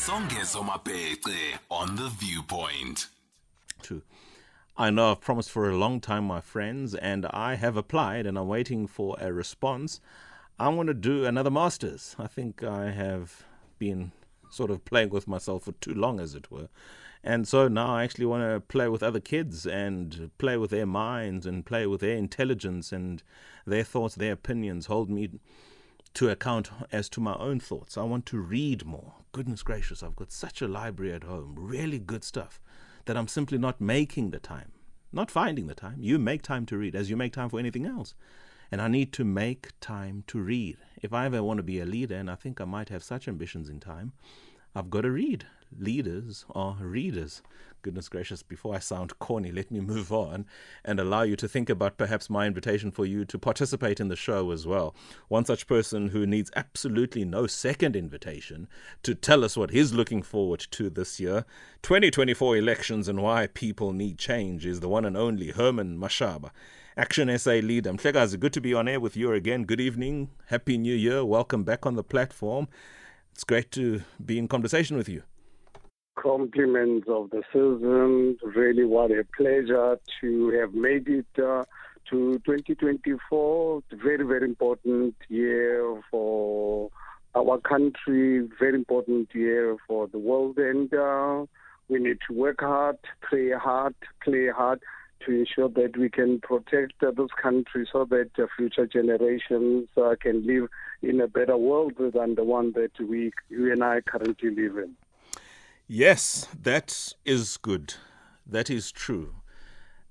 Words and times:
Songezo 0.00 0.64
Mapete 0.64 1.58
on 1.70 1.94
The 1.94 2.08
Viewpoint. 2.08 3.08
True. 3.82 4.00
I 4.74 4.88
know 4.88 5.10
I've 5.10 5.20
promised 5.20 5.50
for 5.50 5.68
a 5.68 5.76
long 5.76 6.00
time, 6.00 6.24
my 6.24 6.40
friends, 6.40 6.94
and 6.94 7.26
I 7.26 7.56
have 7.56 7.76
applied 7.76 8.24
and 8.24 8.38
I'm 8.38 8.48
waiting 8.48 8.86
for 8.86 9.18
a 9.20 9.30
response. 9.30 10.00
I 10.58 10.70
want 10.70 10.86
to 10.86 10.94
do 10.94 11.26
another 11.26 11.50
master's. 11.50 12.16
I 12.18 12.28
think 12.28 12.64
I 12.64 12.92
have 12.92 13.44
been 13.78 14.12
sort 14.48 14.70
of 14.70 14.86
playing 14.86 15.10
with 15.10 15.28
myself 15.28 15.64
for 15.64 15.72
too 15.72 15.92
long, 15.92 16.18
as 16.18 16.34
it 16.34 16.50
were. 16.50 16.70
And 17.22 17.46
so 17.46 17.68
now 17.68 17.96
I 17.96 18.04
actually 18.04 18.24
want 18.24 18.50
to 18.50 18.60
play 18.60 18.88
with 18.88 19.02
other 19.02 19.20
kids 19.20 19.66
and 19.66 20.30
play 20.38 20.56
with 20.56 20.70
their 20.70 20.86
minds 20.86 21.44
and 21.44 21.66
play 21.66 21.86
with 21.86 22.00
their 22.00 22.16
intelligence 22.16 22.90
and 22.90 23.22
their 23.66 23.84
thoughts, 23.84 24.14
their 24.14 24.32
opinions, 24.32 24.86
hold 24.86 25.10
me 25.10 25.28
to 26.14 26.28
account 26.28 26.70
as 26.90 27.08
to 27.10 27.20
my 27.20 27.34
own 27.34 27.60
thoughts. 27.60 27.96
I 27.96 28.02
want 28.02 28.26
to 28.26 28.38
read 28.38 28.84
more. 28.84 29.14
Goodness 29.32 29.62
gracious, 29.62 30.02
I've 30.02 30.16
got 30.16 30.32
such 30.32 30.60
a 30.60 30.68
library 30.68 31.12
at 31.12 31.24
home, 31.24 31.54
really 31.56 31.98
good 31.98 32.24
stuff, 32.24 32.60
that 33.04 33.16
I'm 33.16 33.28
simply 33.28 33.58
not 33.58 33.80
making 33.80 34.30
the 34.30 34.40
time, 34.40 34.72
not 35.12 35.30
finding 35.30 35.66
the 35.66 35.74
time. 35.74 35.96
You 35.98 36.18
make 36.18 36.42
time 36.42 36.66
to 36.66 36.76
read 36.76 36.96
as 36.96 37.10
you 37.10 37.16
make 37.16 37.32
time 37.32 37.48
for 37.48 37.58
anything 37.58 37.86
else. 37.86 38.14
And 38.72 38.80
I 38.80 38.88
need 38.88 39.12
to 39.14 39.24
make 39.24 39.72
time 39.80 40.22
to 40.28 40.40
read. 40.40 40.76
If 41.02 41.12
I 41.12 41.26
ever 41.26 41.42
want 41.42 41.58
to 41.58 41.64
be 41.64 41.80
a 41.80 41.86
leader, 41.86 42.14
and 42.14 42.30
I 42.30 42.36
think 42.36 42.60
I 42.60 42.64
might 42.64 42.88
have 42.88 43.02
such 43.02 43.26
ambitions 43.26 43.68
in 43.68 43.80
time, 43.80 44.12
I've 44.74 44.90
got 44.90 45.00
to 45.02 45.10
read. 45.10 45.46
Leaders 45.76 46.44
are 46.54 46.76
readers. 46.80 47.42
Goodness 47.82 48.10
gracious, 48.10 48.42
before 48.42 48.74
I 48.74 48.78
sound 48.78 49.18
corny, 49.18 49.50
let 49.50 49.70
me 49.70 49.80
move 49.80 50.12
on 50.12 50.44
and 50.84 51.00
allow 51.00 51.22
you 51.22 51.34
to 51.36 51.48
think 51.48 51.70
about 51.70 51.96
perhaps 51.96 52.28
my 52.28 52.46
invitation 52.46 52.90
for 52.90 53.06
you 53.06 53.24
to 53.24 53.38
participate 53.38 54.00
in 54.00 54.08
the 54.08 54.16
show 54.16 54.50
as 54.50 54.66
well. 54.66 54.94
One 55.28 55.46
such 55.46 55.66
person 55.66 56.08
who 56.08 56.26
needs 56.26 56.50
absolutely 56.54 57.24
no 57.24 57.46
second 57.46 57.96
invitation 57.96 58.68
to 59.02 59.14
tell 59.14 59.44
us 59.44 59.56
what 59.56 59.70
he's 59.70 59.94
looking 59.94 60.22
forward 60.22 60.60
to 60.72 60.90
this 60.90 61.18
year, 61.18 61.46
2024 61.82 62.58
elections 62.58 63.08
and 63.08 63.22
why 63.22 63.46
people 63.46 63.94
need 63.94 64.18
change, 64.18 64.66
is 64.66 64.80
the 64.80 64.88
one 64.88 65.06
and 65.06 65.16
only 65.16 65.50
Herman 65.50 65.98
Mashaba. 65.98 66.50
Action 66.98 67.38
SA 67.38 67.60
leader. 67.62 67.92
Mhlekazi, 67.92 68.38
good 68.38 68.52
to 68.52 68.60
be 68.60 68.74
on 68.74 68.88
air 68.88 69.00
with 69.00 69.16
you 69.16 69.32
again. 69.32 69.64
Good 69.64 69.80
evening. 69.80 70.28
Happy 70.46 70.76
New 70.76 70.94
Year. 70.94 71.24
Welcome 71.24 71.64
back 71.64 71.86
on 71.86 71.94
the 71.94 72.04
platform. 72.04 72.68
It's 73.32 73.44
great 73.44 73.70
to 73.72 74.02
be 74.22 74.38
in 74.38 74.48
conversation 74.48 74.98
with 74.98 75.08
you. 75.08 75.22
Compliments 76.20 77.08
of 77.08 77.30
the 77.30 77.42
season. 77.50 78.36
Really, 78.42 78.84
what 78.84 79.10
a 79.10 79.24
pleasure 79.34 79.98
to 80.20 80.50
have 80.50 80.74
made 80.74 81.08
it 81.08 81.26
uh, 81.38 81.64
to 82.10 82.38
2024. 82.44 83.82
Very, 83.92 84.26
very 84.26 84.44
important 84.44 85.14
year 85.28 86.02
for 86.10 86.90
our 87.34 87.58
country. 87.58 88.46
Very 88.58 88.74
important 88.74 89.28
year 89.32 89.78
for 89.88 90.08
the 90.08 90.18
world. 90.18 90.58
And 90.58 90.92
uh, 90.92 91.46
we 91.88 92.00
need 92.00 92.18
to 92.28 92.34
work 92.34 92.60
hard, 92.60 92.98
pray 93.22 93.52
hard, 93.52 93.94
play 94.22 94.48
hard 94.48 94.80
to 95.24 95.32
ensure 95.32 95.70
that 95.70 95.96
we 95.96 96.10
can 96.10 96.40
protect 96.40 97.02
uh, 97.02 97.12
this 97.16 97.30
country 97.40 97.88
so 97.90 98.04
that 98.04 98.30
uh, 98.38 98.46
future 98.58 98.86
generations 98.86 99.88
uh, 99.96 100.14
can 100.20 100.46
live 100.46 100.68
in 101.02 101.20
a 101.20 101.28
better 101.28 101.56
world 101.56 101.94
than 101.96 102.34
the 102.34 102.44
one 102.44 102.72
that 102.72 102.92
we, 103.00 103.32
you 103.48 103.72
and 103.72 103.82
I 103.82 104.02
currently 104.02 104.50
live 104.50 104.76
in. 104.76 104.96
Yes, 105.92 106.46
that 106.62 107.14
is 107.24 107.56
good. 107.56 107.94
That 108.46 108.70
is 108.70 108.92
true. 108.92 109.34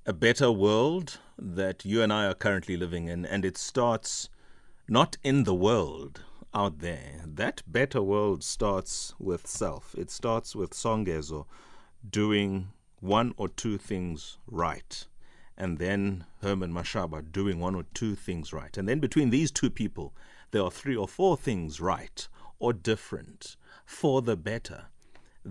A 0.05 0.11
better 0.11 0.51
world 0.51 1.19
that 1.37 1.85
you 1.85 2.01
and 2.01 2.11
I 2.11 2.25
are 2.25 2.33
currently 2.33 2.75
living 2.75 3.07
in, 3.07 3.25
and 3.25 3.45
it 3.45 3.57
starts 3.57 4.27
not 4.89 5.15
in 5.23 5.45
the 5.45 5.55
world 5.55 6.25
out 6.53 6.79
there. 6.79 7.21
That 7.25 7.61
better 7.65 8.01
world 8.01 8.43
starts 8.43 9.13
with 9.19 9.47
self. 9.47 9.95
It 9.97 10.11
starts 10.11 10.53
with 10.53 10.71
Songezo 10.71 11.45
doing 12.09 12.73
one 12.99 13.33
or 13.37 13.47
two 13.47 13.77
things 13.77 14.37
right. 14.47 15.07
And 15.57 15.77
then 15.77 16.25
Herman 16.41 16.73
Mashaba 16.73 17.31
doing 17.31 17.57
one 17.57 17.75
or 17.75 17.85
two 17.93 18.15
things 18.15 18.51
right. 18.51 18.77
And 18.77 18.89
then 18.89 18.99
between 18.99 19.29
these 19.29 19.49
two 19.49 19.69
people, 19.69 20.13
there 20.51 20.61
are 20.61 20.71
three 20.71 20.97
or 20.97 21.07
four 21.07 21.37
things 21.37 21.79
right 21.79 22.27
or 22.59 22.73
different 22.73 23.55
for 23.85 24.21
the 24.21 24.35
better. 24.35 24.87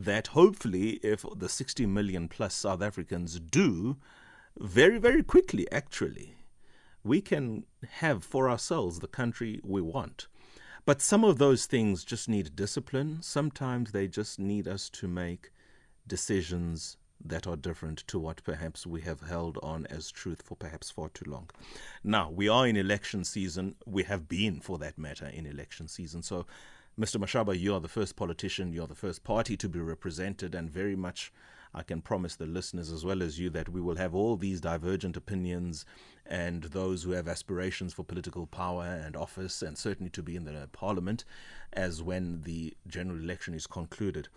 That 0.05 0.29
hopefully, 0.29 1.01
if 1.03 1.25
the 1.37 1.49
60 1.49 1.85
million 1.87 2.29
plus 2.29 2.55
South 2.55 2.83
Africans 2.83 3.41
do, 3.41 3.97
very, 4.57 4.99
very 4.99 5.25
quickly 5.25 5.67
actually, 5.73 6.37
we 7.03 7.21
can 7.21 7.65
have 7.95 8.23
for 8.23 8.49
ourselves 8.49 9.01
the 9.01 9.09
country 9.09 9.61
we 9.65 9.81
want. 9.81 10.29
But 10.87 11.03
some 11.03 11.25
of 11.25 11.39
those 11.39 11.67
things 11.67 12.05
just 12.05 12.29
need 12.29 12.55
discipline. 12.55 13.19
Sometimes 13.23 13.91
they 13.91 14.07
just 14.07 14.39
need 14.39 14.69
us 14.69 14.89
to 14.91 15.09
make 15.09 15.51
decisions 16.07 16.97
that 17.25 17.49
are 17.49 17.57
different 17.57 18.07
to 18.07 18.21
what 18.21 18.45
perhaps 18.45 18.87
we 18.87 19.01
have 19.01 19.23
held 19.23 19.59
on 19.65 19.85
as 19.87 20.13
truth 20.13 20.43
for 20.43 20.55
perhaps 20.55 20.91
far 20.91 21.09
too 21.09 21.29
long. 21.29 21.51
Now, 22.05 22.31
we 22.31 22.49
are 22.49 22.69
in 22.69 22.77
election 22.77 23.25
season. 23.25 23.75
We 23.85 24.05
have 24.05 24.29
been, 24.29 24.61
for 24.61 24.79
that 24.79 24.97
matter, 24.97 25.27
in 25.27 25.45
election 25.45 25.89
season. 25.89 26.23
So, 26.23 26.47
Mr. 26.99 27.21
Mashaba, 27.21 27.57
you 27.57 27.73
are 27.73 27.81
the 27.81 27.87
first 27.87 28.17
politician, 28.17 28.73
you're 28.73 28.89
the 28.89 28.95
first 28.95 29.23
party 29.23 29.57
to 29.57 29.69
be 29.69 29.79
represented, 29.79 30.53
and 30.53 30.69
very 30.69 30.97
much 30.97 31.33
I 31.73 31.85
can 31.85 32.01
promise 32.01 32.35
the 32.35 32.45
listeners 32.45 32.91
as 32.91 33.05
well 33.05 33.23
as 33.23 33.39
you 33.39 33.51
that 33.51 33.69
we 33.69 33.81
will 33.81 33.95
have 33.95 34.17
all 34.17 34.37
these 34.37 34.61
divergent 34.61 35.17
opinions 35.17 35.85
and 36.27 36.65
those 36.65 37.05
who 37.05 37.13
have 37.13 37.29
aspirations 37.29 37.95
for 37.95 38.03
political 38.03 38.49
power 38.49 38.85
and 38.85 39.15
office, 39.15 39.63
and 39.63 39.79
certainly 39.79 40.11
to 40.11 40.25
be 40.25 40.35
in 40.35 40.45
the 40.45 40.69
parliament 40.73 41.25
as 41.73 42.03
when 42.03 42.43
the 42.43 42.75
general 42.89 43.21
election 43.21 43.55
is 43.55 43.69
concluded. 43.69 44.29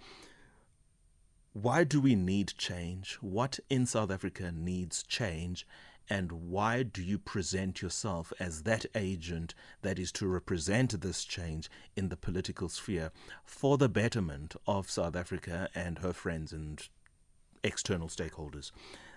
Why 1.53 1.83
do 1.83 1.99
we 1.99 2.13
need 2.13 2.53
change? 2.59 3.17
What 3.21 3.59
in 3.71 3.87
South 3.87 4.11
Africa 4.11 4.51
needs 4.55 5.01
change? 5.01 5.65
And 6.09 6.31
why 6.31 6.83
do 6.83 7.01
you 7.01 7.17
present 7.17 7.81
yourself 7.81 8.33
as 8.39 8.63
that 8.63 8.85
agent 8.95 9.53
that 9.81 9.97
is 9.97 10.11
to 10.13 10.27
represent 10.27 10.99
this 11.01 11.23
change 11.23 11.69
in 11.95 12.09
the 12.09 12.17
political 12.17 12.67
sphere 12.69 13.11
for 13.45 13.77
the 13.77 13.89
betterment 13.89 14.55
of 14.67 14.89
South 14.89 15.15
Africa 15.15 15.69
and 15.73 15.99
her 15.99 16.13
friends 16.13 16.51
and 16.51 16.87
external 17.63 18.07
stakeholders? 18.07 18.71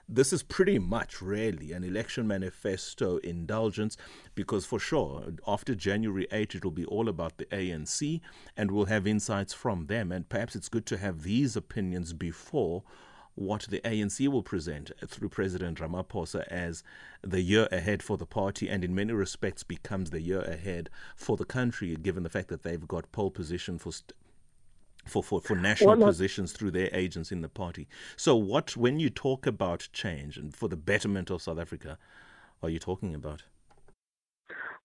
this 0.09 0.33
is 0.33 0.43
pretty 0.43 0.79
much 0.79 1.23
really 1.23 1.73
an 1.73 1.83
election 1.83 2.27
manifesto 2.27 3.17
indulgence 3.19 3.97
because 4.35 4.67
for 4.67 4.79
sure 4.79 5.33
after 5.47 5.75
January 5.75 6.27
8 6.31 6.57
it 6.57 6.65
will 6.65 6.71
be 6.71 6.85
all 6.85 7.09
about 7.09 7.39
the 7.39 7.47
ANC 7.47 8.21
and 8.57 8.71
we'll 8.71 8.85
have 8.85 9.07
insights 9.07 9.55
from 9.55 9.87
them 9.87 10.13
and 10.13 10.29
perhaps 10.29 10.55
it's 10.55 10.69
good 10.69 10.85
to 10.87 10.99
have 10.99 11.23
these 11.23 11.57
opinions 11.57 12.13
before 12.13 12.83
what 13.35 13.67
the 13.69 13.81
ANC 13.81 14.29
will 14.29 14.43
present 14.43 14.93
through 15.07 15.29
President 15.29 15.79
Ramaphosa 15.79 16.47
as 16.49 16.83
the 17.23 17.41
year 17.41 17.69
ahead 17.73 18.03
for 18.03 18.17
the 18.17 18.27
party 18.27 18.69
and 18.69 18.85
in 18.85 18.95
many 18.95 19.13
respects 19.13 19.63
becomes 19.63 20.11
the 20.11 20.21
year 20.21 20.43
ahead 20.43 20.89
for 21.17 21.37
the 21.37 21.45
country 21.45 21.97
given 21.97 22.23
the 22.23 22.29
fact 22.29 22.49
that 22.49 22.63
they've 22.63 22.87
got 22.87 23.11
pole 23.13 23.31
position 23.31 23.79
for 23.79 23.93
st- 23.93 24.13
for, 25.05 25.23
for, 25.23 25.41
for 25.41 25.55
national 25.55 25.97
well, 25.97 26.09
positions 26.09 26.53
through 26.53 26.71
their 26.71 26.89
agents 26.95 27.31
in 27.31 27.43
the 27.43 27.49
party. 27.49 27.87
So, 28.17 28.37
what, 28.37 28.75
when 28.75 28.99
you 28.99 29.11
talk 29.11 29.47
about 29.47 29.89
change 29.93 30.39
and 30.39 30.55
for 30.55 30.67
the 30.67 30.79
betterment 30.79 31.31
of 31.31 31.43
South 31.43 31.59
Africa, 31.59 31.99
are 32.63 32.71
you 32.71 32.79
talking 32.79 33.15
about? 33.15 33.43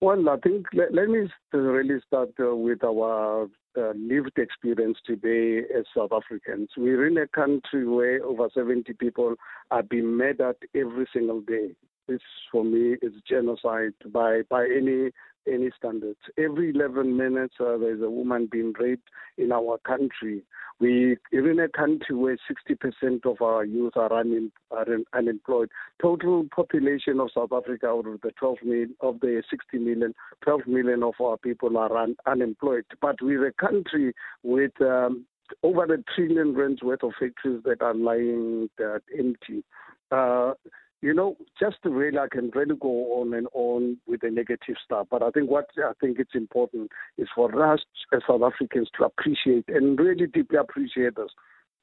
Well, 0.01 0.29
I 0.29 0.37
think 0.37 0.67
let, 0.73 0.93
let 0.93 1.09
me 1.09 1.27
really 1.51 1.99
start 2.07 2.29
uh, 2.39 2.55
with 2.55 2.85
our 2.85 3.49
uh, 3.77 3.91
lived 3.97 4.37
experience 4.37 4.97
today 5.05 5.59
as 5.77 5.83
South 5.95 6.11
Africans. 6.13 6.69
We're 6.77 7.05
in 7.07 7.17
a 7.17 7.27
country 7.27 7.85
where 7.85 8.23
over 8.23 8.47
70 8.53 8.93
people 8.93 9.35
are 9.71 9.83
being 9.83 10.15
murdered 10.15 10.55
every 10.73 11.05
single 11.11 11.41
day. 11.41 11.71
This, 12.07 12.21
for 12.49 12.63
me, 12.63 12.95
is 13.01 13.11
genocide 13.27 13.93
by, 14.13 14.43
by 14.49 14.63
any 14.65 15.11
any 15.47 15.69
standards. 15.77 16.19
Every 16.37 16.71
11 16.71 17.15
minutes, 17.15 17.55
uh, 17.59 17.77
there's 17.77 18.01
a 18.01 18.09
woman 18.09 18.47
being 18.51 18.73
raped 18.79 19.09
in 19.37 19.51
our 19.51 19.77
country. 19.79 20.43
We 20.79 21.17
are 21.33 21.51
in 21.51 21.59
a 21.59 21.67
country 21.67 22.15
where 22.15 22.37
60% 22.71 23.25
of 23.25 23.41
our 23.41 23.65
youth 23.65 23.97
are, 23.97 24.13
un, 24.13 24.51
are 24.71 24.85
unemployed. 25.13 25.69
Total 26.01 26.45
population 26.55 27.19
of 27.19 27.31
South 27.33 27.51
Africa 27.51 27.87
out 27.87 28.07
of 28.07 28.21
the 28.21 28.31
12 28.31 28.57
million, 28.63 28.95
of 29.01 29.19
the 29.19 29.43
60 29.49 29.77
million, 29.77 30.15
12 30.41 30.67
million 30.67 31.03
of 31.03 31.15
our 31.21 31.37
people 31.37 31.77
are 31.77 31.95
un, 31.97 32.15
unemployed. 32.25 32.85
But 33.01 33.17
we're 33.21 33.47
a 33.47 33.53
country 33.53 34.13
with 34.43 34.71
um, 34.81 35.25
over 35.63 35.83
a 35.83 35.97
trillion 36.15 36.53
rands 36.55 36.81
worth 36.81 37.03
of 37.03 37.11
factories 37.19 37.61
that 37.65 37.81
are 37.81 37.93
lying 37.93 38.69
uh, 38.81 38.99
empty. 39.17 39.63
Uh, 40.11 40.53
you 41.01 41.13
know, 41.13 41.37
just 41.59 41.77
really, 41.83 42.17
I 42.17 42.27
can 42.29 42.51
really 42.53 42.75
go 42.75 43.21
on 43.21 43.33
and 43.33 43.47
on 43.53 43.97
with 44.07 44.21
the 44.21 44.29
negative 44.29 44.75
stuff. 44.83 45.07
But 45.09 45.23
I 45.23 45.29
think 45.31 45.49
what 45.49 45.65
I 45.77 45.91
think 46.01 46.19
it's 46.19 46.35
important 46.35 46.91
is 47.17 47.27
for 47.33 47.73
us 47.73 47.79
as 48.13 48.21
South 48.27 48.41
Africans 48.41 48.89
to 48.97 49.05
appreciate 49.05 49.65
and 49.69 49.97
really 49.99 50.27
deeply 50.27 50.57
appreciate 50.57 51.15
this 51.15 51.31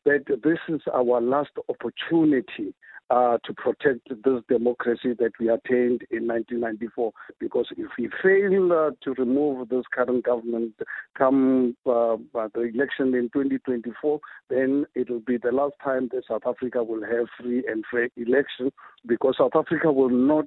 that 0.04 0.24
this 0.44 0.58
is 0.68 0.80
our 0.94 1.20
last 1.20 1.50
opportunity 1.68 2.72
uh, 3.10 3.38
to 3.44 3.54
protect 3.54 4.08
this 4.08 4.42
democracy 4.48 5.14
that 5.18 5.32
we 5.38 5.48
attained 5.48 6.02
in 6.10 6.26
1994. 6.26 7.12
Because 7.38 7.66
if 7.76 7.88
we 7.98 8.10
fail 8.22 8.72
uh, 8.72 8.90
to 9.02 9.14
remove 9.14 9.68
this 9.68 9.84
current 9.92 10.24
government 10.24 10.74
come 11.16 11.76
uh, 11.86 12.16
the 12.54 12.70
election 12.74 13.14
in 13.14 13.30
2024, 13.32 14.20
then 14.50 14.86
it 14.94 15.10
will 15.10 15.20
be 15.20 15.36
the 15.36 15.52
last 15.52 15.74
time 15.82 16.08
that 16.12 16.24
South 16.28 16.42
Africa 16.46 16.82
will 16.82 17.02
have 17.02 17.26
free 17.40 17.64
and 17.66 17.84
fair 17.90 18.08
election 18.16 18.72
because 19.06 19.36
South 19.38 19.54
Africa 19.54 19.92
will 19.92 20.10
not 20.10 20.46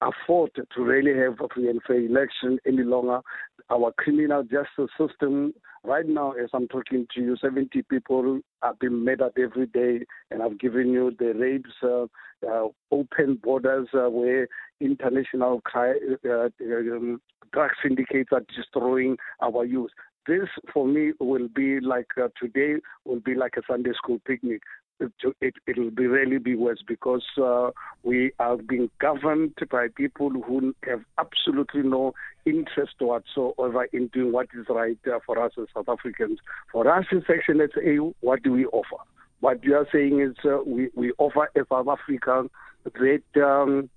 afford 0.00 0.50
to 0.54 0.82
really 0.82 1.16
have 1.18 1.40
a 1.40 1.48
free 1.52 1.68
and 1.68 1.80
fair 1.86 2.00
election 2.00 2.58
any 2.66 2.82
longer. 2.82 3.20
Our 3.70 3.92
criminal 3.98 4.42
justice 4.42 4.90
system, 4.98 5.52
right 5.84 6.06
now, 6.06 6.32
as 6.32 6.48
I'm 6.54 6.68
talking 6.68 7.06
to 7.14 7.20
you, 7.20 7.36
70 7.36 7.82
people 7.82 8.40
are 8.62 8.74
being 8.80 9.04
murdered 9.04 9.32
every 9.38 9.66
day, 9.66 10.06
and 10.30 10.42
I've 10.42 10.58
given 10.58 10.88
you 10.88 11.14
the 11.18 11.34
rapes, 11.34 11.70
uh, 11.82 12.06
uh, 12.48 12.68
open 12.90 13.38
borders 13.42 13.88
uh, 13.92 14.08
where 14.08 14.48
international 14.80 15.60
uh, 15.74 16.48
um, 16.62 17.20
drug 17.52 17.70
syndicates 17.82 18.30
are 18.32 18.44
destroying 18.54 19.16
our 19.42 19.64
youth 19.64 19.90
this 20.28 20.48
for 20.72 20.86
me 20.86 21.12
will 21.18 21.48
be 21.48 21.80
like 21.80 22.06
uh, 22.22 22.28
today 22.40 22.74
will 23.04 23.20
be 23.20 23.34
like 23.34 23.54
a 23.56 23.62
Sunday 23.66 23.92
school 23.96 24.20
picnic 24.26 24.60
it, 25.00 25.54
it, 25.66 25.78
will 25.78 25.90
be 25.90 26.06
really 26.06 26.38
be 26.38 26.54
worse 26.54 26.82
because 26.86 27.24
uh, 27.40 27.70
we 28.02 28.32
are 28.38 28.56
being 28.56 28.90
governed 29.00 29.54
by 29.70 29.88
people 29.96 30.30
who 30.30 30.74
have 30.84 31.02
absolutely 31.18 31.82
no 31.82 32.14
interest 32.44 32.94
whatsoever 32.98 33.84
in 33.92 34.08
doing 34.08 34.32
what 34.32 34.48
is 34.58 34.66
right 34.68 34.98
uh, 35.06 35.18
for 35.24 35.42
us 35.42 35.52
as 35.60 35.66
South 35.74 35.88
Africans. 35.88 36.38
For 36.72 36.90
us 36.92 37.06
in 37.12 37.22
Action 37.28 37.60
SA, 37.74 38.12
what 38.20 38.42
do 38.42 38.52
we 38.52 38.66
offer? 38.66 39.02
What 39.40 39.62
you 39.62 39.76
are 39.76 39.86
saying 39.92 40.20
is 40.20 40.36
uh, 40.44 40.58
we, 40.66 40.90
we 40.94 41.12
offer 41.18 41.48
a 41.54 41.60
South 41.68 41.86
Africa 41.88 42.48
that 42.84 43.42
um, 43.42 43.88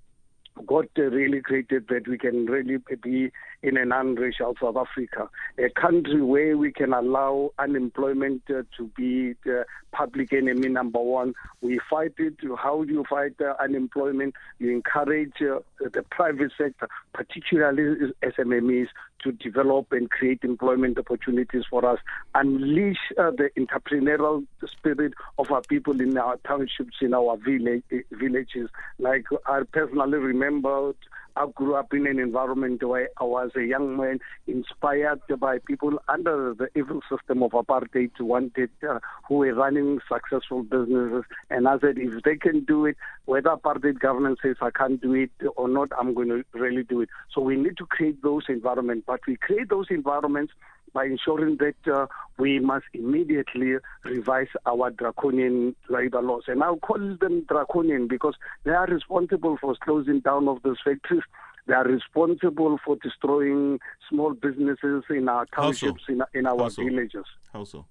God 0.65 0.88
really 0.98 1.42
created 1.42 1.88
that 1.89 2.07
we 2.07 2.18
can 2.18 2.45
really 2.45 2.77
be 3.01 3.31
in 3.63 3.77
a 3.77 3.86
non-racial 3.86 4.56
South 4.62 4.75
Africa, 4.75 5.30
a 5.57 5.69
country 5.69 6.21
where 6.21 6.57
we 6.57 6.71
can 6.71 6.94
allow 6.94 7.51
unemployment 7.59 8.42
uh, 8.50 8.63
to 8.77 8.88
be 8.95 9.36
the 9.45 9.65
public 9.92 10.33
enemy 10.33 10.68
number 10.69 11.00
one. 11.00 11.33
We 11.62 11.80
fight 11.89 12.13
it. 12.18 12.36
How 12.57 12.83
do 12.83 12.94
you 12.94 13.06
fight 13.09 13.36
uh, 13.39 13.53
unemployment? 13.62 14.36
You 14.59 14.71
encourage 14.71 15.42
uh, 15.42 15.59
the 15.80 16.03
private 16.09 16.51
sector, 16.57 16.88
particularly 17.13 18.12
SMMEs, 18.24 18.88
to 19.23 19.31
develop 19.31 19.91
and 19.91 20.09
create 20.09 20.39
employment 20.44 20.97
opportunities 20.97 21.63
for 21.69 21.85
us, 21.85 22.00
unleash 22.35 22.97
uh, 23.18 23.31
the 23.31 23.50
entrepreneurial 23.57 24.45
spirit 24.65 25.13
of 25.38 25.51
our 25.51 25.62
people 25.62 26.00
in 26.00 26.18
our 26.18 26.38
townships, 26.47 26.97
in 27.01 27.13
our 27.13 27.38
village, 27.38 27.83
villages. 28.12 28.69
Like 29.00 29.25
I 29.45 29.62
personally 29.71 30.18
remember 30.18 30.94
I 31.36 31.48
grew 31.54 31.75
up 31.75 31.94
in 31.94 32.07
an 32.07 32.19
environment 32.19 32.83
where 32.83 33.10
I 33.18 33.24
was 33.24 33.51
a 33.56 33.63
young 33.63 33.98
man 33.98 34.19
inspired 34.48 35.22
by 35.39 35.60
people 35.60 36.01
under 36.07 36.54
the 36.54 36.68
evil 36.75 37.01
system 37.10 37.44
of 37.44 37.51
apartheid 37.51 38.12
wanted, 38.19 38.69
uh, 38.88 39.00
who 39.28 39.36
were 39.36 39.54
running 39.54 40.00
successful 40.12 40.63
businesses. 40.63 41.24
And 41.50 41.68
I 41.68 41.80
said, 41.80 41.98
if 41.98 42.24
they 42.24 42.36
can 42.36 42.66
do 42.66 42.86
it, 42.86 42.98
whether 43.25 43.50
apartheid 43.50 44.00
government 44.00 44.39
says 44.42 44.57
I 44.62 44.72
can't 44.72 45.01
do 45.01 45.13
it 45.13 45.31
or 45.56 45.68
not, 45.68 45.89
I'm 45.98 46.13
going 46.13 46.30
to 46.30 46.44
really 46.54 46.83
do 46.83 47.01
it. 47.01 47.10
So 47.33 47.42
we 47.42 47.56
need 47.56 47.78
to 47.78 47.86
create 47.86 48.22
those 48.22 48.44
environments. 48.50 49.06
But 49.07 49.22
we 49.28 49.38
create 49.38 49.69
those 49.69 49.88
environments 49.89 50.54
by 50.94 51.06
ensuring 51.06 51.58
that 51.58 51.94
uh, 51.94 52.08
we 52.38 52.60
must 52.60 52.86
immediately 52.94 53.76
revise 54.04 54.48
our 54.66 54.92
draconian 54.92 55.76
labor 55.90 56.22
laws. 56.22 56.44
And 56.48 56.64
I'll 56.64 56.78
call 56.78 57.18
them 57.20 57.46
draconian 57.48 58.08
because 58.08 58.36
they 58.64 58.72
are 58.72 58.88
responsible 58.88 59.58
for 59.60 59.76
closing 59.84 60.20
down 60.20 60.48
of 60.48 60.62
those 60.64 60.78
factories. 60.84 61.24
They 61.68 61.74
are 61.74 61.86
responsible 61.86 62.80
for 62.84 62.98
destroying 62.98 63.80
small 64.10 64.34
businesses 64.34 65.04
in 65.10 65.30
our 65.30 65.46
townships, 65.56 66.04
in, 66.10 66.22
in, 66.34 66.46
our 66.46 66.58
How 66.58 66.70
so? 66.70 66.84
villages. 66.84 67.26
How 67.54 67.64
so? 67.64 67.86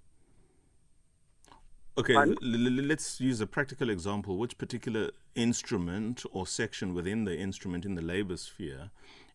Okay, 1.96 2.14
l- 2.14 2.30
l- 2.30 2.84
let's 2.84 3.20
use 3.20 3.40
a 3.40 3.46
practical 3.46 3.90
example. 3.90 4.38
Which 4.38 4.58
particular 4.58 5.10
instrument 5.34 6.24
or 6.32 6.46
section 6.46 6.94
within 6.94 7.24
the 7.24 7.36
instrument 7.38 7.84
in 7.84 7.94
the 7.94 8.02
labor 8.02 8.36
sphere 8.36 8.90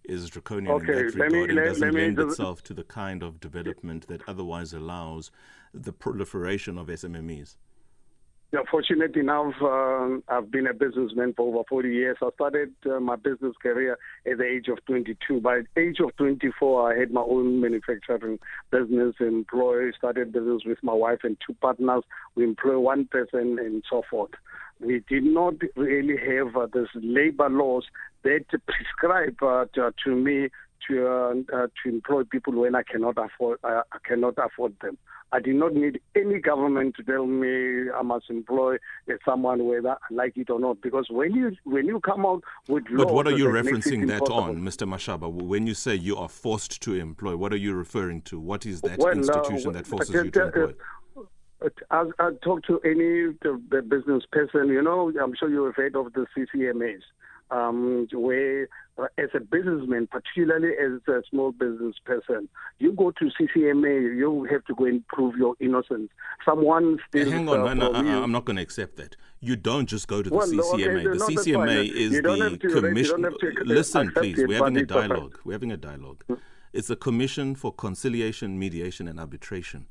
is 0.09 0.29
draconian 0.29 0.71
okay, 0.75 0.91
in 0.91 0.95
that 0.95 1.13
regard 1.13 1.31
me, 1.31 1.43
and 1.43 1.55
let, 1.55 1.65
doesn't 1.65 1.93
lend 1.93 2.17
just, 2.17 2.29
itself 2.31 2.63
to 2.63 2.73
the 2.73 2.83
kind 2.83 3.23
of 3.23 3.39
development 3.39 4.07
that 4.07 4.21
otherwise 4.27 4.73
allows 4.73 5.31
the 5.73 5.91
proliferation 5.91 6.77
of 6.77 6.87
SMMEs? 6.87 7.57
Yeah, 8.53 8.61
fortunate 8.71 9.15
enough, 9.17 9.53
um, 9.61 10.23
I've 10.29 10.49
been 10.49 10.67
a 10.67 10.73
businessman 10.73 11.33
for 11.35 11.53
over 11.53 11.63
40 11.67 11.89
years. 11.89 12.15
I 12.21 12.29
started 12.35 12.73
uh, 12.89 13.01
my 13.01 13.17
business 13.17 13.53
career 13.61 13.97
at 14.25 14.37
the 14.37 14.45
age 14.45 14.67
of 14.69 14.77
22. 14.85 15.41
By 15.41 15.61
the 15.75 15.81
age 15.81 15.97
of 15.99 16.15
24, 16.15 16.93
I 16.93 16.97
had 16.97 17.11
my 17.11 17.19
own 17.19 17.59
manufacturing 17.59 18.39
business, 18.71 19.15
employ, 19.19 19.91
started 19.97 20.31
business 20.31 20.61
with 20.65 20.77
my 20.83 20.93
wife 20.93 21.19
and 21.23 21.35
two 21.45 21.53
partners. 21.55 22.03
We 22.35 22.45
employ 22.45 22.79
one 22.79 23.07
person 23.07 23.57
and 23.59 23.83
so 23.89 24.03
forth. 24.09 24.31
We 24.79 25.03
did 25.07 25.23
not 25.23 25.55
really 25.75 26.17
have 26.17 26.55
uh, 26.55 26.67
this 26.73 26.89
labor 26.95 27.49
laws 27.49 27.85
that 28.23 28.45
prescribe 28.67 29.41
uh, 29.41 29.65
to, 29.75 29.93
to 30.03 30.15
me 30.15 30.49
to 30.87 31.07
uh, 31.07 31.33
uh, 31.53 31.67
to 31.83 31.89
employ 31.89 32.23
people 32.23 32.53
when 32.53 32.75
I 32.75 32.83
cannot 32.83 33.17
afford 33.17 33.59
uh, 33.63 33.81
I 33.91 33.97
cannot 34.05 34.35
afford 34.37 34.75
them. 34.81 34.97
I 35.31 35.39
did 35.39 35.55
not 35.55 35.73
need 35.73 35.99
any 36.15 36.39
government 36.39 36.95
to 36.97 37.03
tell 37.03 37.25
me 37.25 37.89
I 37.91 38.01
must 38.03 38.29
employ 38.29 38.77
someone 39.25 39.65
whether 39.65 39.89
I 39.91 40.13
like 40.13 40.37
it 40.37 40.49
or 40.49 40.59
not. 40.59 40.81
Because 40.81 41.07
when 41.09 41.33
you 41.33 41.55
when 41.63 41.87
you 41.87 41.99
come 41.99 42.25
out 42.25 42.43
with 42.67 42.83
but 42.95 43.11
what 43.11 43.27
are 43.27 43.37
you 43.37 43.45
referencing 43.45 44.07
that 44.07 44.21
on, 44.23 44.61
Mr. 44.61 44.87
Mashaba? 44.87 45.31
When 45.31 45.67
you 45.67 45.73
say 45.73 45.95
you 45.95 46.17
are 46.17 46.29
forced 46.29 46.81
to 46.83 46.93
employ, 46.93 47.35
what 47.35 47.51
are 47.51 47.57
you 47.57 47.73
referring 47.73 48.21
to? 48.23 48.39
What 48.39 48.65
is 48.65 48.81
that 48.81 48.99
well, 48.99 49.13
institution 49.13 49.73
that 49.73 49.87
forces 49.87 50.13
you 50.13 50.31
to 50.31 50.45
employ? 50.45 50.73
I, 51.89 52.31
talk 52.43 52.63
to 52.65 52.79
any 52.81 53.35
the 53.41 53.81
business 53.81 54.23
person, 54.31 54.67
you 54.67 54.81
know, 54.81 55.11
I'm 55.21 55.35
sure 55.35 55.49
you 55.49 55.63
have 55.65 55.75
heard 55.75 55.95
of 55.95 56.13
the 56.13 56.25
CCMAs 56.35 57.01
um, 57.51 58.07
where 58.11 58.67
uh, 58.97 59.07
as 59.17 59.29
a 59.33 59.39
businessman, 59.39 60.07
particularly 60.07 60.73
as 60.73 61.01
a 61.07 61.21
small 61.29 61.51
business 61.51 61.95
person, 62.03 62.47
you 62.79 62.91
go 62.93 63.11
to 63.11 63.29
CCMA, 63.39 64.15
you 64.17 64.47
have 64.49 64.63
to 64.65 64.75
go 64.75 64.85
and 64.85 65.05
prove 65.07 65.35
your 65.35 65.55
innocence. 65.59 66.09
Someone 66.43 66.97
still. 67.09 67.29
Hang 67.29 67.49
on, 67.49 67.61
uh, 67.61 67.75
man, 67.75 67.81
I, 67.81 68.23
am 68.23 68.31
not 68.31 68.45
going 68.45 68.55
to 68.57 68.61
accept 68.61 68.97
that. 68.97 69.15
You 69.41 69.55
don't 69.55 69.85
just 69.85 70.07
go 70.07 70.21
to 70.21 70.29
the 70.29 70.35
well, 70.35 70.47
CCMA. 70.47 70.73
Okay, 70.73 71.03
the 71.03 71.25
CCMA 71.25 71.91
is 71.93 72.11
the 72.11 72.57
commission. 72.81 73.25
Listen, 73.65 74.11
please, 74.11 74.37
we're 74.37 74.57
having 74.57 74.77
a 74.77 74.85
dialogue. 74.85 75.39
We're 75.43 75.53
having 75.53 75.71
a 75.71 75.77
dialogue. 75.77 76.23
Hmm. 76.27 76.35
It's 76.73 76.89
the 76.89 76.97
Commission 76.97 77.55
for 77.55 77.71
Conciliation, 77.71 78.59
Mediation, 78.59 79.07
and 79.07 79.17
Arbitration, 79.17 79.85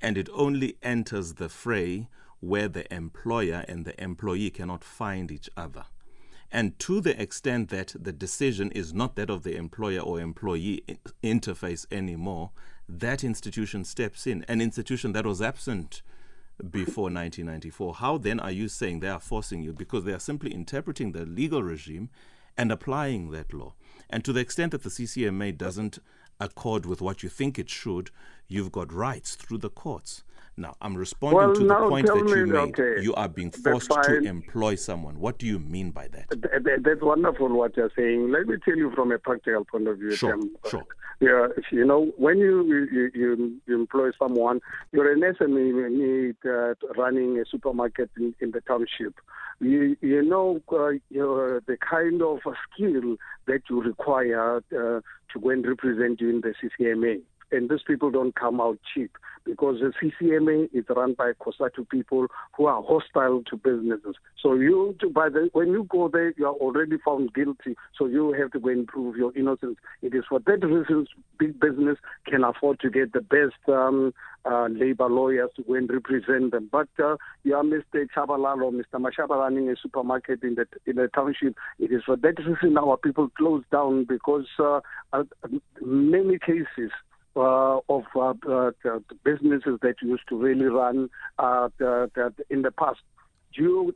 and 0.00 0.16
it 0.16 0.28
only 0.32 0.76
enters 0.82 1.34
the 1.34 1.48
fray 1.48 2.08
where 2.40 2.68
the 2.68 2.92
employer 2.92 3.64
and 3.68 3.84
the 3.84 4.02
employee 4.02 4.50
cannot 4.50 4.82
find 4.82 5.30
each 5.30 5.50
other. 5.56 5.84
And 6.52 6.78
to 6.80 7.00
the 7.00 7.20
extent 7.20 7.68
that 7.68 7.94
the 7.98 8.12
decision 8.12 8.72
is 8.72 8.92
not 8.92 9.14
that 9.16 9.30
of 9.30 9.44
the 9.44 9.56
employer 9.56 10.00
or 10.00 10.20
employee 10.20 10.82
interface 11.22 11.86
anymore, 11.92 12.50
that 12.88 13.22
institution 13.22 13.84
steps 13.84 14.26
in, 14.26 14.44
an 14.48 14.60
institution 14.60 15.12
that 15.12 15.26
was 15.26 15.40
absent 15.40 16.02
before 16.58 17.04
1994. 17.04 17.94
How 17.94 18.18
then 18.18 18.40
are 18.40 18.50
you 18.50 18.68
saying 18.68 19.00
they 19.00 19.08
are 19.08 19.20
forcing 19.20 19.62
you? 19.62 19.72
Because 19.72 20.04
they 20.04 20.12
are 20.12 20.18
simply 20.18 20.52
interpreting 20.52 21.12
the 21.12 21.24
legal 21.24 21.62
regime 21.62 22.10
and 22.56 22.72
applying 22.72 23.30
that 23.30 23.54
law. 23.54 23.74
And 24.08 24.24
to 24.24 24.32
the 24.32 24.40
extent 24.40 24.72
that 24.72 24.82
the 24.82 24.90
CCMA 24.90 25.56
doesn't 25.56 26.00
accord 26.40 26.86
with 26.86 27.00
what 27.00 27.22
you 27.22 27.28
think 27.28 27.58
it 27.58 27.68
should, 27.68 28.10
you've 28.48 28.72
got 28.72 28.92
rights 28.92 29.34
through 29.36 29.58
the 29.58 29.70
courts. 29.70 30.24
Now, 30.56 30.76
I'm 30.82 30.94
responding 30.94 31.38
well, 31.38 31.54
to 31.54 31.64
the 31.64 31.74
point 31.74 32.06
that 32.06 32.16
you 32.16 32.46
me, 32.46 32.52
made. 32.52 32.78
Okay. 32.78 33.02
You 33.02 33.14
are 33.14 33.28
being 33.28 33.50
forced 33.50 33.90
to 33.90 34.18
employ 34.18 34.74
someone. 34.74 35.18
What 35.18 35.38
do 35.38 35.46
you 35.46 35.58
mean 35.58 35.90
by 35.90 36.08
that? 36.08 36.82
That's 36.84 37.00
wonderful 37.00 37.48
what 37.48 37.76
you're 37.76 37.90
saying. 37.96 38.30
Let 38.30 38.46
me 38.46 38.56
tell 38.62 38.76
you 38.76 38.90
from 38.94 39.10
a 39.12 39.18
practical 39.18 39.64
point 39.64 39.88
of 39.88 39.98
view. 39.98 40.14
Sure, 40.14 40.38
sure. 40.68 40.84
Yeah, 41.20 41.48
you 41.70 41.84
know, 41.84 42.12
when 42.16 42.38
you 42.38 42.64
you, 42.64 43.10
you, 43.14 43.60
you 43.66 43.74
employ 43.74 44.10
someone, 44.18 44.60
you're 44.92 45.12
an 45.12 45.20
SME 45.20 46.34
uh, 46.44 46.74
running 46.96 47.38
a 47.38 47.44
supermarket 47.44 48.10
in, 48.16 48.34
in 48.40 48.50
the 48.50 48.60
township. 48.62 49.14
You 49.60 49.96
you 50.00 50.22
know 50.22 50.60
uh, 50.72 50.92
the 51.10 51.76
kind 51.78 52.22
of 52.22 52.40
skill 52.72 53.16
that 53.46 53.62
you 53.68 53.82
require 53.82 54.56
uh, 54.56 54.60
to 54.70 55.40
go 55.40 55.50
and 55.50 55.66
represent 55.66 56.20
you 56.20 56.30
in 56.30 56.40
the 56.40 56.54
CCMA 56.60 57.20
and 57.52 57.68
these 57.68 57.82
people 57.86 58.10
don't 58.10 58.34
come 58.34 58.60
out 58.60 58.78
cheap 58.94 59.16
because 59.44 59.80
the 59.80 59.92
CCMA 60.00 60.68
is 60.72 60.84
run 60.88 61.14
by 61.14 61.32
COSATU 61.32 61.88
people 61.88 62.26
who 62.56 62.66
are 62.66 62.82
hostile 62.82 63.42
to 63.48 63.56
businesses. 63.56 64.14
So 64.40 64.54
you, 64.54 64.94
by 65.14 65.28
the, 65.28 65.48
when 65.52 65.68
you 65.68 65.86
go 65.88 66.08
there, 66.08 66.34
you 66.36 66.46
are 66.46 66.54
already 66.54 66.98
found 67.04 67.32
guilty. 67.34 67.76
So 67.98 68.06
you 68.06 68.32
have 68.32 68.52
to 68.52 68.60
go 68.60 68.68
and 68.68 68.86
prove 68.86 69.16
your 69.16 69.36
innocence. 69.36 69.78
It 70.02 70.14
is 70.14 70.24
for 70.28 70.40
that 70.40 70.64
reason 70.64 71.06
big 71.38 71.58
business 71.58 71.98
can 72.26 72.44
afford 72.44 72.80
to 72.80 72.90
get 72.90 73.12
the 73.12 73.20
best 73.20 73.56
um, 73.68 74.12
uh, 74.44 74.68
labor 74.70 75.08
lawyers 75.08 75.50
to 75.56 75.62
go 75.62 75.74
and 75.74 75.90
represent 75.90 76.52
them. 76.52 76.68
But 76.70 76.88
uh, 77.02 77.16
you 77.42 77.54
are 77.54 77.62
Mr. 77.62 78.06
Chabalal 78.14 78.62
or 78.62 78.72
Mr. 78.72 78.94
Mashaba 78.94 79.36
running 79.36 79.68
a 79.70 79.74
supermarket 79.76 80.42
in 80.42 80.54
the 80.54 80.66
in 80.86 80.96
the 80.96 81.08
township. 81.08 81.56
It 81.78 81.92
is 81.92 82.02
for 82.04 82.16
that 82.16 82.38
reason 82.38 82.78
our 82.78 82.96
people 82.96 83.28
close 83.36 83.64
down 83.70 84.04
because 84.04 84.46
uh, 84.58 84.80
uh, 85.12 85.24
many 85.80 86.38
cases 86.38 86.90
uh, 87.36 87.78
of 87.88 88.02
uh, 88.16 88.34
uh, 88.48 88.70
businesses 89.24 89.78
that 89.82 89.94
used 90.02 90.22
to 90.28 90.36
really 90.36 90.66
run 90.66 91.08
uh, 91.38 91.68
in 92.50 92.62
the 92.62 92.72
past. 92.76 93.00
You, 93.52 93.94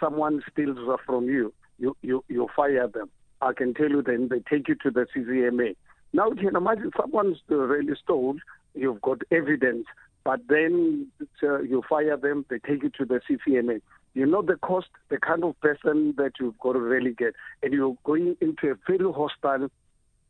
someone 0.00 0.42
steals 0.50 0.78
from 1.06 1.26
you, 1.26 1.52
you, 1.78 1.96
you, 2.02 2.24
you 2.28 2.48
fire 2.54 2.88
them. 2.88 3.10
I 3.40 3.52
can 3.52 3.74
tell 3.74 3.88
you 3.88 4.02
then 4.02 4.28
they 4.28 4.40
take 4.40 4.68
you 4.68 4.74
to 4.82 4.90
the 4.90 5.06
CCMA. 5.14 5.76
Now 6.12 6.28
you 6.28 6.36
can 6.36 6.56
imagine 6.56 6.90
someone's 7.00 7.38
really 7.48 7.94
stole, 8.02 8.36
you've 8.74 9.00
got 9.00 9.18
evidence, 9.30 9.86
but 10.24 10.40
then 10.48 11.06
uh, 11.42 11.60
you 11.60 11.82
fire 11.88 12.16
them, 12.16 12.44
they 12.50 12.58
take 12.58 12.82
you 12.82 12.90
to 12.98 13.04
the 13.04 13.20
CCMA. 13.28 13.80
You 14.14 14.26
know 14.26 14.42
the 14.42 14.56
cost, 14.56 14.88
the 15.08 15.18
kind 15.18 15.44
of 15.44 15.58
person 15.60 16.14
that 16.16 16.32
you've 16.40 16.58
got 16.58 16.72
to 16.72 16.80
really 16.80 17.12
get, 17.12 17.34
and 17.62 17.72
you're 17.72 17.96
going 18.04 18.36
into 18.40 18.70
a 18.70 18.74
very 18.86 19.12
hostile 19.12 19.70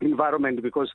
environment 0.01 0.63
because 0.63 0.91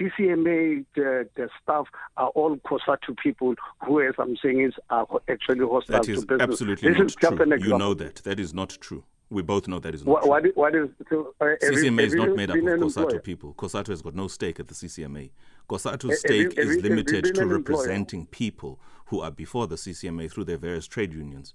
CCMA 0.00 0.84
the, 0.94 1.28
the 1.36 1.48
staff 1.62 1.86
are 2.16 2.28
all 2.28 2.56
COSATU 2.56 3.16
people 3.22 3.54
who, 3.84 4.00
as 4.00 4.14
I'm 4.18 4.36
saying, 4.42 4.62
is 4.62 4.72
are 4.90 5.06
actually 5.28 5.66
hostile 5.66 6.00
that 6.00 6.08
is 6.08 6.20
to 6.20 6.26
business. 6.26 6.48
Absolutely 6.48 6.88
this 6.90 6.98
not 6.98 7.06
is 7.06 7.14
true. 7.14 7.58
You 7.58 7.78
know 7.78 7.94
that. 7.94 8.16
That 8.16 8.40
is 8.40 8.54
not 8.54 8.70
true. 8.80 9.04
We 9.30 9.42
both 9.42 9.66
know 9.66 9.78
that 9.80 9.94
is 9.94 10.04
not 10.04 10.12
what, 10.12 10.20
true. 10.22 10.30
What 10.30 10.46
is, 10.46 10.52
what 10.54 10.74
is, 10.74 10.88
so, 11.10 11.34
uh, 11.40 11.44
CCMA 11.62 12.02
is 12.02 12.14
not 12.14 12.36
made 12.36 12.50
up 12.50 12.56
of 12.56 12.62
COSATU 12.62 13.22
people. 13.22 13.54
COSATU 13.54 13.88
has 13.88 14.02
got 14.02 14.14
no 14.14 14.28
stake 14.28 14.60
at 14.60 14.68
the 14.68 14.74
CCMA. 14.74 15.30
COSATU's 15.68 16.20
stake 16.20 16.58
is 16.58 16.82
limited 16.82 17.34
to 17.34 17.46
representing 17.46 18.20
employer? 18.20 18.30
people 18.30 18.80
who 19.06 19.20
are 19.20 19.30
before 19.30 19.66
the 19.66 19.76
CCMA 19.76 20.30
through 20.30 20.44
their 20.44 20.58
various 20.58 20.86
trade 20.86 21.12
unions. 21.12 21.54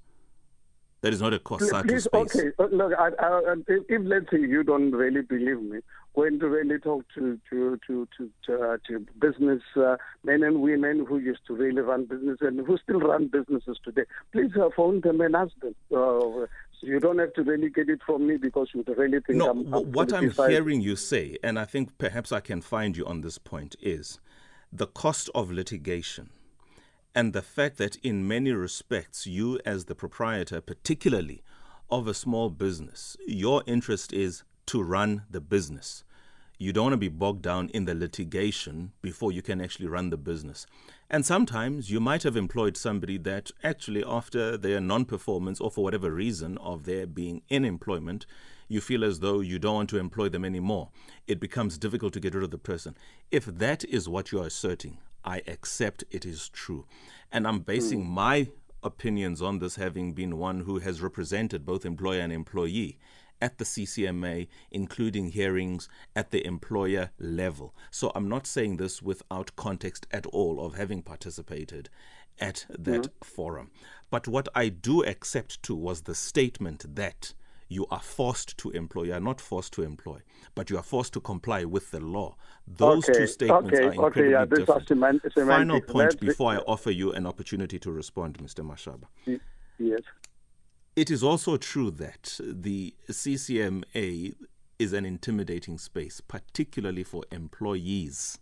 That 1.02 1.14
is 1.14 1.22
not 1.22 1.34
a 1.34 1.40
COSATU 1.40 1.88
Please, 1.88 2.04
space. 2.04 2.36
Okay, 2.36 2.50
uh, 2.60 2.66
look, 2.72 2.92
I, 2.98 3.10
I, 3.20 3.54
if, 3.68 3.84
if, 3.88 4.02
let's 4.04 4.30
say 4.32 4.40
you 4.40 4.64
don't 4.64 4.92
really 4.92 5.22
believe 5.22 5.62
me, 5.62 5.80
when 6.14 6.40
to 6.40 6.50
really 6.50 6.78
talk 6.78 7.06
to 7.16 7.40
to 7.50 7.80
to 7.88 8.08
to, 8.18 8.30
to, 8.46 8.62
uh, 8.62 8.78
to 8.88 9.06
business 9.20 9.62
uh, 9.78 9.96
men 10.26 10.44
and 10.44 10.62
women 10.62 11.06
who 11.08 11.18
used 11.20 11.40
to 11.48 11.56
really 11.56 11.82
run 11.82 12.04
business 12.06 12.40
and 12.42 12.66
who 12.66 12.78
still 12.78 13.00
run 13.00 13.28
businesses 13.28 13.80
today, 13.84 14.04
please 14.34 14.52
uh, 14.62 14.68
phone 14.76 15.00
them 15.00 15.22
and 15.22 15.36
ask 15.36 15.54
them. 15.62 15.74
Uh, 15.90 16.46
so 16.80 16.88
you 16.88 17.00
don't 17.00 17.20
have 17.20 17.34
to 17.34 17.44
really 17.44 17.70
get 17.70 17.88
it 17.88 18.02
from 18.06 18.28
me 18.28 18.36
because 18.36 18.70
you 18.74 18.84
really 18.98 19.20
think 19.22 19.40
no, 19.40 19.52
I'm. 19.52 19.74
I'm 19.74 19.92
what 19.94 20.12
I'm 20.12 20.32
hearing 20.32 20.82
you 20.82 20.98
say, 20.98 21.38
and 21.42 21.58
I 21.58 21.64
think 21.64 21.98
perhaps 21.98 22.34
I 22.34 22.42
can 22.42 22.60
find 22.60 22.98
you 22.98 23.06
on 23.06 23.22
this 23.22 23.38
point, 23.38 23.78
is 23.82 24.20
the 24.72 24.88
cost 24.88 25.30
of 25.34 25.50
litigation 25.50 26.30
and 27.16 27.34
the 27.34 27.42
fact 27.42 27.78
that 27.78 27.96
in 27.98 28.28
many 28.28 28.52
respects 28.52 29.26
you 29.26 29.60
as 29.66 29.86
the 29.86 29.96
proprietor 29.96 30.62
particularly 30.62 31.42
of 31.90 32.08
a 32.08 32.14
small 32.14 32.50
business 32.50 33.18
your 33.26 33.64
interest 33.66 34.14
is 34.14 34.44
to 34.70 34.84
run 34.84 35.24
the 35.32 35.42
business. 35.42 36.04
You 36.60 36.72
don't 36.74 36.84
want 36.84 36.94
to 36.94 36.98
be 36.98 37.08
bogged 37.08 37.42
down 37.42 37.70
in 37.70 37.86
the 37.86 37.96
litigation 37.96 38.92
before 39.02 39.32
you 39.32 39.42
can 39.42 39.60
actually 39.60 39.88
run 39.88 40.12
the 40.12 40.18
business. 40.18 40.68
And 41.10 41.26
sometimes 41.26 41.90
you 41.90 42.00
might 42.00 42.22
have 42.22 42.36
employed 42.36 42.78
somebody 42.78 43.18
that 43.20 43.50
actually 43.64 44.04
after 44.06 44.58
their 44.58 44.80
non-performance 44.80 45.60
or 45.60 45.72
for 45.72 45.84
whatever 45.84 46.12
reason 46.12 46.60
of 46.60 46.84
their 46.84 47.08
being 47.08 47.42
in 47.50 47.66
employment 47.66 48.28
you 48.68 48.80
feel 48.80 49.04
as 49.04 49.22
though 49.22 49.40
you 49.40 49.58
don't 49.58 49.74
want 49.74 49.90
to 49.90 49.98
employ 49.98 50.30
them 50.30 50.46
anymore. 50.46 50.90
It 51.26 51.40
becomes 51.40 51.80
difficult 51.80 52.14
to 52.14 52.20
get 52.20 52.36
rid 52.36 52.44
of 52.44 52.52
the 52.52 52.60
person. 52.60 52.96
If 53.32 53.46
that 53.46 53.84
is 53.86 54.08
what 54.08 54.32
you 54.32 54.40
are 54.40 54.46
asserting 54.46 55.00
I 55.30 55.44
accept 55.46 56.04
it 56.10 56.26
is 56.26 56.50
true. 56.50 56.88
And 57.32 57.48
I'm 57.48 57.60
basing 57.60 58.04
mm. 58.04 58.10
my 58.10 58.48
opinions 58.82 59.44
on 59.44 59.60
this 59.60 59.76
having 59.76 60.14
been 60.14 60.40
one 60.40 60.62
who 60.62 60.80
has 60.80 61.02
represented 61.02 61.68
both 61.68 61.86
employer 61.86 62.22
and 62.22 62.34
employee 62.34 62.98
at 63.40 63.60
the 63.60 63.64
CCMA, 63.64 64.48
including 64.72 65.30
hearings 65.30 65.88
at 66.16 66.32
the 66.32 66.44
employer 66.46 67.12
level. 67.20 67.76
So 67.92 68.12
I'm 68.16 68.28
not 68.28 68.48
saying 68.48 68.78
this 68.78 69.04
without 69.04 69.56
context 69.56 70.08
at 70.10 70.26
all 70.26 70.66
of 70.66 70.74
having 70.74 71.04
participated 71.04 71.90
at 72.40 72.66
that 72.70 73.04
mm. 73.04 73.10
forum. 73.24 73.70
But 74.10 74.28
what 74.28 74.50
I 74.56 74.70
do 74.70 75.04
accept 75.04 75.62
too 75.62 75.76
was 75.76 76.02
the 76.02 76.16
statement 76.16 76.96
that 76.96 77.34
you 77.70 77.86
are 77.92 78.02
forced 78.02 78.58
to 78.58 78.72
employ. 78.72 79.04
You 79.04 79.14
are 79.14 79.20
not 79.20 79.40
forced 79.40 79.74
to 79.74 79.84
employ, 79.84 80.20
but 80.56 80.70
you 80.70 80.78
are 80.78 80.84
forced 80.84 81.14
to 81.14 81.22
comply 81.22 81.64
with 81.64 81.92
the 81.92 82.00
law. 82.02 82.36
Those 82.68 83.08
okay, 83.08 83.20
two 83.20 83.28
statements 83.28 83.74
okay, 83.74 83.86
are 83.86 83.92
incredibly 83.92 84.22
okay, 84.24 84.32
yeah, 84.32 84.46
different. 84.46 85.48
Final 85.48 85.82
point 85.82 86.20
before 86.20 86.52
I 86.52 86.58
offer 86.58 86.90
you 86.92 87.14
an 87.14 87.28
opportunity 87.28 87.80
to 87.80 87.92
respond, 87.92 88.40
Mr. 88.40 88.66
Mashaba. 88.66 89.40
Yes. 89.78 90.02
It 90.96 91.12
is 91.12 91.24
also 91.24 91.56
true 91.58 91.92
that 91.92 92.40
the 92.42 92.96
CCMA 93.10 94.34
is 94.80 94.94
an 94.94 95.06
intimidating 95.06 95.78
space, 95.78 96.22
particularly 96.22 97.04
for 97.04 97.24
employees 97.32 98.40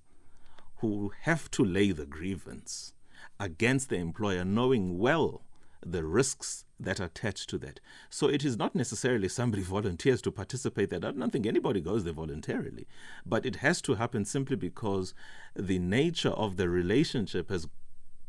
who 0.78 1.12
have 1.22 1.52
to 1.52 1.66
lay 1.66 1.92
the 1.92 2.06
grievance 2.06 2.94
against 3.40 3.90
the 3.90 3.98
employer, 3.98 4.46
knowing 4.46 4.98
well 4.98 5.44
the 5.86 6.04
risks 6.04 6.66
that 6.80 7.00
are 7.00 7.06
attached 7.06 7.50
to 7.50 7.58
that. 7.58 7.80
So 8.10 8.28
it 8.28 8.46
is 8.46 8.58
not 8.58 8.76
necessarily 8.76 9.28
somebody 9.30 9.64
volunteers 9.78 10.22
to 10.24 10.32
participate 10.32 10.90
there. 10.90 11.00
I 11.00 11.12
don't 11.12 11.32
think 11.32 11.46
anybody 11.46 11.82
goes 11.82 12.04
there 12.04 12.14
voluntarily. 12.14 12.88
But 13.26 13.46
it 13.46 13.58
has 13.58 13.82
to 13.84 13.96
happen 13.96 14.26
simply 14.26 14.56
because 14.56 15.14
the 15.56 15.80
nature 15.80 16.30
of 16.30 16.58
the 16.58 16.70
relationship 16.70 17.50
has 17.50 17.68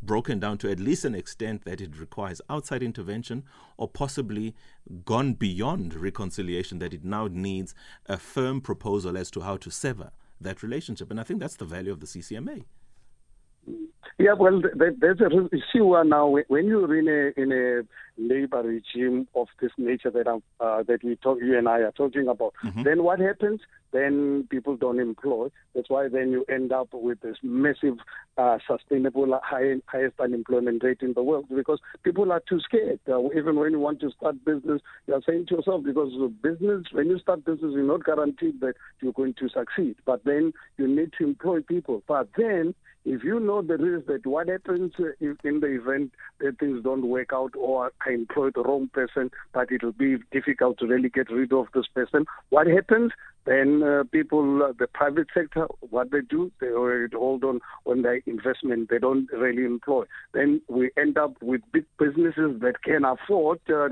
broken 0.00 0.38
down 0.38 0.59
to 0.59 0.71
at 0.71 0.78
least 0.78 1.05
an 1.05 1.14
extent 1.14 1.64
that 1.64 1.81
it 1.81 1.99
requires 1.99 2.40
outside 2.49 2.83
intervention 2.83 3.45
or 3.76 3.88
possibly 3.88 4.55
gone 5.05 5.35
beyond 5.35 5.95
reconciliation, 5.95 6.78
that 6.78 6.95
it 6.95 7.05
now 7.05 7.26
needs 7.26 7.75
a 8.07 8.17
firm 8.17 8.61
proposal 8.61 9.17
as 9.17 9.31
to 9.31 9.40
how 9.40 9.57
to 9.57 9.71
sever 9.71 10.12
that 10.40 10.62
relationship. 10.62 11.11
And 11.11 11.19
I 11.19 11.25
think 11.25 11.40
that's 11.40 11.57
the 11.57 11.64
value 11.64 11.93
of 11.93 12.00
the 12.00 12.07
CCMA. 12.07 12.64
Yeah, 14.18 14.32
well, 14.32 14.60
there's 14.75 15.20
a 15.20 15.48
issue 15.52 16.04
now. 16.04 16.26
When 16.48 16.66
you're 16.66 16.96
in 16.96 17.06
a 17.08 17.40
in 17.40 17.52
a 17.52 17.82
labor 18.20 18.62
regime 18.62 19.28
of 19.37 19.46
this 19.60 19.70
nature 19.78 20.10
that 20.10 20.26
I'm, 20.26 20.42
uh, 20.58 20.82
that 20.88 21.04
we 21.04 21.14
talk, 21.16 21.38
you 21.40 21.56
and 21.56 21.68
I 21.68 21.82
are 21.82 21.92
talking 21.92 22.26
about, 22.26 22.52
mm-hmm. 22.64 22.82
then 22.82 23.04
what 23.04 23.20
happens? 23.20 23.60
Then 23.92 24.47
people 24.50 24.76
don't 24.76 25.00
employ. 25.00 25.49
That's 25.75 25.88
why 25.88 26.09
then 26.09 26.30
you 26.30 26.45
end 26.49 26.73
up 26.73 26.88
with 26.92 27.21
this 27.21 27.37
massive, 27.42 27.95
uh, 28.37 28.59
sustainable, 28.66 29.38
high, 29.42 29.75
highest 29.87 30.21
unemployment 30.21 30.83
rate 30.85 31.00
in 31.00 31.12
the 31.14 31.23
world 31.23 31.47
because 31.54 31.80
people 32.02 32.33
are 32.33 32.42
too 32.49 32.61
scared. 32.61 33.00
Uh, 33.09 33.30
even 33.37 33.57
when 33.57 33.73
you 33.73 33.80
want 33.80 34.00
to 34.00 34.11
start 34.11 34.45
business, 34.45 34.80
you 35.07 35.14
are 35.14 35.23
saying 35.26 35.47
to 35.47 35.57
yourself 35.57 35.85
because 35.85 36.12
business, 36.42 36.85
when 36.92 37.09
you 37.09 37.18
start 37.18 37.45
business, 37.45 37.73
you're 37.75 37.83
not 37.83 38.04
guaranteed 38.04 38.61
that 38.61 38.75
you're 39.00 39.12
going 39.12 39.35
to 39.35 39.49
succeed. 39.49 39.97
But 40.04 40.25
then 40.25 40.52
you 40.76 40.87
need 40.87 41.12
to 41.18 41.25
employ 41.25 41.61
people. 41.61 42.02
But 42.07 42.28
then 42.37 42.75
if 43.04 43.25
you 43.25 43.40
know 43.40 43.62
the 43.62 43.78
risk 43.78 44.07
that 44.07 44.26
what 44.26 44.49
happens 44.49 44.92
in 44.99 45.61
the 45.61 45.66
event 45.66 46.12
that 46.40 46.59
things 46.59 46.83
don't 46.83 47.09
work 47.09 47.33
out 47.33 47.52
or 47.57 47.90
I 48.07 48.12
employ 48.12 48.50
the 48.50 48.62
wrong 48.62 48.90
person, 48.92 49.30
but 49.54 49.73
it 49.73 49.83
will 49.83 49.92
be 49.92 50.18
difficult 50.30 50.78
to 50.78 50.87
really 50.87 51.09
get 51.09 51.30
rid 51.30 51.52
of 51.52 51.68
this 51.75 51.87
person, 51.87 52.26
what 52.50 52.66
happens? 52.66 53.12
Then 53.49 53.83
uh, 53.83 54.05
people, 54.12 54.62
uh, 54.62 54.73
the 54.78 54.87
private 54.87 55.28
sector, 55.33 55.67
what 55.81 56.11
they 56.11 56.21
do, 56.21 56.52
they 56.61 56.67
already 56.67 57.17
hold 57.17 57.45
on 57.45 57.61
on 57.87 58.02
their 58.02 58.21
investment. 58.26 58.90
They 58.90 58.99
don't 58.99 59.26
really 59.33 59.64
employ. 59.64 60.05
Then 60.35 60.61
we 60.69 60.90
end 60.99 61.17
up 61.17 61.33
with 61.40 61.62
big 61.73 61.87
businesses 61.99 62.61
that 62.61 62.83
can 62.85 63.07
afford 63.07 63.61
uh, 63.71 63.88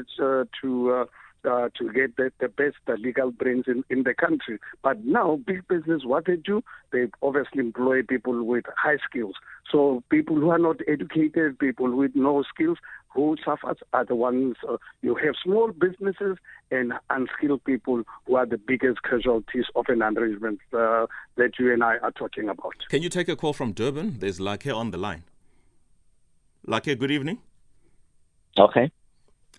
to 0.60 0.92
uh, 0.92 1.04
uh, 1.46 1.68
to 1.78 1.92
get 1.92 2.16
the, 2.16 2.32
the 2.40 2.48
best 2.48 2.76
uh, 2.88 2.94
legal 2.94 3.30
brains 3.30 3.64
in, 3.66 3.84
in 3.88 4.02
the 4.02 4.14
country. 4.14 4.58
But 4.82 5.04
now, 5.04 5.38
big 5.46 5.66
business, 5.68 6.02
what 6.04 6.26
they 6.26 6.36
do, 6.36 6.62
they 6.92 7.06
obviously 7.22 7.60
employ 7.60 8.02
people 8.02 8.42
with 8.42 8.64
high 8.76 8.98
skills. 9.08 9.36
So 9.70 10.02
people 10.10 10.36
who 10.36 10.50
are 10.50 10.58
not 10.58 10.76
educated, 10.86 11.58
people 11.58 11.94
with 11.96 12.12
no 12.14 12.42
skills, 12.42 12.78
who 13.16 13.36
suffers 13.44 13.78
are 13.92 14.04
the 14.04 14.14
ones 14.14 14.56
uh, 14.68 14.76
you 15.00 15.14
have 15.14 15.34
small 15.42 15.72
businesses 15.72 16.36
and 16.70 16.92
unskilled 17.08 17.64
people 17.64 18.02
who 18.26 18.36
are 18.36 18.44
the 18.46 18.58
biggest 18.58 19.02
casualties 19.02 19.64
of 19.74 19.86
an 19.88 20.02
arrangement 20.02 20.60
uh, 20.74 21.06
that 21.36 21.52
you 21.58 21.72
and 21.72 21.82
I 21.82 21.96
are 21.98 22.12
talking 22.12 22.48
about. 22.48 22.74
Can 22.90 23.02
you 23.02 23.08
take 23.08 23.28
a 23.28 23.34
call 23.34 23.54
from 23.54 23.72
Durban? 23.72 24.18
There's 24.18 24.38
Lake 24.38 24.66
on 24.66 24.90
the 24.90 24.98
line. 24.98 25.24
Lake, 26.66 26.98
good 26.98 27.10
evening. 27.10 27.38
Okay. 28.58 28.90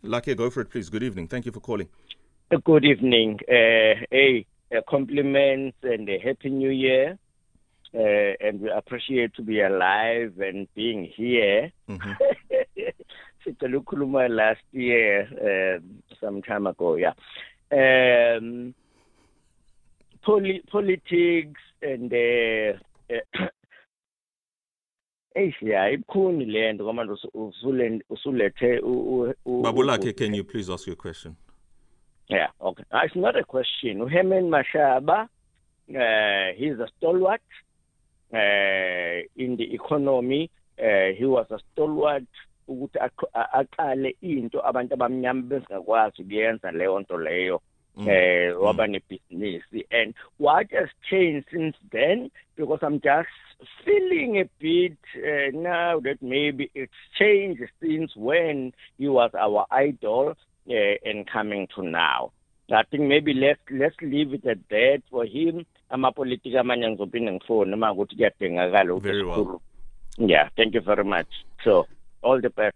Lucky, 0.04 0.36
go 0.36 0.50
for 0.50 0.62
it, 0.62 0.70
please. 0.70 0.90
Good 0.90 1.04
evening. 1.04 1.28
Thank 1.28 1.46
you 1.46 1.52
for 1.52 1.60
calling. 1.60 1.90
Good 2.64 2.86
evening. 2.86 3.40
Uh, 3.50 4.06
hey, 4.12 4.46
uh, 4.76 4.82
compliments 4.88 5.78
and 5.84 6.08
a 6.08 6.20
happy 6.20 6.50
new 6.50 6.70
year 6.70 7.18
uh, 7.94 8.34
and 8.48 8.62
we 8.62 8.70
appreciate 8.72 9.34
to 9.36 9.42
be 9.42 9.62
alive 9.62 10.34
and 10.40 10.68
being 10.76 11.06
here. 11.06 11.72
Mhm. 11.90 12.16
Sicela 13.46 14.28
last 14.30 14.62
year, 14.74 15.28
um, 15.78 16.04
some 16.20 16.42
time 16.42 16.68
ago, 16.68 16.96
yeah. 16.96 17.14
Um, 17.72 18.74
poli- 20.22 20.64
politics 20.70 21.62
and 21.82 22.12
uh, 22.12 22.74
uh, 23.14 23.48
yeah 25.62 25.92
ibukhuni 25.94 26.46
le 26.46 26.74
nto 26.74 26.84
kwamanje 26.84 27.14
usulethe 28.10 28.82
can 30.14 30.34
you 30.36 30.44
please 30.44 30.70
ask 30.74 30.88
your 30.88 30.96
question? 30.98 31.36
Yeah, 32.30 32.48
okay. 32.60 32.84
Uh, 32.92 33.00
it's 33.06 33.16
not 33.16 33.38
a 33.38 33.44
question. 33.44 34.00
Uherman 34.00 34.50
Mashaba, 34.50 35.30
uh, 35.90 36.54
he's 36.58 36.78
a 36.80 36.88
stalwart 36.98 37.40
uh, 37.42 37.67
in 38.32 39.56
the 39.58 39.74
economy. 39.74 40.50
Uh, 40.80 41.14
he 41.18 41.26
was 41.26 41.48
a 41.50 41.60
stalwart 41.74 42.24
ukuthi 42.70 43.00
aqale 43.34 44.16
into 44.22 44.60
abantu 44.60 44.94
abamnyama 44.94 45.42
bengakwazi 45.42 46.22
ukuyenza 46.22 46.72
leyo 46.72 47.00
nto 47.00 47.18
leyo 47.18 47.62
Mm. 47.98 48.10
eh 48.10 48.62
waba 48.62 48.88
nebhizinisi 48.88 49.86
and 49.90 50.14
what 50.38 50.70
has 50.72 50.90
changed 51.10 51.48
since 51.50 51.76
then 51.92 52.30
because 52.56 52.78
i'm 52.84 53.00
just 53.02 53.28
feeling 53.84 54.38
a 54.38 54.46
bit 54.60 54.98
uh, 55.16 55.50
now 55.52 56.00
that 56.00 56.22
maybe 56.22 56.70
it's 56.76 56.94
changed 57.18 57.64
since 57.82 58.16
when 58.16 58.72
he 59.00 59.08
was 59.08 59.32
our 59.34 59.66
idol 59.72 60.36
uh, 60.70 61.10
and 61.10 61.26
coming 61.28 61.66
to 61.74 61.82
now 61.82 62.32
I 62.70 62.84
think 62.84 63.04
maybe 63.04 63.34
let's 63.34 63.62
let's 63.70 63.96
leave 64.02 64.34
it 64.34 64.46
at 64.46 64.58
that 64.70 65.02
for 65.10 65.26
him 65.26 65.66
amapolitiki 65.90 66.58
amanye 66.58 66.90
ngizophinde 66.90 67.32
ngifone 67.32 67.74
uma 67.74 67.92
ukuthi 67.92 68.16
kuyadingakala 68.16 68.94
ukuthi 68.94 69.08
Very 69.08 69.24
well. 69.24 69.62
yeah 70.18 70.50
thank 70.56 70.76
you 70.76 70.82
very 70.82 71.04
much 71.04 71.28
so 71.64 71.88
all 72.24 72.42
the 72.42 72.50
best 72.50 72.76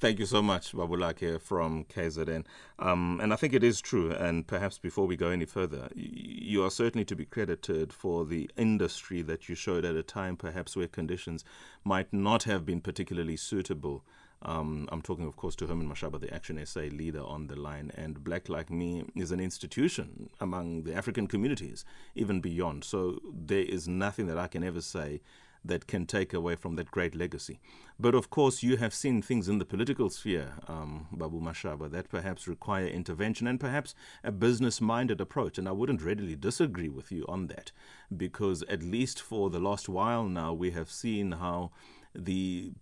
Thank 0.00 0.18
you 0.18 0.26
so 0.26 0.42
much, 0.42 0.72
Babulake 0.72 1.40
from 1.40 1.84
KZN. 1.84 2.44
Um, 2.80 3.20
and 3.22 3.32
I 3.32 3.36
think 3.36 3.54
it 3.54 3.62
is 3.62 3.80
true. 3.80 4.10
And 4.10 4.44
perhaps 4.44 4.76
before 4.76 5.06
we 5.06 5.16
go 5.16 5.28
any 5.28 5.44
further, 5.44 5.90
you 5.94 6.64
are 6.64 6.72
certainly 6.72 7.04
to 7.04 7.14
be 7.14 7.24
credited 7.24 7.92
for 7.92 8.24
the 8.24 8.50
industry 8.56 9.22
that 9.22 9.48
you 9.48 9.54
showed 9.54 9.84
at 9.84 9.94
a 9.94 10.02
time, 10.02 10.36
perhaps 10.36 10.74
where 10.74 10.88
conditions 10.88 11.44
might 11.84 12.12
not 12.12 12.42
have 12.42 12.66
been 12.66 12.80
particularly 12.80 13.36
suitable. 13.36 14.02
Um, 14.44 14.88
I'm 14.90 15.02
talking, 15.02 15.26
of 15.26 15.36
course, 15.36 15.54
to 15.56 15.66
Herman 15.66 15.88
Mashaba, 15.88 16.20
the 16.20 16.32
Action 16.32 16.64
SA 16.64 16.80
leader 16.80 17.22
on 17.22 17.46
the 17.46 17.56
line. 17.56 17.92
And 17.96 18.22
Black 18.24 18.48
Like 18.48 18.70
Me 18.70 19.04
is 19.14 19.30
an 19.30 19.40
institution 19.40 20.30
among 20.40 20.82
the 20.82 20.94
African 20.94 21.26
communities, 21.26 21.84
even 22.14 22.40
beyond. 22.40 22.84
So 22.84 23.20
there 23.32 23.64
is 23.64 23.86
nothing 23.86 24.26
that 24.26 24.38
I 24.38 24.48
can 24.48 24.64
ever 24.64 24.80
say 24.80 25.20
that 25.64 25.86
can 25.86 26.06
take 26.06 26.34
away 26.34 26.56
from 26.56 26.74
that 26.76 26.90
great 26.90 27.14
legacy. 27.14 27.60
But 27.98 28.14
of 28.14 28.30
course, 28.30 28.62
you 28.62 28.78
have 28.78 28.92
seen 28.92 29.22
things 29.22 29.48
in 29.48 29.58
the 29.58 29.64
political 29.64 30.10
sphere, 30.10 30.54
um, 30.66 31.06
Babu 31.12 31.40
Mashaba, 31.40 31.88
that 31.92 32.08
perhaps 32.08 32.48
require 32.48 32.86
intervention 32.86 33.46
and 33.46 33.60
perhaps 33.60 33.94
a 34.24 34.32
business 34.32 34.80
minded 34.80 35.20
approach. 35.20 35.58
And 35.58 35.68
I 35.68 35.72
wouldn't 35.72 36.02
readily 36.02 36.34
disagree 36.34 36.88
with 36.88 37.12
you 37.12 37.24
on 37.28 37.46
that, 37.46 37.70
because 38.14 38.64
at 38.64 38.82
least 38.82 39.20
for 39.20 39.50
the 39.50 39.60
last 39.60 39.88
while 39.88 40.24
now, 40.24 40.52
we 40.52 40.72
have 40.72 40.90
seen 40.90 41.32
how 41.32 41.70
the 42.12 42.72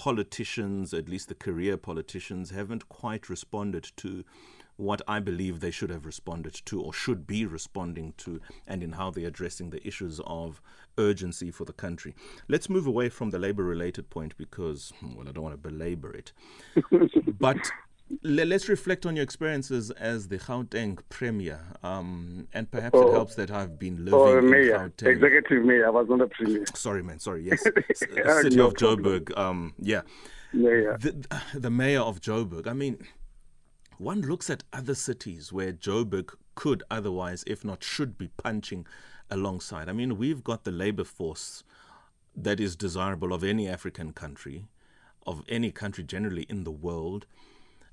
politicians, 0.00 0.94
at 0.94 1.10
least 1.10 1.28
the 1.28 1.34
career 1.34 1.76
politicians, 1.76 2.52
haven't 2.52 2.88
quite 2.88 3.28
responded 3.28 3.86
to 3.96 4.24
what 4.78 5.02
I 5.06 5.20
believe 5.20 5.60
they 5.60 5.70
should 5.70 5.90
have 5.90 6.06
responded 6.06 6.54
to 6.64 6.80
or 6.80 6.94
should 6.94 7.26
be 7.26 7.44
responding 7.44 8.14
to, 8.16 8.40
and 8.66 8.82
in 8.82 8.92
how 8.92 9.10
they're 9.10 9.28
addressing 9.28 9.68
the 9.68 9.86
issues 9.86 10.18
of 10.24 10.62
urgency 10.96 11.50
for 11.50 11.66
the 11.66 11.74
country. 11.74 12.14
Let's 12.48 12.70
move 12.70 12.86
away 12.86 13.10
from 13.10 13.28
the 13.28 13.38
labor 13.38 13.62
related 13.62 14.08
point 14.08 14.38
because, 14.38 14.90
hmm, 15.00 15.16
well, 15.16 15.28
I 15.28 15.32
don't 15.32 15.44
want 15.44 15.62
to 15.62 15.68
belabor 15.68 16.14
it. 16.16 16.32
but 17.38 17.70
let's 18.22 18.68
reflect 18.68 19.06
on 19.06 19.16
your 19.16 19.22
experiences 19.22 19.90
as 19.92 20.28
the 20.28 20.38
Gauteng 20.38 20.98
Premier. 21.08 21.60
Um, 21.82 22.48
and 22.52 22.70
perhaps 22.70 22.94
it 22.98 23.04
Oh. 23.04 23.12
helps 23.12 23.34
that 23.36 23.50
I've 23.50 23.78
been 23.78 24.04
living 24.04 24.38
in 24.44 24.50
mayor, 24.50 24.78
Gauteng. 24.96 25.06
executive 25.08 25.64
mayor. 25.64 25.86
I 25.86 25.90
was 25.90 26.08
not 26.08 26.20
a 26.20 26.26
premier. 26.26 26.64
Sorry, 26.74 27.02
man. 27.02 27.18
Sorry. 27.18 27.44
Yes. 27.44 27.62
City 27.94 28.56
no 28.56 28.68
of 28.68 28.74
problem. 28.74 29.24
Joburg. 29.24 29.38
Um, 29.38 29.74
yeah. 29.78 30.02
Mayor. 30.52 30.98
The, 31.00 31.40
the 31.54 31.70
mayor 31.70 32.00
of 32.00 32.20
Joburg. 32.20 32.66
I 32.66 32.72
mean, 32.72 32.98
one 33.98 34.22
looks 34.22 34.50
at 34.50 34.64
other 34.72 34.94
cities 34.94 35.52
where 35.52 35.72
Joburg 35.72 36.34
could 36.56 36.82
otherwise, 36.90 37.44
if 37.46 37.64
not 37.64 37.84
should 37.84 38.18
be 38.18 38.28
punching 38.36 38.86
alongside. 39.30 39.88
I 39.88 39.92
mean, 39.92 40.18
we've 40.18 40.42
got 40.42 40.64
the 40.64 40.72
labor 40.72 41.04
force 41.04 41.62
that 42.36 42.58
is 42.58 42.74
desirable 42.74 43.32
of 43.32 43.44
any 43.44 43.68
African 43.68 44.12
country, 44.12 44.66
of 45.26 45.42
any 45.48 45.70
country 45.70 46.02
generally 46.02 46.42
in 46.48 46.64
the 46.64 46.70
world. 46.72 47.26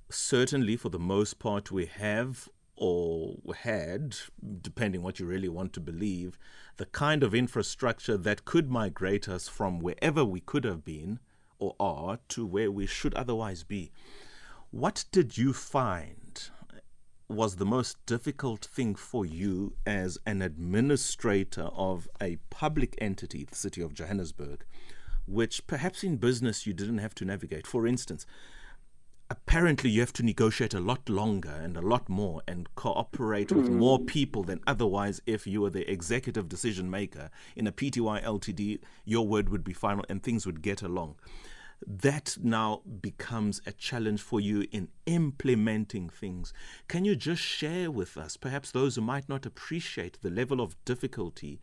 Certainly, 0.10 0.77
for 0.77 0.90
the 0.90 1.00
most 1.00 1.40
part, 1.40 1.72
we 1.72 1.86
have 1.86 2.50
or 2.77 3.38
had, 3.64 4.16
depending 4.62 5.01
what 5.01 5.20
you 5.20 5.25
really 5.25 5.50
want 5.50 5.74
to 5.74 5.79
believe, 5.79 6.38
the 6.77 6.86
kind 6.86 7.24
of 7.24 7.34
infrastructure 7.34 8.18
that 8.18 8.46
could 8.46 8.70
migrate 8.70 9.27
us 9.27 9.48
from 9.48 9.79
wherever 9.79 10.24
we 10.24 10.40
could 10.40 10.64
have 10.64 10.86
been 10.86 11.20
or 11.60 11.75
are 11.79 12.20
to 12.29 12.46
where 12.46 12.72
we 12.72 12.86
should 12.86 13.16
otherwise 13.16 13.64
be. 13.64 13.92
What 14.70 15.05
did 15.12 15.38
you 15.38 15.53
find 15.53 16.50
was 17.27 17.55
the 17.55 17.66
most 17.66 17.98
difficult 18.05 18.66
thing 18.66 18.96
for 18.96 19.25
you 19.25 19.74
as 19.86 20.18
an 20.25 20.42
administrator 20.42 21.70
of 21.74 22.08
a 22.22 22.38
public 22.50 22.96
entity, 23.00 23.44
the 23.44 23.55
city 23.55 23.81
of 23.81 23.94
Johannesburg, 23.94 24.64
which 25.25 25.66
perhaps 25.68 26.03
in 26.03 26.18
business 26.18 26.66
you 26.66 26.74
didn't 26.74 27.00
have 27.00 27.16
to 27.16 27.25
navigate? 27.25 27.68
For 27.68 27.88
instance, 27.88 28.25
apparently 29.29 29.90
you 29.90 30.00
have 30.00 30.13
to 30.13 30.24
negotiate 30.24 30.74
a 30.74 30.79
lot 30.79 31.09
longer 31.09 31.51
and 31.51 31.75
a 31.75 31.81
lot 31.81 32.07
more 32.07 32.42
and 32.48 32.74
cooperate 32.75 33.51
with 33.51 33.68
hmm. 33.68 33.77
more 33.77 34.00
people 34.00 34.44
than 34.44 34.61
otherwise 34.66 35.22
if 35.25 35.46
you 35.46 35.61
were 35.61 35.70
the 35.70 35.90
executive 35.92 36.48
decision 36.48 36.90
maker. 36.90 37.29
In 37.55 37.68
a 37.68 37.72
PTY 37.72 38.24
LTD 38.24 38.79
your 39.05 39.27
word 39.27 39.50
would 39.50 39.63
be 39.63 39.74
final 39.74 40.05
and 40.09 40.24
things 40.24 40.46
would 40.46 40.61
get 40.61 40.81
along. 40.81 41.16
That 41.85 42.37
now 42.42 42.81
becomes 43.01 43.61
a 43.66 43.72
challenge 43.72 44.22
for 44.22 44.40
you 44.40 44.66
in 44.72 44.87
implementing 45.05 46.09
things. 46.09 46.51
Can 46.87 47.05
you 47.05 47.16
just 47.16 47.42
share 47.42 47.92
with 47.92 48.18
us 48.18 48.35
perhaps 48.35 48.72
those 48.72 48.96
who 48.96 49.01
might 49.01 49.29
not 49.29 49.46
appreciate 49.46 50.18
the 50.22 50.31
level 50.31 50.59
of 50.59 50.83
difficulty 50.85 51.59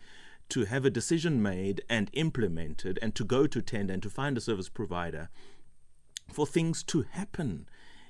to 0.50 0.66
have 0.66 0.84
a 0.84 0.90
decision 0.90 1.42
made 1.42 1.82
and 1.88 2.10
implemented 2.12 2.98
and 3.02 3.14
to 3.14 3.24
go 3.24 3.46
to 3.46 3.62
tender 3.62 3.94
and 3.94 4.02
to 4.02 4.10
find 4.10 4.36
a 4.36 4.40
service 4.40 4.68
provider 4.68 5.30
for 6.28 6.46
things 6.46 6.82
to 6.84 7.02
happen 7.02 7.66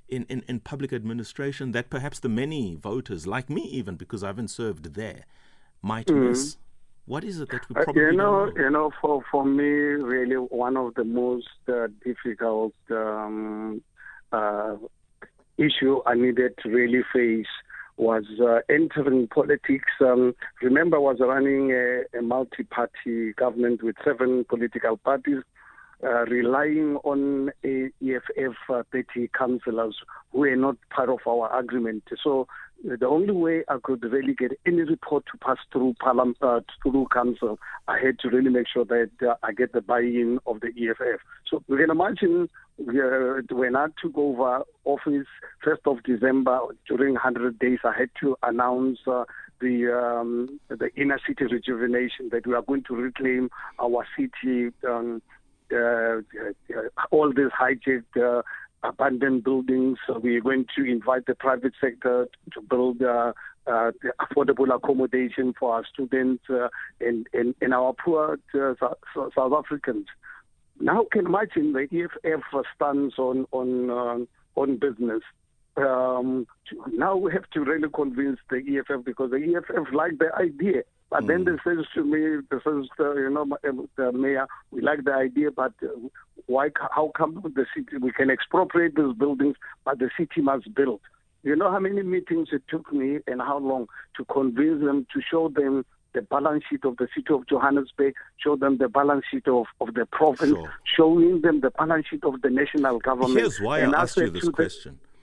in, 0.09 0.24
in, 0.29 0.42
in 0.48 0.61
public 0.61 0.92
administration 0.92 1.72
that 1.72 1.90
perhaps 1.90 2.20
the 2.20 2.29
many 2.29 2.74
voters, 2.74 3.27
like 3.27 3.50
me 3.50 3.62
even, 3.62 3.96
because 3.96 4.22
I 4.22 4.29
haven't 4.29 4.48
served 4.48 4.94
there, 4.94 5.24
might 5.83 6.11
miss? 6.11 6.57
What 7.07 7.22
is 7.24 7.40
it 7.40 7.50
that 7.50 7.68
we 7.68 7.77
Uh, 7.77 7.85
you 7.94 8.12
know, 8.16 8.46
know? 8.46 8.53
you 8.57 8.70
know, 8.70 8.90
for 9.00 9.22
for 9.31 9.44
me, 9.44 9.64
really, 9.64 10.37
one 10.37 10.77
of 10.77 10.94
the 10.94 11.05
most 11.05 11.48
uh, 11.68 11.88
difficult 12.03 12.72
um, 12.90 13.83
uh, 14.33 14.77
issue 15.59 16.00
I 16.07 16.14
needed 16.14 16.55
to 16.62 16.70
really 16.70 17.03
face 17.12 17.46
was 17.96 18.24
uh, 18.40 18.61
entering 18.68 19.29
politics. 19.29 19.92
Um, 20.00 20.35
remember, 20.62 20.96
I 20.96 21.00
was 21.00 21.18
running 21.20 21.72
a, 21.72 22.18
a 22.18 22.22
multi-party 22.22 23.35
government 23.35 23.83
with 23.83 23.96
seven 24.05 24.44
political 24.48 24.96
parties. 24.96 25.42
Uh, 26.02 26.24
relying 26.26 26.96
on 27.04 27.50
EFF 27.62 28.57
uh, 28.68 28.83
30 28.92 29.30
councillors 29.37 29.96
who 30.33 30.40
were 30.40 30.57
not 30.57 30.76
part 30.90 31.09
of 31.09 31.20
our 31.26 31.59
agreement. 31.59 32.02
So 32.22 32.46
uh, 32.85 32.96
the 32.98 33.07
only 33.07 33.33
way 33.33 33.64
I 33.68 33.76
could 33.83 34.02
really 34.02 34.35
get 34.35 34.52
any 34.66 34.83
report 34.83 35.24
to 35.33 35.38
pass 35.38 35.57
through 35.72 35.94
Parliament, 36.00 36.37
uh, 36.42 36.61
through 36.83 37.07
council, 37.12 37.59
I 37.88 37.98
had 38.04 38.18
to 38.20 38.28
really 38.28 38.50
make 38.50 38.66
sure 38.68 38.85
that 38.85 39.11
uh, 39.22 39.35
I 39.42 39.52
get 39.52 39.72
the 39.72 39.80
buy-in 39.80 40.40
of 40.46 40.61
the 40.61 40.68
EFF. 40.68 41.20
So 41.48 41.62
you 41.68 41.76
can 41.76 41.90
imagine 41.90 42.48
when 42.76 43.76
I 43.76 43.87
took 44.02 44.18
over 44.18 44.62
office, 44.85 45.26
1st 45.64 45.87
of 45.87 46.02
December, 46.02 46.59
during 46.88 47.14
100 47.14 47.59
days, 47.59 47.78
I 47.85 47.92
had 47.96 48.11
to 48.20 48.37
announce 48.42 48.98
the 49.61 50.18
um, 50.20 50.61
the 50.68 50.90
inner 50.96 51.18
city 51.26 51.44
rejuvenation 51.44 52.28
that 52.33 52.46
we 52.46 52.54
are 52.54 52.62
going 52.62 52.83
to 52.85 52.94
reclaim 52.94 53.50
our 53.80 54.04
city. 54.18 54.70
Um, 54.87 55.22
all 57.11 57.33
these 57.35 57.50
hijacked 57.59 58.16
uh, 58.16 58.42
abandoned 58.83 59.44
buildings. 59.44 59.98
So 60.07 60.18
we're 60.18 60.40
going 60.40 60.66
to 60.77 60.85
invite 60.85 61.27
the 61.27 61.35
private 61.35 61.72
sector 61.81 62.29
to 62.53 62.61
build 62.61 63.03
uh, 63.03 63.33
uh, 63.66 63.92
the 64.03 64.12
affordable 64.20 64.74
accommodation 64.74 65.55
for 65.59 65.74
our 65.74 65.85
students 65.92 66.44
uh, 66.50 66.68
and, 67.00 67.27
and, 67.33 67.55
and 67.61 67.72
our 67.72 67.94
poor 67.94 68.38
uh, 68.55 68.74
South, 69.14 69.53
Africans. 69.53 70.07
Now, 70.81 71.07
can 71.11 71.27
imagine 71.27 71.72
the 71.72 71.87
EFF 71.92 72.66
stands 72.74 73.14
on 73.16 73.46
on 73.53 74.27
on 74.57 74.77
business. 74.77 75.22
Um, 75.77 76.46
now 76.92 77.16
we 77.16 77.33
have 77.33 77.48
to 77.50 77.61
really 77.61 77.88
convince 77.92 78.38
the 78.50 78.57
EFF 78.57 79.05
because 79.05 79.31
the 79.31 79.57
EFF 79.57 79.92
like 79.92 80.18
the 80.18 80.31
idea, 80.37 80.83
But 81.14 81.22
mm. 81.22 81.27
then 81.29 81.44
they 81.44 81.53
says 81.62 81.87
to 81.94 82.03
me, 82.03 82.44
the 82.50 82.59
first, 82.59 82.90
uh, 82.98 83.14
you 83.14 83.31
know, 83.31 83.46
the 83.96 84.11
mayor, 84.11 84.48
we 84.72 84.81
like 84.83 85.05
the 85.05 85.12
idea, 85.14 85.53
but 85.53 85.72
uh, 85.81 85.87
why? 86.46 86.70
How 86.90 87.12
come 87.16 87.40
the 87.55 87.66
city 87.72 87.98
we 87.98 88.11
can 88.11 88.31
expropriate 88.31 88.96
those 88.96 89.14
buildings, 89.14 89.55
but 89.85 90.00
the 90.00 90.11
city 90.18 90.40
must 90.40 90.74
build? 90.74 90.98
You 91.44 91.55
know 91.55 91.70
how 91.70 91.79
many 91.79 92.03
meetings 92.03 92.48
it 92.50 92.62
took 92.68 92.92
me 92.92 93.20
and 93.29 93.40
how 93.40 93.59
long 93.59 93.87
to 94.16 94.24
convince 94.24 94.83
them 94.83 95.07
to 95.14 95.20
show 95.31 95.48
them 95.48 95.85
the 96.14 96.22
balance 96.22 96.64
sheet 96.68 96.85
of 96.85 96.96
the 96.96 97.07
city 97.14 97.33
of 97.33 97.46
Johannesburg, 97.46 98.14
show 98.38 98.57
them 98.57 98.79
the 98.79 98.88
balance 98.88 99.24
sheet 99.31 99.46
of, 99.46 99.66
of 99.81 99.94
the 99.94 100.07
province, 100.07 100.50
sure. 100.50 100.72
showing 100.96 101.42
them 101.42 101.61
the 101.61 101.70
balance 101.70 102.07
sheet 102.09 102.24
of 102.24 102.42
the 102.42 102.50
national 102.50 102.98
government. 102.98 103.38
Here's 103.38 103.61
why 103.61 103.83
I 103.83 104.03
asked 104.03 104.16
you 104.16 104.31
this 104.31 104.48
question. 104.48 104.98
The, 105.00 105.13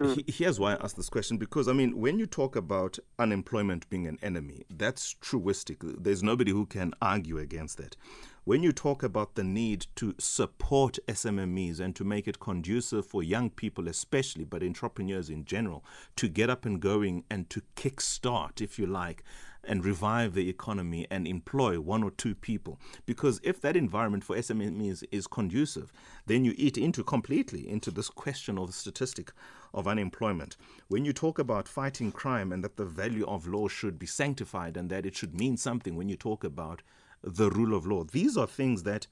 Mm. 0.00 0.28
Here's 0.28 0.60
why 0.60 0.74
I 0.74 0.84
ask 0.84 0.96
this 0.96 1.08
question 1.08 1.38
because 1.38 1.68
I 1.68 1.72
mean, 1.72 1.98
when 1.98 2.18
you 2.18 2.26
talk 2.26 2.56
about 2.56 2.98
unemployment 3.18 3.88
being 3.90 4.06
an 4.06 4.18
enemy, 4.22 4.64
that's 4.70 5.16
truistic. 5.20 5.78
There's 5.82 6.22
nobody 6.22 6.50
who 6.50 6.66
can 6.66 6.92
argue 7.00 7.38
against 7.38 7.78
that. 7.78 7.96
When 8.44 8.64
you 8.64 8.72
talk 8.72 9.04
about 9.04 9.36
the 9.36 9.44
need 9.44 9.86
to 9.94 10.16
support 10.18 10.98
SMMEs 11.06 11.78
and 11.78 11.94
to 11.94 12.02
make 12.02 12.26
it 12.26 12.40
conducive 12.40 13.06
for 13.06 13.22
young 13.22 13.50
people, 13.50 13.86
especially, 13.86 14.42
but 14.42 14.64
entrepreneurs 14.64 15.30
in 15.30 15.44
general, 15.44 15.84
to 16.16 16.26
get 16.26 16.50
up 16.50 16.66
and 16.66 16.80
going 16.80 17.22
and 17.30 17.48
to 17.50 17.62
kickstart, 17.76 18.60
if 18.60 18.80
you 18.80 18.86
like, 18.88 19.22
and 19.62 19.84
revive 19.84 20.34
the 20.34 20.48
economy 20.48 21.06
and 21.08 21.28
employ 21.28 21.78
one 21.78 22.02
or 22.02 22.10
two 22.10 22.34
people. 22.34 22.80
Because 23.06 23.38
if 23.44 23.60
that 23.60 23.76
environment 23.76 24.24
for 24.24 24.34
SMEs 24.34 25.04
is 25.12 25.28
conducive, 25.28 25.92
then 26.26 26.44
you 26.44 26.52
eat 26.56 26.76
into 26.76 27.04
completely 27.04 27.68
into 27.68 27.92
this 27.92 28.08
question 28.08 28.58
of 28.58 28.66
the 28.66 28.72
statistic 28.72 29.30
of 29.72 29.86
unemployment. 29.86 30.56
When 30.88 31.04
you 31.04 31.12
talk 31.12 31.38
about 31.38 31.68
fighting 31.68 32.10
crime 32.10 32.50
and 32.50 32.64
that 32.64 32.76
the 32.76 32.84
value 32.84 33.24
of 33.24 33.46
law 33.46 33.68
should 33.68 34.00
be 34.00 34.06
sanctified 34.06 34.76
and 34.76 34.90
that 34.90 35.06
it 35.06 35.14
should 35.14 35.38
mean 35.38 35.56
something 35.56 35.94
when 35.94 36.08
you 36.08 36.16
talk 36.16 36.42
about 36.42 36.82
the 37.22 37.50
rule 37.50 37.74
of 37.74 37.86
law, 37.86 38.04
these 38.04 38.36
are 38.36 38.46
things 38.46 38.82
that 38.82 39.06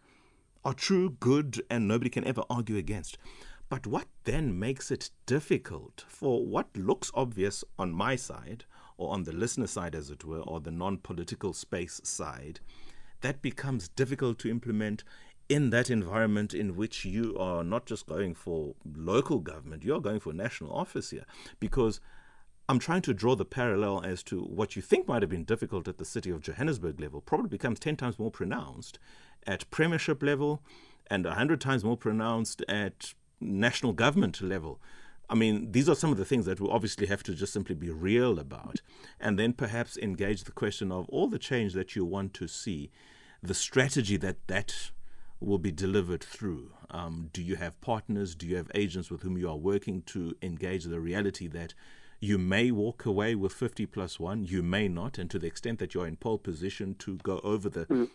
are 0.65 0.75
true, 0.75 1.17
good, 1.21 1.63
and 1.71 1.89
nobody 1.89 2.11
can 2.11 2.27
ever 2.27 2.43
argue 2.51 2.77
against. 2.77 3.19
But 3.69 3.87
what 3.87 4.09
then 4.25 4.59
makes 4.59 4.91
it 4.91 5.11
difficult 5.27 6.05
for 6.09 6.45
what 6.45 6.77
looks 6.77 7.11
obvious 7.15 7.65
on 7.79 7.93
my 7.93 8.17
side 8.17 8.65
or 8.99 9.13
on 9.13 9.23
the 9.23 9.33
listener 9.33 9.67
side, 9.67 9.95
as 9.95 10.11
it 10.11 10.25
were, 10.25 10.41
or 10.41 10.61
the 10.61 10.71
non 10.71 10.99
political 10.99 11.53
space 11.53 12.01
side, 12.05 12.61
that 13.23 13.41
becomes 13.41 13.89
difficult 13.89 14.39
to 14.41 14.51
implement 14.51 15.05
in 15.49 15.71
that 15.71 15.91
environment 15.91 16.53
in 16.53 16.77
which 16.77 17.05
you 17.05 17.37
are 17.39 17.65
not 17.65 17.87
just 17.87 18.07
going 18.07 18.35
for 18.35 18.75
local 18.85 19.39
government, 19.39 19.85
you're 19.85 20.01
going 20.01 20.21
for 20.21 20.33
national 20.33 20.73
office 20.73 21.11
here. 21.11 21.25
Because 21.59 22.01
I'm 22.71 22.79
trying 22.79 23.03
to 23.03 23.13
draw 23.13 23.35
the 23.35 23.45
parallel 23.45 24.01
as 24.05 24.23
to 24.23 24.43
what 24.43 24.77
you 24.77 24.83
think 24.83 25.09
might 25.09 25.23
have 25.23 25.29
been 25.29 25.43
difficult 25.43 25.89
at 25.89 25.99
the 25.99 26.05
city 26.05 26.31
of 26.31 26.41
Johannesburg 26.41 27.01
level 27.01 27.21
probably 27.21 27.49
becomes 27.49 27.81
10 27.81 27.97
times 27.97 28.17
more 28.17 28.31
pronounced 28.31 29.01
at 29.45 29.69
premiership 29.73 30.23
level 30.23 30.63
and 31.11 31.25
100 31.25 31.61
times 31.61 31.83
more 31.83 31.97
pronounced 31.97 32.63
at 32.69 33.15
national 33.41 33.93
government 33.93 34.41
level. 34.41 34.81
I 35.29 35.35
mean, 35.35 35.73
these 35.73 35.89
are 35.89 35.97
some 35.97 36.13
of 36.13 36.17
the 36.17 36.25
things 36.25 36.47
that 36.47 36.61
we 36.61 36.69
obviously 36.71 37.09
have 37.09 37.25
to 37.25 37.35
just 37.35 37.53
simply 37.53 37.75
be 37.75 37.91
real 37.91 38.39
about. 38.39 38.83
And 39.19 39.37
then 39.37 39.53
perhaps 39.53 39.99
engage 39.99 40.45
the 40.45 40.53
question 40.53 40.93
of 40.93 41.09
all 41.09 41.27
the 41.27 41.41
change 41.41 41.73
that 41.73 41.97
you 41.97 42.05
want 42.05 42.35
to 42.35 42.47
see, 42.47 42.93
the 43.43 43.53
strategy 43.53 44.17
that 44.19 44.47
that 44.47 44.93
will 45.41 45.59
be 45.59 45.73
delivered 45.73 46.23
through. 46.23 46.71
Um, 46.89 47.31
do 47.33 47.43
you 47.43 47.57
have 47.57 47.81
partners? 47.81 48.37
Do 48.37 48.47
you 48.47 48.55
have 48.59 48.71
agents 48.77 49.11
with 49.11 49.23
whom 49.23 49.37
you 49.37 49.49
are 49.51 49.57
working 49.57 50.03
to 50.03 50.37
engage 50.41 50.85
the 50.85 51.01
reality 51.01 51.49
that 51.49 51.75
you 52.21 52.39
may 52.39 52.71
walk 52.71 53.07
away 53.07 53.35
with 53.35 53.53
50 53.53 53.87
plus 53.87 54.21
one, 54.21 54.45
you 54.45 54.63
may 54.63 54.89
not, 54.89 55.19
and 55.19 55.31
to 55.31 55.39
the 55.39 55.47
extent 55.47 55.79
that 55.79 55.95
you're 55.95 56.07
in 56.07 56.17
pole 56.17 56.39
position 56.39 56.95
to 56.97 57.17
go 57.19 57.41
over 57.43 57.69
the 57.69 57.87
mm 57.87 58.09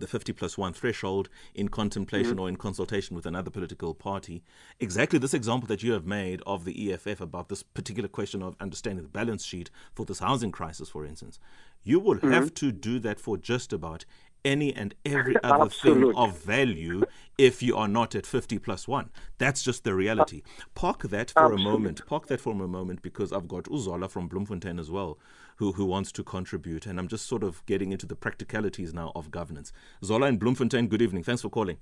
the 0.00 0.06
50 0.06 0.32
plus 0.32 0.58
1 0.58 0.72
threshold 0.72 1.28
in 1.54 1.68
contemplation 1.68 2.32
mm-hmm. 2.32 2.40
or 2.40 2.48
in 2.48 2.56
consultation 2.56 3.16
with 3.16 3.26
another 3.26 3.50
political 3.50 3.94
party. 3.94 4.42
Exactly 4.80 5.18
this 5.18 5.34
example 5.34 5.66
that 5.68 5.82
you 5.82 5.92
have 5.92 6.06
made 6.06 6.42
of 6.46 6.64
the 6.64 6.92
EFF 6.92 7.20
about 7.20 7.48
this 7.48 7.62
particular 7.62 8.08
question 8.08 8.42
of 8.42 8.56
understanding 8.60 9.04
the 9.04 9.08
balance 9.08 9.44
sheet 9.44 9.70
for 9.94 10.04
this 10.04 10.18
housing 10.18 10.52
crisis, 10.52 10.88
for 10.88 11.04
instance. 11.04 11.38
You 11.82 12.00
will 12.00 12.16
mm-hmm. 12.16 12.32
have 12.32 12.52
to 12.54 12.72
do 12.72 12.98
that 13.00 13.20
for 13.20 13.36
just 13.36 13.72
about 13.72 14.04
any 14.46 14.74
and 14.74 14.94
every 15.04 15.36
other 15.42 15.68
thing 15.68 16.14
of 16.16 16.38
value 16.38 17.02
if 17.36 17.62
you 17.62 17.76
are 17.76 17.88
not 17.88 18.14
at 18.14 18.24
50 18.24 18.58
plus 18.60 18.88
1. 18.88 19.10
That's 19.38 19.62
just 19.62 19.84
the 19.84 19.94
reality. 19.94 20.42
Park 20.74 21.02
that 21.02 21.30
for 21.32 21.52
Absolutely. 21.52 21.64
a 21.64 21.68
moment. 21.68 22.06
Park 22.06 22.28
that 22.28 22.40
for 22.40 22.52
a 22.52 22.68
moment 22.68 23.02
because 23.02 23.32
I've 23.32 23.48
got 23.48 23.64
Uzola 23.64 24.08
from 24.08 24.28
Bloemfontein 24.28 24.78
as 24.78 24.90
well 24.90 25.18
who, 25.56 25.72
who 25.72 25.84
wants 25.84 26.12
to 26.12 26.24
contribute. 26.24 26.86
And 26.86 26.98
I'm 26.98 27.08
just 27.08 27.26
sort 27.26 27.42
of 27.42 27.64
getting 27.66 27.92
into 27.92 28.06
the 28.06 28.14
practicalities 28.14 28.94
now 28.94 29.12
of 29.14 29.30
governance. 29.30 29.72
Zola 30.04 30.26
and 30.26 30.38
Bloemfontein, 30.38 30.88
good 30.88 31.02
evening. 31.02 31.24
Thanks 31.24 31.42
for 31.42 31.50
calling. 31.50 31.76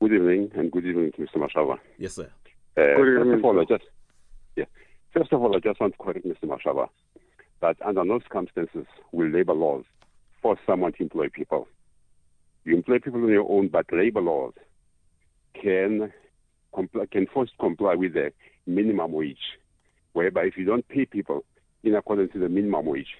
Good 0.00 0.12
evening 0.12 0.50
and 0.54 0.70
good 0.70 0.84
evening 0.84 1.12
to 1.12 1.22
Mr. 1.22 1.36
Mashaba. 1.36 1.78
Yes, 1.98 2.14
sir. 2.14 2.30
Uh, 2.76 2.82
first 2.96 3.38
of 3.38 3.44
all, 3.44 3.60
I 3.60 3.64
just 3.64 3.84
yeah. 4.56 4.64
First 5.12 5.32
of 5.32 5.42
all, 5.42 5.54
I 5.54 5.60
just 5.60 5.80
want 5.80 5.92
to 5.92 5.98
correct 6.02 6.26
Mr. 6.26 6.44
Mashaba 6.44 6.88
that 7.60 7.76
under 7.84 8.04
no 8.04 8.18
circumstances 8.18 8.86
will 9.12 9.28
labor 9.28 9.54
laws 9.54 9.84
force 10.42 10.58
someone 10.66 10.92
to 10.92 11.02
employ 11.02 11.28
people. 11.28 11.68
You 12.64 12.76
employ 12.76 12.98
people 12.98 13.22
on 13.22 13.28
your 13.28 13.50
own, 13.50 13.68
but 13.68 13.86
labor 13.92 14.20
laws 14.20 14.54
can 15.60 16.12
can 17.10 17.26
force 17.26 17.50
comply 17.60 17.94
with 17.94 18.14
the 18.14 18.32
minimum 18.66 19.12
wage, 19.12 19.58
whereby 20.12 20.44
if 20.44 20.56
you 20.56 20.64
don't 20.64 20.86
pay 20.88 21.04
people 21.04 21.44
in 21.84 21.94
accordance 21.94 22.32
to 22.32 22.38
the 22.38 22.48
minimum 22.48 22.86
wage, 22.86 23.14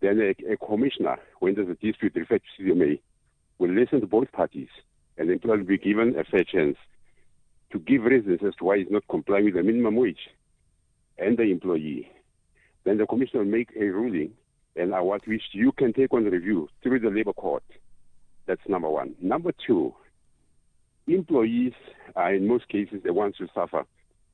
then 0.00 0.20
a, 0.20 0.52
a 0.52 0.56
commissioner, 0.56 1.18
when 1.38 1.54
there's 1.54 1.68
a 1.68 1.74
dispute 1.74 2.14
referred 2.16 2.42
to 2.56 2.62
CCMA, 2.62 3.00
will 3.58 3.70
listen 3.70 4.00
to 4.00 4.06
both 4.06 4.32
parties, 4.32 4.68
and 5.18 5.28
the 5.28 5.34
employer 5.34 5.58
will 5.58 5.64
be 5.64 5.78
given 5.78 6.18
a 6.18 6.24
fair 6.24 6.42
chance 6.42 6.76
to 7.70 7.78
give 7.78 8.02
reasons 8.02 8.40
as 8.44 8.54
to 8.56 8.64
why 8.64 8.78
he's 8.78 8.90
not 8.90 9.06
complying 9.08 9.44
with 9.44 9.54
the 9.54 9.62
minimum 9.62 9.94
wage 9.96 10.30
and 11.18 11.36
the 11.36 11.44
employee. 11.44 12.10
Then 12.84 12.98
the 12.98 13.06
commissioner 13.06 13.44
will 13.44 13.50
make 13.50 13.70
a 13.76 13.84
ruling 13.84 14.32
and 14.76 14.92
what 14.92 15.26
which 15.26 15.42
you 15.52 15.72
can 15.72 15.92
take 15.92 16.12
on 16.12 16.24
the 16.24 16.30
review 16.30 16.68
through 16.82 17.00
the 17.00 17.10
labor 17.10 17.32
court. 17.32 17.64
That's 18.46 18.60
number 18.68 18.88
one. 18.88 19.14
Number 19.20 19.52
two, 19.66 19.94
employees 21.06 21.72
are 22.16 22.34
in 22.34 22.46
most 22.46 22.68
cases 22.68 23.00
the 23.04 23.12
ones 23.12 23.34
who 23.38 23.46
suffer. 23.54 23.84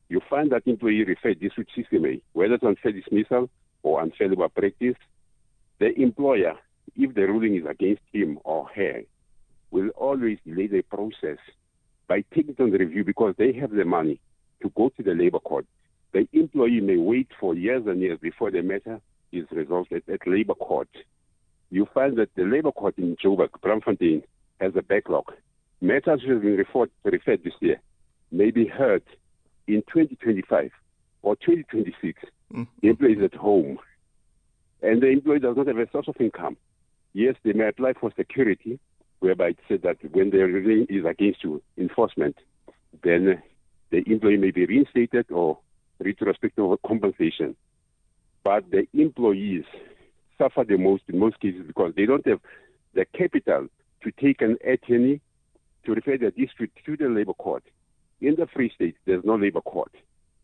You 0.09 0.21
find 0.31 0.51
that 0.53 0.67
employee 0.67 1.05
referred 1.05 1.41
this 1.41 1.53
with 1.57 1.67
CCMA, 1.77 2.17
eh? 2.17 2.21
whether 2.33 2.55
it's 2.55 2.65
unfair 2.65 2.93
dismissal 2.93 3.51
or 3.83 4.01
unfair 4.01 4.29
labor 4.29 4.49
practice. 4.49 4.97
The 5.79 5.93
employer, 6.01 6.55
if 6.97 7.15
the 7.15 7.23
ruling 7.23 7.57
is 7.57 7.65
against 7.69 8.03
him 8.13 8.39
or 8.45 8.69
her, 8.75 9.03
will 9.71 9.89
always 9.91 10.39
delay 10.47 10.69
the 10.69 10.83
process 10.83 11.39
by 12.09 12.25
taking 12.35 12.55
it 12.59 12.61
on 12.61 12.71
the 12.71 12.79
review 12.79 13.05
because 13.05 13.35
they 13.37 13.53
have 13.55 13.73
the 13.73 13.85
money 13.85 14.21
to 14.63 14.71
go 14.77 14.91
to 14.97 15.03
the 15.03 15.13
labor 15.13 15.41
court. 15.41 15.67
The 16.13 16.29
employee 16.33 16.81
may 16.81 16.97
wait 16.97 17.29
for 17.39 17.55
years 17.55 17.83
and 17.87 18.01
years 18.01 18.19
before 18.21 18.51
the 18.51 18.63
matter 18.63 19.01
is 19.39 19.47
resolved 19.51 19.93
at, 19.93 20.09
at 20.09 20.27
labor 20.27 20.55
court. 20.55 20.89
You 21.71 21.87
find 21.93 22.17
that 22.19 22.35
the 22.35 22.45
labor 22.45 22.73
court 22.73 22.97
in 22.99 23.17
Joburg, 23.17 23.51
Braamfontein, 23.63 24.23
has 24.61 24.73
a 24.77 24.83
backlog. 24.83 25.33
Matters 25.81 26.23
which 26.23 26.31
have 26.31 26.43
been 26.43 26.57
referred, 26.57 26.91
referred 27.05 27.45
this 27.45 27.55
year 27.61 27.81
may 28.33 28.51
be 28.51 28.67
heard 28.67 29.03
in 29.67 29.83
2025 29.93 30.71
or 31.23 31.37
2026. 31.37 32.23
Mm. 32.53 32.67
The 32.81 32.89
employee 32.89 33.13
is 33.13 33.23
at 33.25 33.35
home 33.35 33.79
and 34.83 35.03
the 35.03 35.09
employee 35.09 35.41
does 35.41 35.57
not 35.57 35.67
have 35.67 35.79
a 35.79 35.91
source 35.91 36.09
of 36.09 36.17
income. 36.21 36.57
Yes, 37.13 37.35
they 37.45 37.53
may 37.53 37.69
apply 37.69 37.95
for 37.95 38.13
security, 38.17 38.79
whereby 39.21 39.49
it 39.49 39.59
said 39.69 39.83
that 39.83 39.97
when 40.13 40.31
the 40.31 40.39
ruling 40.39 40.87
is 40.89 41.05
against 41.05 41.43
you, 41.43 41.63
enforcement, 41.79 42.37
then 43.03 43.43
the 43.91 44.03
employee 44.07 44.37
may 44.37 44.51
be 44.51 44.67
reinstated 44.67 45.31
or 45.31 45.59
retrospective 45.99 46.77
compensation. 46.87 47.57
But 48.47 48.71
the 48.71 48.87
employees 48.95 49.65
suffer 50.39 50.63
the 50.63 50.77
most 50.77 51.03
in 51.09 51.19
most 51.19 51.41
cases 51.41 51.67
because 51.67 51.93
they 51.97 52.07
don't 52.07 52.25
have 52.29 52.39
the 52.95 53.05
capital 53.05 53.67
to 54.05 54.13
take 54.13 54.41
an 54.41 54.57
attorney 54.65 55.21
to 55.85 55.95
refer 55.95 56.17
their 56.17 56.31
dispute 56.31 56.71
to 56.85 56.97
the 56.97 57.09
labor 57.09 57.33
court. 57.33 57.65
In 58.21 58.37
the 58.37 58.47
Free 58.47 58.71
State, 58.73 58.95
there's 59.05 59.25
no 59.25 59.35
labor 59.35 59.63
court. 59.63 59.91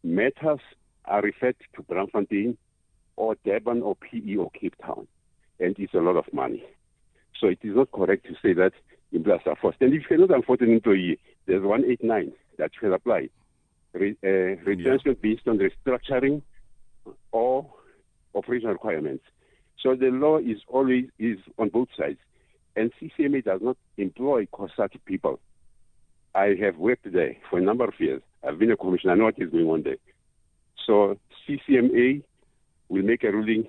Matters 0.03 0.59
are 1.05 1.23
referred 1.23 1.55
to 1.77 1.83
Braamfontein 1.85 2.57
or 3.15 3.37
Durban 3.45 3.83
or 3.83 3.95
PE 3.95 4.35
or 4.35 4.51
Cape 4.51 4.75
Town, 4.85 5.07
and 5.61 5.77
it's 5.79 5.95
a 5.95 5.99
lot 5.99 6.17
of 6.17 6.25
money. 6.33 6.65
So 7.41 7.47
it 7.47 7.61
is 7.62 7.77
not 7.77 7.93
correct 7.93 8.27
to 8.27 8.35
say 8.43 8.53
that 8.55 8.73
employers 9.12 9.43
are 9.47 9.55
forced. 9.55 9.81
And 9.81 9.95
if 9.95 10.11
you're 10.11 10.19
not 10.19 10.31
an 10.31 10.71
employee, 10.73 11.21
there's 11.47 11.62
189 11.62 12.33
that 12.59 12.73
can 12.77 12.95
apply. 12.95 13.29
Re, 13.93 14.17
uh, 14.25 14.29
retention 14.65 15.03
yeah. 15.07 15.12
based 15.23 15.47
on 15.47 15.61
restructuring 15.61 16.43
or 17.31 17.71
operational 18.35 18.73
requirements. 18.73 19.25
So 19.83 19.95
the 19.95 20.07
law 20.07 20.38
is 20.38 20.59
always 20.68 21.07
is 21.18 21.38
on 21.59 21.68
both 21.68 21.88
sides, 21.99 22.18
and 22.77 22.92
CCMA 23.01 23.45
does 23.45 23.61
not 23.62 23.77
employ 23.97 24.47
COSATU 24.47 25.05
people. 25.05 25.40
I 26.35 26.55
have 26.62 26.77
worked 26.77 27.12
there 27.12 27.37
for 27.51 27.59
a 27.59 27.62
number 27.62 27.85
of 27.85 27.95
years. 27.99 28.23
I've 28.47 28.59
been 28.59 28.71
a 28.71 28.77
commissioner. 28.77 29.12
I 29.12 29.16
know 29.16 29.25
what 29.25 29.38
is 29.38 29.51
going 29.51 29.68
on 29.68 29.83
there. 29.83 29.97
So 30.87 31.18
CCMA 31.47 32.23
will 32.88 33.03
make 33.03 33.25
a 33.25 33.31
ruling 33.31 33.66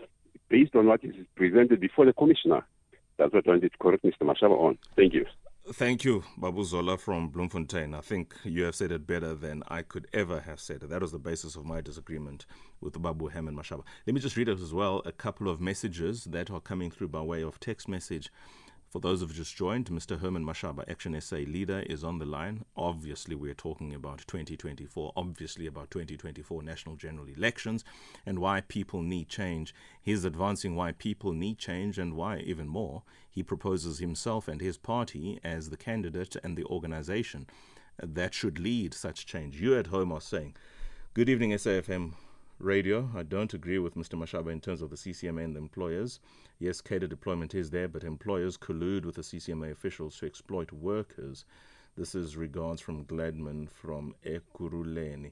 based 0.50 0.76
on 0.76 0.88
what 0.88 1.04
is 1.04 1.16
presented 1.36 1.80
before 1.80 2.06
the 2.06 2.14
commissioner. 2.14 2.66
That's 3.18 3.34
what 3.34 3.48
I 3.48 3.52
wanted 3.52 3.72
to 3.72 3.78
correct 3.78 4.04
Mr. 4.04 4.22
Mashaba 4.22 4.58
on. 4.58 4.78
Thank 4.96 5.14
you. 5.14 5.26
Thank 5.72 6.04
you, 6.04 6.26
Babu 6.38 6.66
Zola 6.66 6.98
from 6.98 7.30
Bloemfontein. 7.30 7.94
I 7.94 8.02
think 8.02 8.36
you 8.44 8.64
have 8.64 8.76
said 8.76 8.92
it 8.92 9.08
better 9.08 9.34
than 9.34 9.64
I 9.70 9.82
could 9.82 10.08
ever 10.12 10.42
have 10.42 10.60
said 10.60 10.84
it. 10.84 10.90
That 10.90 11.02
was 11.02 11.14
the 11.14 11.20
basis 11.20 11.56
of 11.56 11.64
my 11.64 11.80
disagreement 11.80 12.46
with 12.82 13.02
Babu 13.02 13.30
Herman 13.30 13.56
Mashaba. 13.56 13.84
Let 14.06 14.14
me 14.14 14.20
just 14.20 14.36
read 14.36 14.50
out 14.50 14.60
as 14.60 14.74
well 14.74 15.02
a 15.06 15.14
couple 15.14 15.48
of 15.48 15.62
messages 15.62 16.26
that 16.26 16.52
are 16.52 16.60
coming 16.60 16.92
through 16.92 17.08
by 17.08 17.22
way 17.22 17.44
of 17.44 17.62
text 17.62 17.88
message. 17.88 18.30
For 18.94 19.00
those 19.00 19.22
who 19.22 19.26
have 19.26 19.36
just 19.36 19.56
joined, 19.56 19.88
Mr. 19.88 20.20
Herman 20.20 20.46
Mashaba, 20.46 20.88
Action 20.88 21.20
SA 21.20 21.38
leader, 21.38 21.80
is 21.80 22.04
on 22.04 22.20
the 22.20 22.28
line. 22.28 22.64
Obviously, 22.78 23.34
we're 23.34 23.56
talking 23.56 23.96
about 23.96 24.20
2024, 24.28 25.14
obviously 25.16 25.66
about 25.66 25.90
2024 25.90 26.62
national 26.62 26.96
general 26.96 27.26
elections 27.26 27.84
and 28.24 28.38
why 28.38 28.62
people 28.62 29.02
need 29.02 29.30
change. 29.30 29.74
He's 30.00 30.26
advancing 30.26 30.76
why 30.76 30.92
people 30.92 31.34
need 31.34 31.58
change 31.58 31.98
and 31.98 32.14
why, 32.14 32.38
even 32.42 32.68
more, 32.68 33.02
he 33.32 33.42
proposes 33.42 33.98
himself 33.98 34.48
and 34.48 34.62
his 34.62 34.78
party 34.78 35.40
as 35.44 35.72
the 35.72 35.78
candidate 35.78 36.36
and 36.44 36.56
the 36.56 36.66
organization 36.66 37.48
that 37.98 38.36
should 38.36 38.60
lead 38.60 38.94
such 38.94 39.26
change. 39.26 39.60
You 39.60 39.76
at 39.76 39.88
home 39.88 40.12
are 40.12 40.22
saying, 40.22 40.56
Good 41.16 41.30
evening, 41.30 41.50
SAFM 41.50 42.14
radio. 42.60 43.10
I 43.16 43.24
don't 43.24 43.54
agree 43.54 43.80
with 43.80 43.96
Mr. 43.96 44.14
Mashaba 44.14 44.52
in 44.52 44.62
terms 44.62 44.82
of 44.82 44.90
the 44.90 44.96
CCMA 44.96 45.44
and 45.44 45.56
the 45.56 45.60
employers. 45.60 46.20
Yes, 46.60 46.82
cadre 46.82 47.08
deployment 47.08 47.54
is 47.54 47.70
there, 47.70 47.88
but 47.88 48.04
employers 48.04 48.58
collude 48.58 49.06
with 49.06 49.16
the 49.16 49.22
CCMA 49.22 49.72
officials 49.72 50.18
to 50.18 50.26
exploit 50.26 50.72
workers. 50.72 51.46
This 51.96 52.16
is 52.16 52.38
regards 52.38 52.82
from 52.82 53.06
Gladman 53.06 53.70
from 53.70 54.16
Ekurhuleni. 54.26 55.32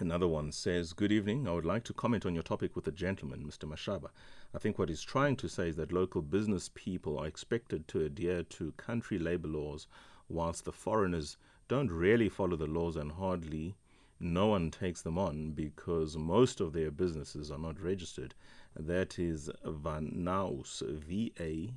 Another 0.00 0.28
one 0.28 0.52
says, 0.52 0.92
Good 0.92 1.10
evening. 1.10 1.48
I 1.48 1.52
would 1.52 1.64
like 1.64 1.84
to 1.84 1.92
comment 1.92 2.24
on 2.24 2.34
your 2.34 2.42
topic 2.42 2.76
with 2.76 2.84
the 2.84 2.92
gentleman, 2.92 3.44
Mr. 3.44 3.68
Mashaba. 3.68 4.10
I 4.54 4.58
think 4.58 4.78
what 4.78 4.88
he's 4.88 5.02
trying 5.02 5.36
to 5.36 5.48
say 5.48 5.70
is 5.70 5.76
that 5.76 5.92
local 5.92 6.22
business 6.22 6.70
people 6.74 7.18
are 7.18 7.26
expected 7.26 7.88
to 7.88 8.04
adhere 8.04 8.42
to 8.44 8.72
country 8.72 9.18
labor 9.18 9.48
laws, 9.48 9.86
whilst 10.28 10.64
the 10.64 10.72
foreigners 10.72 11.36
don't 11.66 11.90
really 11.90 12.28
follow 12.28 12.56
the 12.56 12.66
laws 12.66 12.96
and 12.96 13.12
hardly 13.12 13.74
no 14.20 14.46
one 14.46 14.70
takes 14.70 15.02
them 15.02 15.18
on 15.18 15.52
because 15.52 16.16
most 16.16 16.60
of 16.60 16.72
their 16.72 16.90
businesses 16.90 17.50
are 17.50 17.58
not 17.58 17.80
registered. 17.80 18.34
That 18.74 19.18
is 19.18 19.50
Vanaus, 19.64 20.82
V 20.82 21.32
A 21.38 21.72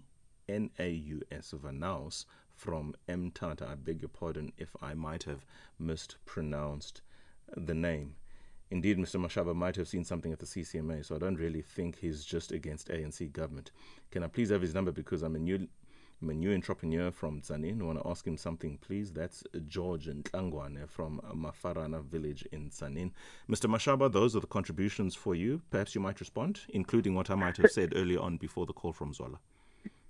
N 0.51 0.69
A 0.79 0.89
U 0.89 1.21
S, 1.31 1.53
Vanaus 1.55 2.25
from 2.55 2.95
Mthatha. 3.07 3.69
I 3.69 3.75
beg 3.75 4.01
your 4.01 4.09
pardon 4.09 4.51
if 4.57 4.75
I 4.81 4.93
might 4.93 5.23
have 5.23 5.45
mispronounced 5.79 7.01
the 7.55 7.73
name. 7.73 8.15
Indeed, 8.71 8.97
Mr. 8.97 9.19
Mashaba 9.19 9.53
might 9.53 9.75
have 9.75 9.87
seen 9.87 10.05
something 10.05 10.31
at 10.31 10.39
the 10.39 10.45
CCMA, 10.45 11.05
so 11.05 11.15
I 11.15 11.19
don't 11.19 11.35
really 11.35 11.61
think 11.61 11.97
he's 11.97 12.23
just 12.23 12.53
against 12.53 12.87
ANC 12.87 13.31
government. 13.33 13.71
Can 14.11 14.23
I 14.23 14.27
please 14.27 14.49
have 14.49 14.61
his 14.61 14.73
number 14.73 14.91
because 14.91 15.23
I'm 15.23 15.35
a 15.35 15.39
new 15.39 15.67
I'm 16.21 16.29
a 16.29 16.33
new 16.35 16.53
entrepreneur 16.53 17.09
from 17.09 17.41
Tzaneen. 17.41 17.81
I 17.81 17.83
want 17.83 17.99
to 17.99 18.07
ask 18.07 18.27
him 18.27 18.37
something, 18.37 18.77
please. 18.77 19.11
That's 19.11 19.43
George 19.67 20.05
Ntlangwane 20.05 20.87
from 20.87 21.19
Mafarana 21.33 22.03
village 22.03 22.47
in 22.51 22.69
Tzaneen. 22.69 23.09
Mr. 23.49 23.67
Mashaba, 23.67 24.11
those 24.11 24.35
are 24.35 24.39
the 24.39 24.45
contributions 24.45 25.15
for 25.15 25.33
you. 25.33 25.61
Perhaps 25.71 25.95
you 25.95 26.01
might 26.01 26.19
respond, 26.19 26.59
including 26.69 27.15
what 27.15 27.31
I 27.31 27.35
might 27.35 27.57
have 27.57 27.71
said 27.71 27.93
earlier 27.95 28.19
on 28.19 28.37
before 28.37 28.67
the 28.67 28.73
call 28.73 28.93
from 28.93 29.15
Zola. 29.15 29.39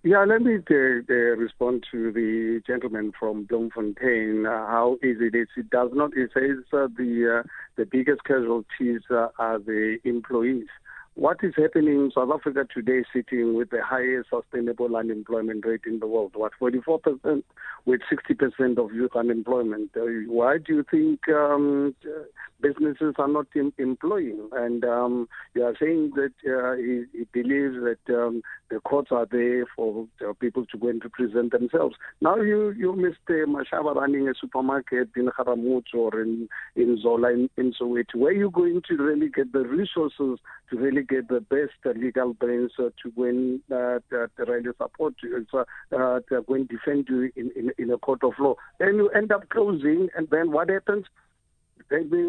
Yeah, 0.04 0.26
let 0.26 0.42
me 0.42 0.56
uh, 0.56 0.74
uh, 0.74 1.14
respond 1.14 1.86
to 1.92 2.12
the 2.12 2.62
gentleman 2.66 3.14
from 3.18 3.44
Bloemfontein. 3.46 4.48
Uh, 4.48 4.66
how 4.66 4.98
easy 5.04 5.28
it 5.28 5.36
is. 5.36 5.48
It 5.56 5.70
does 5.70 5.92
not. 5.94 6.18
It 6.18 6.32
says 6.34 6.58
uh, 6.74 6.88
the 6.98 7.44
uh, 7.46 7.48
the 7.78 7.86
biggest 7.86 8.24
casualties 8.24 9.02
uh, 9.12 9.28
are 9.38 9.60
the 9.60 10.00
employees. 10.04 10.68
What 11.16 11.38
is 11.44 11.54
happening 11.58 11.96
in 11.96 12.12
South 12.16 12.30
Africa 12.34 12.66
today, 12.74 13.04
sitting 13.14 13.54
with 13.54 13.70
the 13.70 13.84
highest 13.84 14.30
sustainable 14.30 14.96
unemployment 14.96 15.66
rate 15.66 15.82
in 15.86 16.00
the 16.00 16.08
world? 16.08 16.32
What 16.36 16.54
44% 16.60 17.44
with 17.86 18.02
60% 18.12 18.78
of 18.78 18.94
youth 18.94 19.16
unemployment. 19.16 19.92
why 20.28 20.58
do 20.58 20.76
you 20.76 20.86
think 20.90 21.28
um, 21.30 21.96
businesses 22.62 23.16
are 23.18 23.28
not 23.28 23.48
em- 23.56 23.74
employing? 23.78 24.50
And 24.54 24.86
um, 24.86 25.28
you 25.54 25.64
are 25.64 25.76
saying 25.80 26.12
that 26.16 26.34
he, 26.78 27.18
he, 27.18 27.26
believes 27.34 27.76
that 27.76 28.16
um, 28.16 28.44
the 28.70 28.80
courts 28.82 29.10
are 29.12 29.26
there 29.30 29.66
for 29.76 30.08
uh, 30.28 30.34
people 30.34 30.66
to 30.68 30.78
go 30.78 30.90
and 30.90 31.04
represent 31.04 31.52
themselves. 31.52 31.96
Now 32.22 32.36
you, 32.38 32.70
you 32.72 32.94
Mr. 32.94 33.46
Mashaba 33.46 33.96
running 33.96 34.28
a 34.30 34.34
supermarket 34.40 35.10
in 35.16 35.30
Haramut 35.38 35.86
or 35.94 36.22
in, 36.22 36.48
in 36.76 37.00
Zola 37.02 37.32
in, 37.32 37.50
in 37.58 37.74
Soweto. 37.74 38.16
Where 38.16 38.32
are 38.32 38.36
you 38.36 38.52
going 38.52 38.82
to 38.88 38.96
really 38.96 39.30
get 39.30 39.52
the 39.54 39.62
resources 39.62 40.40
to 40.70 40.78
really 40.78 41.01
get 41.04 41.28
the 41.28 41.42
best 41.42 41.74
uh, 41.86 41.92
legal 41.92 42.34
brains 42.34 42.72
uh, 42.80 42.90
to 43.02 43.24
and 43.24 43.62
uh, 43.72 44.00
to 44.10 44.28
really 44.40 44.72
support 44.78 45.14
you, 45.24 45.46
uh, 45.54 45.64
to 46.30 46.42
go 46.48 46.54
and 46.54 46.68
defend 46.68 47.08
you 47.10 47.32
in, 47.36 47.52
in, 47.56 47.72
in 47.78 47.92
a 47.92 47.98
court 47.98 48.24
of 48.24 48.34
law? 48.40 48.56
Then 48.80 48.96
you 48.96 49.10
end 49.10 49.32
up 49.32 49.50
closing, 49.50 50.10
and 50.16 50.28
then 50.30 50.52
what 50.52 50.70
happens? 50.70 51.06
Maybe 51.90 52.26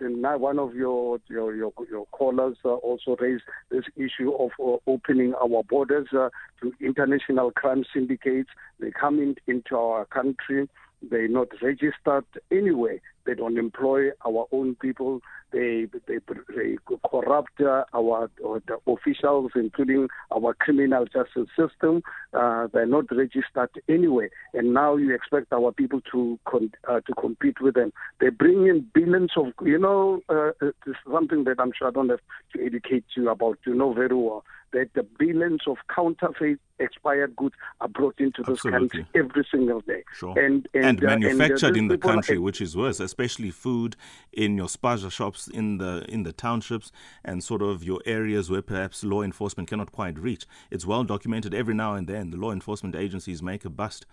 now 0.00 0.36
one 0.36 0.58
of 0.58 0.74
your 0.74 1.18
your 1.28 1.54
your, 1.54 1.72
your 1.90 2.06
callers 2.12 2.56
uh, 2.64 2.74
also 2.74 3.16
raised 3.18 3.44
this 3.70 3.84
issue 3.96 4.32
of 4.32 4.50
uh, 4.62 4.76
opening 4.86 5.32
our 5.34 5.62
borders 5.62 6.08
uh, 6.12 6.28
to 6.60 6.72
international 6.80 7.50
crime 7.50 7.84
syndicates. 7.94 8.50
They 8.78 8.90
come 8.90 9.18
in, 9.18 9.36
into 9.46 9.76
our 9.76 10.04
country. 10.04 10.68
They're 11.02 11.28
not 11.28 11.48
registered 11.62 12.24
anyway. 12.50 13.00
They 13.26 13.34
don't 13.34 13.58
employ 13.58 14.10
our 14.24 14.46
own 14.52 14.76
people. 14.76 15.20
They 15.52 15.86
they, 16.06 16.18
they 16.54 16.76
corrupt 17.10 17.60
uh, 17.60 17.84
our, 17.94 18.30
our 18.44 18.62
officials, 18.86 19.52
including 19.54 20.08
our 20.34 20.54
criminal 20.54 21.04
justice 21.06 21.48
system. 21.56 22.02
Uh, 22.32 22.68
they're 22.72 22.86
not 22.86 23.04
registered 23.10 23.70
anyway, 23.88 24.28
and 24.54 24.72
now 24.72 24.96
you 24.96 25.14
expect 25.14 25.52
our 25.52 25.72
people 25.72 26.00
to 26.12 26.38
con- 26.46 26.72
uh, 26.88 27.00
to 27.00 27.14
compete 27.14 27.60
with 27.60 27.74
them. 27.74 27.92
They 28.20 28.30
bring 28.30 28.66
in 28.66 28.86
billions 28.94 29.32
of 29.36 29.52
you 29.62 29.78
know 29.78 30.20
uh, 30.28 30.52
it's 30.60 30.98
something 31.10 31.44
that 31.44 31.60
I'm 31.60 31.72
sure 31.76 31.88
I 31.88 31.90
don't 31.90 32.10
have 32.10 32.20
to 32.54 32.64
educate 32.64 33.04
you 33.16 33.28
about. 33.28 33.58
You 33.66 33.74
know 33.74 33.92
very 33.92 34.14
well 34.14 34.44
that 34.72 34.92
the 34.94 35.02
billions 35.18 35.62
of 35.66 35.76
counterfeit 35.94 36.58
expired 36.78 37.34
goods 37.36 37.54
are 37.80 37.88
brought 37.88 38.18
into 38.18 38.42
this 38.42 38.58
Absolutely. 38.58 39.04
country 39.04 39.06
every 39.14 39.46
single 39.50 39.80
day. 39.80 40.02
Sure. 40.12 40.38
And, 40.38 40.68
and, 40.74 40.84
and 40.84 41.04
uh, 41.04 41.06
manufactured 41.06 41.68
and, 41.68 41.76
uh, 41.76 41.80
in 41.80 41.88
the 41.88 41.98
country, 41.98 42.38
which 42.38 42.60
is 42.60 42.76
worse, 42.76 43.00
especially 43.16 43.50
food 43.50 43.96
in 44.30 44.58
your 44.58 44.66
spaza 44.66 45.10
shops 45.10 45.48
in 45.48 45.78
the 45.78 46.04
in 46.08 46.22
the 46.22 46.32
townships 46.32 46.92
and 47.24 47.42
sort 47.42 47.62
of 47.62 47.82
your 47.82 48.00
areas 48.04 48.50
where 48.50 48.60
perhaps 48.60 49.02
law 49.02 49.22
enforcement 49.22 49.70
cannot 49.70 49.90
quite 49.90 50.18
reach. 50.18 50.44
It's 50.70 50.84
well 50.84 51.02
documented 51.02 51.54
every 51.54 51.74
now 51.74 51.94
and 51.94 52.06
then 52.06 52.30
the 52.30 52.36
law 52.36 52.52
enforcement 52.52 52.94
agencies 52.94 53.42
make 53.42 53.64
a 53.64 53.70
bust. 53.70 54.04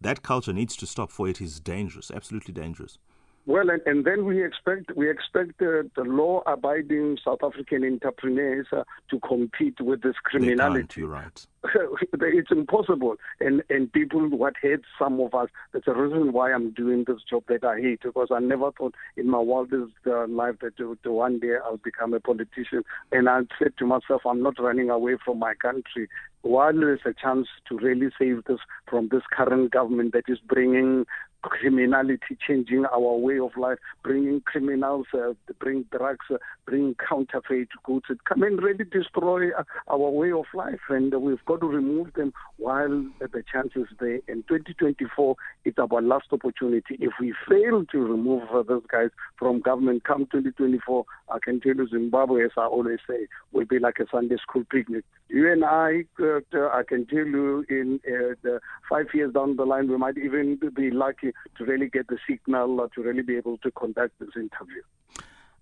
That 0.00 0.22
culture 0.22 0.52
needs 0.52 0.76
to 0.76 0.86
stop 0.86 1.10
for 1.10 1.28
it 1.28 1.40
is 1.40 1.58
dangerous, 1.58 2.12
absolutely 2.12 2.54
dangerous. 2.54 2.98
Well, 3.44 3.70
and, 3.70 3.82
and 3.86 4.04
then 4.04 4.24
we 4.24 4.44
expect 4.44 4.94
we 4.96 5.10
expect 5.10 5.60
uh, 5.60 5.82
the 5.96 6.04
law-abiding 6.04 7.18
South 7.24 7.40
African 7.42 7.82
entrepreneurs 7.84 8.68
uh, 8.72 8.84
to 9.10 9.18
compete 9.18 9.80
with 9.80 10.02
this 10.02 10.14
criminality. 10.22 10.74
They 10.74 10.80
can't, 10.80 10.96
you're 10.96 11.08
right. 11.08 11.46
it's 12.12 12.50
impossible. 12.52 13.16
And 13.40 13.64
and 13.68 13.92
people 13.92 14.28
what 14.28 14.54
hate 14.62 14.82
some 14.96 15.20
of 15.20 15.34
us. 15.34 15.48
That's 15.72 15.86
the 15.86 15.94
reason 15.94 16.32
why 16.32 16.52
I'm 16.52 16.70
doing 16.70 17.04
this 17.04 17.18
job 17.28 17.42
that 17.48 17.64
I 17.64 17.80
hate 17.80 18.02
because 18.02 18.28
I 18.30 18.38
never 18.38 18.70
thought 18.72 18.94
in 19.16 19.28
my 19.28 19.38
wildest 19.38 19.92
uh, 20.06 20.28
life 20.28 20.56
that 20.60 20.74
one 21.04 21.40
day 21.40 21.54
I'll 21.64 21.78
become 21.78 22.14
a 22.14 22.20
politician. 22.20 22.84
And 23.10 23.28
I 23.28 23.40
said 23.58 23.76
to 23.78 23.86
myself, 23.86 24.22
I'm 24.24 24.42
not 24.42 24.60
running 24.60 24.88
away 24.88 25.16
from 25.24 25.40
my 25.40 25.54
country. 25.54 26.08
While 26.42 26.74
there's 26.74 27.00
a 27.04 27.14
chance 27.14 27.46
to 27.68 27.76
really 27.76 28.10
save 28.18 28.44
this 28.44 28.58
from 28.88 29.08
this 29.08 29.22
current 29.32 29.70
government 29.70 30.12
that 30.12 30.24
is 30.28 30.38
bringing 30.38 31.06
criminality, 31.42 32.36
changing 32.46 32.84
our 32.86 33.16
way 33.16 33.38
of 33.38 33.50
life, 33.56 33.78
bringing 34.02 34.40
criminals, 34.42 35.06
uh, 35.12 35.32
bring 35.58 35.84
drugs, 35.92 36.26
uh, 36.30 36.38
bring 36.66 36.94
counterfeit 37.08 37.68
goods, 37.84 38.06
come 38.24 38.42
and 38.42 38.62
really 38.62 38.84
destroy 38.84 39.50
uh, 39.50 39.64
our 39.88 40.10
way 40.10 40.32
of 40.32 40.44
life. 40.54 40.80
And 40.88 41.12
we've 41.20 41.44
got 41.44 41.60
to 41.60 41.66
remove 41.66 42.14
them 42.14 42.32
while 42.58 43.04
the 43.20 43.42
chance 43.52 43.72
is 43.74 43.86
there. 44.00 44.20
In 44.28 44.44
2024, 44.48 45.36
it's 45.64 45.78
our 45.78 46.00
last 46.00 46.26
opportunity. 46.32 46.96
If 47.00 47.12
we 47.20 47.34
fail 47.48 47.84
to 47.90 47.98
remove 47.98 48.42
those 48.66 48.84
guys 48.90 49.10
from 49.36 49.60
government 49.60 50.04
come 50.04 50.26
2024, 50.26 51.04
I 51.30 51.38
can 51.42 51.60
tell 51.60 51.74
you 51.74 51.88
Zimbabwe, 51.88 52.44
as 52.44 52.52
I 52.56 52.66
always 52.66 52.98
say, 53.08 53.26
will 53.52 53.66
be 53.66 53.78
like 53.78 53.98
a 53.98 54.06
Sunday 54.10 54.36
school 54.36 54.64
picnic. 54.70 55.04
You 55.28 55.50
and 55.50 55.64
I, 55.64 56.04
uh, 56.20 56.40
I 56.54 56.82
can 56.86 57.06
tell 57.06 57.26
you 57.26 57.64
in 57.68 58.00
uh, 58.06 58.58
five 58.88 59.06
years 59.14 59.32
down 59.32 59.56
the 59.56 59.64
line, 59.64 59.88
we 59.88 59.96
might 59.96 60.18
even 60.18 60.58
be 60.76 60.90
lucky 60.90 61.31
to 61.58 61.64
really 61.64 61.88
get 61.88 62.08
the 62.08 62.18
signal 62.28 62.80
or 62.80 62.88
to 62.90 63.02
really 63.02 63.22
be 63.22 63.36
able 63.36 63.58
to 63.58 63.70
conduct 63.72 64.18
this 64.18 64.30
interview. 64.36 64.82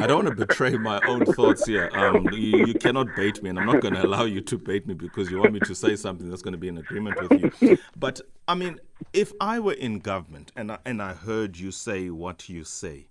I 0.00 0.06
don't 0.06 0.24
want 0.24 0.38
to 0.38 0.46
betray 0.46 0.76
my 0.76 1.00
own 1.08 1.24
thoughts 1.24 1.66
here. 1.66 1.90
Um, 1.92 2.28
you, 2.32 2.66
you, 2.66 2.74
cannot 2.74 3.08
bait 3.16 3.42
me, 3.42 3.50
and 3.50 3.58
I'm 3.58 3.66
not 3.66 3.80
going 3.80 3.94
to 3.94 4.06
allow 4.06 4.24
you 4.24 4.40
to 4.42 4.56
bait 4.56 4.86
me 4.86 4.94
because 4.94 5.28
you 5.28 5.40
want 5.40 5.52
me 5.52 5.60
to 5.60 5.74
say 5.74 5.96
something 5.96 6.30
that's 6.30 6.42
going 6.42 6.52
to 6.52 6.58
be 6.58 6.68
in 6.68 6.78
agreement 6.78 7.20
with 7.20 7.60
you. 7.60 7.78
But 7.96 8.20
I 8.46 8.54
mean, 8.54 8.78
if 9.12 9.32
I 9.40 9.58
were 9.58 9.72
in 9.72 9.98
government 9.98 10.52
and 10.54 10.70
I, 10.70 10.78
and 10.84 11.02
I 11.02 11.14
heard 11.14 11.58
you 11.58 11.72
say 11.72 12.10
what 12.10 12.48
you 12.48 12.62
say, 12.62 13.08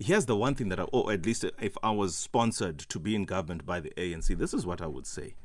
here's 0.00 0.26
the 0.26 0.36
one 0.36 0.56
thing 0.56 0.68
that 0.70 0.80
I, 0.80 0.84
or 0.84 1.12
at 1.12 1.24
least 1.24 1.44
if 1.60 1.76
I 1.82 1.92
was 1.92 2.16
sponsored 2.16 2.78
to 2.80 2.98
be 2.98 3.14
in 3.14 3.24
government 3.24 3.64
by 3.64 3.78
the 3.78 3.90
ANC, 3.90 4.36
this 4.36 4.52
is 4.52 4.66
what 4.66 4.82
I 4.82 4.88
would 4.88 5.06
say. 5.06 5.36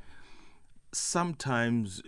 Sometimes 0.93 2.01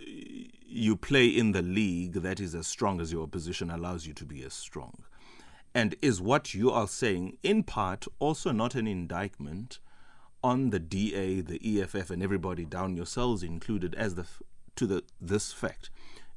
you 0.66 0.96
play 0.96 1.26
in 1.26 1.52
the 1.52 1.62
league 1.62 2.14
that 2.14 2.38
is 2.38 2.54
as 2.54 2.66
strong 2.66 3.00
as 3.00 3.12
your 3.12 3.22
opposition 3.22 3.70
allows 3.70 4.06
you 4.06 4.12
to 4.14 4.24
be 4.24 4.42
as 4.42 4.52
strong. 4.52 5.04
And 5.74 5.94
is 6.02 6.20
what 6.20 6.54
you 6.54 6.70
are 6.70 6.86
saying, 6.86 7.38
in 7.42 7.62
part, 7.62 8.06
also 8.18 8.52
not 8.52 8.74
an 8.74 8.86
indictment 8.86 9.78
on 10.42 10.70
the 10.70 10.78
DA, 10.78 11.40
the 11.40 11.80
EFF, 11.80 12.10
and 12.10 12.22
everybody 12.22 12.66
down, 12.66 12.94
yourselves 12.94 13.42
included, 13.42 13.94
as 13.94 14.14
the 14.14 14.26
to 14.76 14.86
the 14.86 15.02
this 15.20 15.52
fact: 15.52 15.88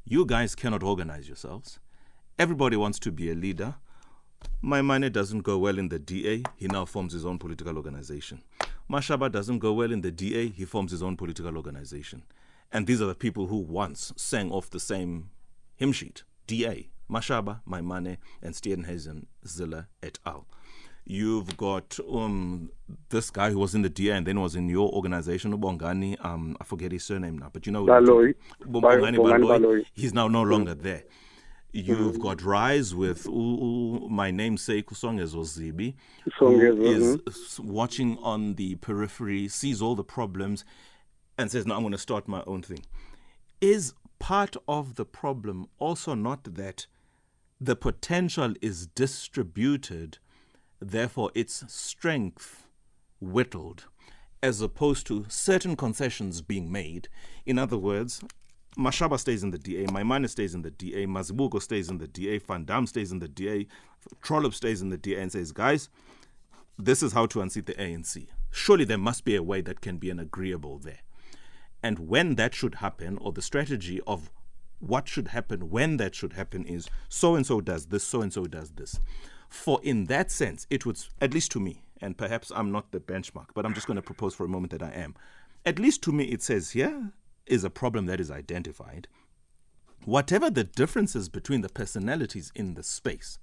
you 0.05 0.25
guys 0.25 0.55
cannot 0.55 0.81
organize 0.81 1.27
yourselves. 1.27 1.79
Everybody 2.39 2.77
wants 2.77 2.99
to 2.99 3.11
be 3.11 3.29
a 3.29 3.35
leader. 3.35 3.75
My 4.61 4.81
Maimane 4.81 5.11
doesn't 5.11 5.41
go 5.41 5.57
well 5.57 5.77
in 5.77 5.89
the 5.89 5.99
DA. 5.99 6.43
He 6.55 6.67
now 6.67 6.85
forms 6.85 7.13
his 7.13 7.25
own 7.25 7.37
political 7.37 7.75
organization. 7.75 8.43
Mashaba 8.89 9.29
doesn't 9.29 9.59
go 9.59 9.73
well 9.73 9.91
in 9.91 10.01
the 10.01 10.11
DA. 10.11 10.47
He 10.47 10.63
forms 10.63 10.91
his 10.91 11.03
own 11.03 11.17
political 11.17 11.57
organization. 11.57 12.23
And 12.71 12.85
these 12.87 13.01
are 13.01 13.05
the 13.05 13.15
people 13.15 13.47
who 13.47 13.57
once 13.57 14.13
sang 14.17 14.51
off 14.51 14.69
the 14.69 14.79
same 14.79 15.29
hymn 15.75 15.91
sheet 15.91 16.23
DA, 16.47 16.89
Mashaba, 17.09 17.61
Maimane, 17.67 18.17
and 18.41 18.53
Steenhuisen, 18.53 19.25
Zille 19.45 19.87
et 20.03 20.19
al. 20.25 20.47
You've 21.09 21.55
got 21.55 21.97
um, 22.11 22.69
this 23.09 23.29
guy 23.29 23.51
who 23.51 23.59
was 23.59 23.73
in 23.73 23.81
the 23.81 23.89
DA 23.89 24.11
and 24.11 24.27
then 24.27 24.41
was 24.41 24.57
in 24.57 24.67
your 24.67 24.91
organization, 24.91 25.57
Bongani. 25.57 26.23
Um, 26.23 26.57
I 26.59 26.65
forget 26.65 26.91
his 26.91 27.05
surname 27.05 27.37
now, 27.37 27.49
but 27.51 27.65
you 27.65 27.71
know, 27.71 27.85
Baloyi. 27.85 28.35
Bongani. 28.61 29.17
Baloyi. 29.17 29.85
He's 29.93 30.13
now 30.13 30.27
no 30.27 30.43
longer 30.43 30.73
there. 30.73 31.03
You've 31.71 32.19
got 32.19 32.41
Rise 32.41 32.95
with 32.95 33.27
ooh, 33.27 33.31
ooh, 33.31 34.09
my 34.09 34.31
namesake 34.31 34.87
Songezo 34.87 35.43
Zibi, 35.45 35.95
who 36.23 36.31
Songezo, 36.31 37.27
is 37.27 37.59
watching 37.59 38.17
on 38.19 38.55
the 38.55 38.75
periphery, 38.75 39.47
sees 39.47 39.81
all 39.81 39.95
the 39.95 40.03
problems, 40.03 40.65
and 41.37 41.51
says, 41.51 41.65
"No, 41.65 41.75
I'm 41.75 41.81
going 41.81 41.91
to 41.91 41.97
start 41.97 42.27
my 42.27 42.43
own 42.47 42.61
thing." 42.61 42.85
Is 43.61 43.93
part 44.19 44.55
of 44.67 44.95
the 44.95 45.05
problem 45.05 45.67
also 45.79 46.13
not 46.13 46.55
that 46.55 46.87
the 47.59 47.75
potential 47.75 48.53
is 48.61 48.87
distributed, 48.87 50.19
therefore 50.79 51.31
its 51.33 51.63
strength 51.71 52.67
whittled, 53.19 53.85
as 54.43 54.61
opposed 54.61 55.07
to 55.07 55.25
certain 55.27 55.75
concessions 55.75 56.41
being 56.41 56.71
made? 56.71 57.09
In 57.45 57.57
other 57.57 57.77
words, 57.77 58.21
Mashaba 58.77 59.19
stays 59.19 59.41
in 59.41 59.49
the 59.49 59.57
DA, 59.57 59.85
Maimane 59.87 60.29
stays 60.29 60.53
in 60.53 60.61
the 60.61 60.69
DA, 60.69 61.07
Mazibuko 61.07 61.59
stays 61.59 61.89
in 61.89 61.97
the 61.97 62.07
DA, 62.07 62.37
Van 62.37 62.63
Damme 62.63 62.85
stays 62.85 63.11
in 63.11 63.17
the 63.17 63.27
DA, 63.27 63.67
Trollip 64.21 64.53
stays 64.53 64.81
in 64.81 64.89
the 64.89 64.97
DA 64.97 65.19
and 65.19 65.31
says, 65.31 65.51
guys, 65.51 65.89
this 66.77 67.01
is 67.01 67.13
how 67.13 67.25
to 67.25 67.41
unseat 67.41 67.65
the 67.65 67.73
ANC. 67.73 68.27
Surely 68.51 68.85
there 68.85 68.99
must 68.99 69.25
be 69.25 69.35
a 69.35 69.41
way 69.41 69.61
that 69.61 69.81
can 69.81 69.97
be 69.97 70.11
an 70.11 70.19
agreeable 70.19 70.77
there. 70.77 70.99
And 71.83 71.99
when 71.99 72.35
that 72.35 72.55
should 72.55 72.75
happen, 72.75 73.17
or 73.19 73.31
the 73.31 73.41
strategy 73.41 74.01
of 74.07 74.31
what 74.79 75.07
should 75.07 75.29
happen 75.29 75.69
when 75.69 75.97
that 75.97 76.15
should 76.15 76.33
happen 76.33 76.65
is 76.65 76.87
so 77.09 77.35
and 77.35 77.45
so 77.45 77.61
does 77.61 77.87
this, 77.87 78.03
so 78.03 78.21
and 78.21 78.31
so 78.31 78.45
does 78.45 78.71
this. 78.71 78.99
For 79.49 79.79
in 79.83 80.05
that 80.05 80.31
sense, 80.31 80.67
it 80.69 80.85
would, 80.85 80.99
at 81.21 81.33
least 81.33 81.51
to 81.53 81.59
me, 81.59 81.83
and 82.01 82.17
perhaps 82.17 82.51
I'm 82.53 82.71
not 82.71 82.91
the 82.91 82.99
benchmark, 82.99 83.47
but 83.53 83.65
I'm 83.65 83.73
just 83.73 83.87
going 83.87 83.95
to 83.95 84.01
propose 84.01 84.35
for 84.35 84.45
a 84.45 84.49
moment 84.49 84.71
that 84.71 84.83
I 84.83 84.91
am. 84.91 85.15
At 85.65 85.79
least 85.79 86.03
to 86.03 86.11
me, 86.11 86.25
it 86.25 86.43
says 86.43 86.71
here 86.71 87.11
is 87.45 87.63
a 87.63 87.69
problem 87.69 88.05
that 88.05 88.19
is 88.19 88.29
identified. 88.29 89.07
Whatever 90.05 90.49
the 90.49 90.63
differences 90.63 91.27
between 91.27 91.61
the 91.61 91.69
personalities 91.69 92.51
in 92.55 92.75
the 92.75 92.83
space, 92.83 93.39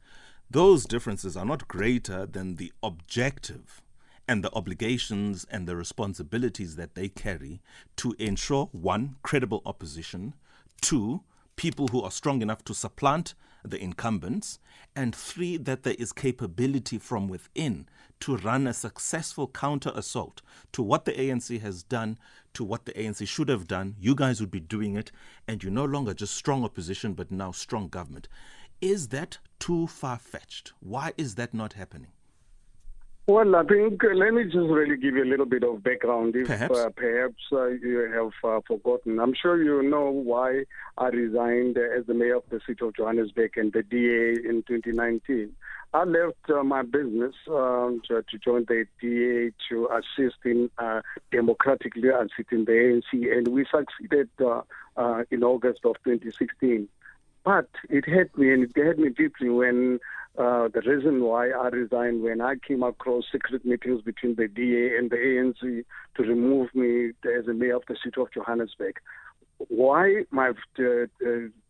those 0.51 0.85
differences 0.85 1.37
are 1.37 1.45
not 1.45 1.69
greater 1.69 2.27
than 2.27 2.57
the 2.57 2.73
objective 2.83 3.83
and 4.27 4.43
the 4.43 4.53
obligations 4.55 5.47
and 5.51 5.67
the 5.67 5.77
responsibilities 5.77 6.77
that 6.77 6.95
they 6.95 7.09
carry 7.09 7.61
to 7.97 8.15
ensure 8.19 8.69
one, 8.73 9.17
credible 9.23 9.63
opposition, 9.67 10.35
two, 10.81 11.23
people 11.57 11.89
who 11.89 12.03
are 12.03 12.11
strong 12.11 12.43
enough 12.43 12.65
to 12.65 12.75
supplant 12.75 13.35
the 13.65 13.81
incumbents, 13.81 14.59
and 14.95 15.15
three, 15.15 15.57
that 15.57 15.83
there 15.83 15.97
is 15.99 16.13
capability 16.13 16.99
from 16.99 17.29
within 17.29 17.87
to 18.21 18.37
run 18.37 18.67
a 18.67 18.75
successful 18.75 19.49
counter 19.49 19.91
assault 19.95 20.43
to 20.73 20.83
what 20.83 21.05
the 21.05 21.13
ANC 21.13 21.61
has 21.61 21.83
done, 21.83 22.19
to 22.53 22.63
what 22.63 22.85
the 22.85 22.93
ANC 22.93 23.27
should 23.27 23.49
have 23.49 23.67
done. 23.67 23.97
You 23.99 24.15
guys 24.15 24.41
would 24.41 24.51
be 24.51 24.61
doing 24.61 24.97
it, 24.97 25.11
and 25.49 25.63
you're 25.63 25.73
no 25.73 25.85
longer 25.85 26.15
just 26.15 26.35
strong 26.35 26.65
opposition, 26.65 27.15
but 27.15 27.31
now 27.31 27.53
strong 27.53 27.89
government. 27.89 28.29
Is 28.81 29.09
that 29.09 29.39
too 29.59 29.87
far 29.87 30.19
fetched? 30.19 30.73
Why 30.81 31.13
is 31.17 31.37
that 31.37 31.55
not 31.55 31.73
happening? 31.73 32.13
Well, 33.27 33.57
I 33.57 33.63
think 33.65 34.05
uh, 34.05 34.09
let 34.15 34.35
me 34.35 34.45
just 34.45 34.57
really 34.57 34.99
give 34.99 35.15
you 35.15 35.25
a 35.25 35.31
little 35.31 35.47
bit 35.47 35.65
of 35.65 35.83
background, 35.83 36.37
if 36.37 36.47
Perhaps. 36.47 36.79
uh, 36.79 36.91
perhaps 36.95 37.43
uh, 37.53 37.69
you 37.69 38.11
have 38.13 38.33
uh, 38.45 38.61
forgotten. 38.67 39.19
I'm 39.19 39.33
sure 39.33 39.63
you 39.63 39.83
know 39.83 40.11
why 40.11 40.65
I 40.99 41.07
resigned 41.07 41.79
as 41.79 42.05
the 42.07 42.13
mayor 42.13 42.37
of 42.37 42.43
the 42.51 42.61
city 42.67 42.85
of 42.85 42.95
Johannesburg 42.95 43.57
and 43.57 43.73
the 43.73 43.83
DA 43.83 44.47
in 44.47 44.63
2019. 44.69 45.55
I 45.95 46.05
left 46.05 46.51
uh, 46.51 46.63
my 46.65 46.83
business 46.83 47.35
um, 47.49 48.03
to, 48.09 48.23
to 48.31 48.39
join 48.39 48.67
the 48.69 48.85
DA 49.01 49.53
to 49.71 49.89
assist 49.89 50.37
in 50.45 50.69
uh, 50.77 51.01
democratically 51.31 52.11
unseating 52.11 52.67
the 52.67 52.73
ANC, 52.73 53.39
and 53.39 53.49
we 53.49 53.65
succeeded 53.65 54.29
uh, 54.45 54.61
uh, 54.99 55.23
in 55.31 55.43
August 55.43 55.81
of 55.85 55.97
2016. 56.05 56.89
But 57.43 57.69
it 57.89 58.07
hurt 58.07 58.37
me, 58.37 58.53
and 58.53 58.65
it 58.65 58.73
hurt 58.77 58.99
me 58.99 59.09
deeply 59.11 59.49
when 59.49 60.01
uh, 60.37 60.69
the 60.75 60.81
reason 60.85 61.23
why 61.23 61.51
I 61.51 61.69
resigned 61.69 62.23
when 62.23 62.41
I 62.41 62.55
came 62.67 62.83
across 62.83 63.25
secret 63.31 63.65
meetings 63.65 64.03
between 64.03 64.35
the 64.35 64.49
DA 64.49 64.97
and 64.99 65.09
the 65.09 65.17
ANC 65.17 65.85
to 66.17 66.23
remove 66.23 66.75
me 66.75 67.11
as 67.39 67.47
the 67.47 67.55
mayor 67.55 67.77
of 67.77 67.85
the 67.87 67.97
city 68.03 68.21
of 68.21 68.33
Johannesburg. 68.33 68.97
Why 69.69 70.25
my 70.33 70.49
uh, 70.49 70.83
uh, 70.83 71.29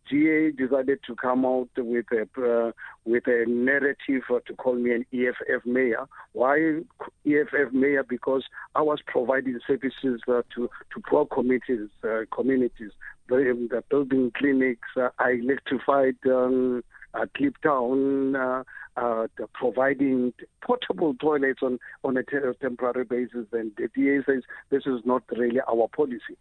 GA 0.09 0.49
decided 0.51 0.99
to 1.05 1.15
come 1.15 1.45
out 1.45 1.69
with 1.77 2.05
a 2.11 2.23
uh, 2.41 2.71
with 3.05 3.27
a 3.27 3.45
narrative 3.47 4.23
to 4.47 4.53
call 4.57 4.73
me 4.73 4.91
an 4.95 5.05
EFF 5.13 5.63
mayor. 5.67 6.05
Why 6.33 6.79
EFF 7.23 7.71
mayor? 7.71 8.03
Because 8.03 8.45
I 8.73 8.81
was 8.81 8.97
providing 9.05 9.59
services 9.67 10.21
uh, 10.27 10.41
to 10.55 10.69
to 10.93 11.01
poor 11.07 11.27
communities, 11.27 11.89
communities, 12.33 12.91
the, 13.29 13.67
the 13.69 13.83
building 13.91 14.31
clinics. 14.35 14.89
I 15.19 15.39
electrified. 15.43 16.15
Um, 16.25 16.83
uh, 17.15 17.25
Kliptown 17.37 18.35
uh, 18.35 18.63
uh, 18.97 19.27
providing 19.53 20.33
portable 20.61 21.13
toilets 21.15 21.59
on, 21.61 21.79
on 22.03 22.17
a 22.17 22.23
temporary 22.61 23.03
basis, 23.03 23.45
and 23.51 23.71
the 23.77 23.89
DA 23.95 24.23
says 24.25 24.43
this 24.69 24.83
is 24.85 25.01
not 25.05 25.23
really 25.31 25.59
our 25.67 25.87
policy. 25.95 26.37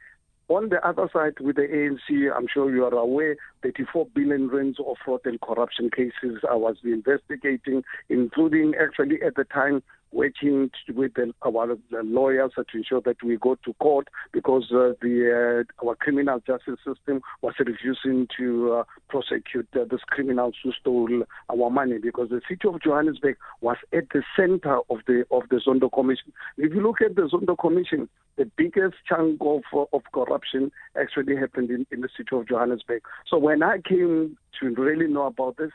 On 0.48 0.68
the 0.68 0.86
other 0.86 1.08
side, 1.10 1.40
with 1.40 1.56
the 1.56 1.62
ANC, 1.62 2.30
I'm 2.36 2.46
sure 2.52 2.70
you 2.70 2.84
are 2.84 2.94
aware, 2.94 3.36
34 3.62 4.06
billion 4.14 4.48
rands 4.48 4.78
of 4.78 4.96
fraud 5.02 5.20
and 5.24 5.40
corruption 5.40 5.90
cases 5.90 6.42
I 6.48 6.54
was 6.54 6.76
investigating, 6.84 7.82
including 8.10 8.74
actually 8.78 9.22
at 9.22 9.36
the 9.36 9.44
time 9.44 9.82
working 10.14 10.70
t- 10.86 10.92
with 10.92 11.12
the, 11.14 11.32
our 11.44 11.76
the 11.90 12.02
lawyers 12.02 12.52
to 12.56 12.64
ensure 12.72 13.00
that 13.02 13.22
we 13.22 13.36
go 13.36 13.56
to 13.64 13.74
court 13.74 14.08
because 14.32 14.64
uh, 14.72 14.92
the 15.02 15.64
uh, 15.82 15.86
our 15.86 15.94
criminal 15.96 16.40
justice 16.46 16.78
system 16.86 17.20
was 17.42 17.54
refusing 17.58 18.28
to 18.36 18.72
uh, 18.72 18.84
prosecute 19.08 19.68
uh, 19.74 19.84
these 19.90 20.00
criminals 20.06 20.54
who 20.62 20.72
stole 20.80 21.24
our 21.50 21.70
money 21.70 21.98
because 21.98 22.28
the 22.30 22.40
city 22.48 22.68
of 22.68 22.80
Johannesburg 22.80 23.36
was 23.60 23.76
at 23.92 24.08
the 24.14 24.22
center 24.36 24.78
of 24.88 24.98
the 25.06 25.24
of 25.30 25.42
the 25.50 25.60
Zondo 25.66 25.92
Commission. 25.92 26.32
If 26.56 26.72
you 26.72 26.82
look 26.82 27.00
at 27.00 27.16
the 27.16 27.22
Zondo 27.22 27.58
Commission, 27.58 28.08
the 28.36 28.50
biggest 28.56 28.94
chunk 29.08 29.38
of 29.40 29.62
uh, 29.74 29.84
of 29.92 30.02
corruption 30.12 30.70
actually 31.00 31.36
happened 31.36 31.70
in, 31.70 31.86
in 31.90 32.00
the 32.00 32.08
city 32.16 32.30
of 32.32 32.48
Johannesburg. 32.48 33.02
So 33.28 33.38
when 33.38 33.62
I 33.62 33.78
came 33.78 34.36
to 34.60 34.74
really 34.74 35.08
know 35.08 35.26
about 35.26 35.56
this, 35.56 35.70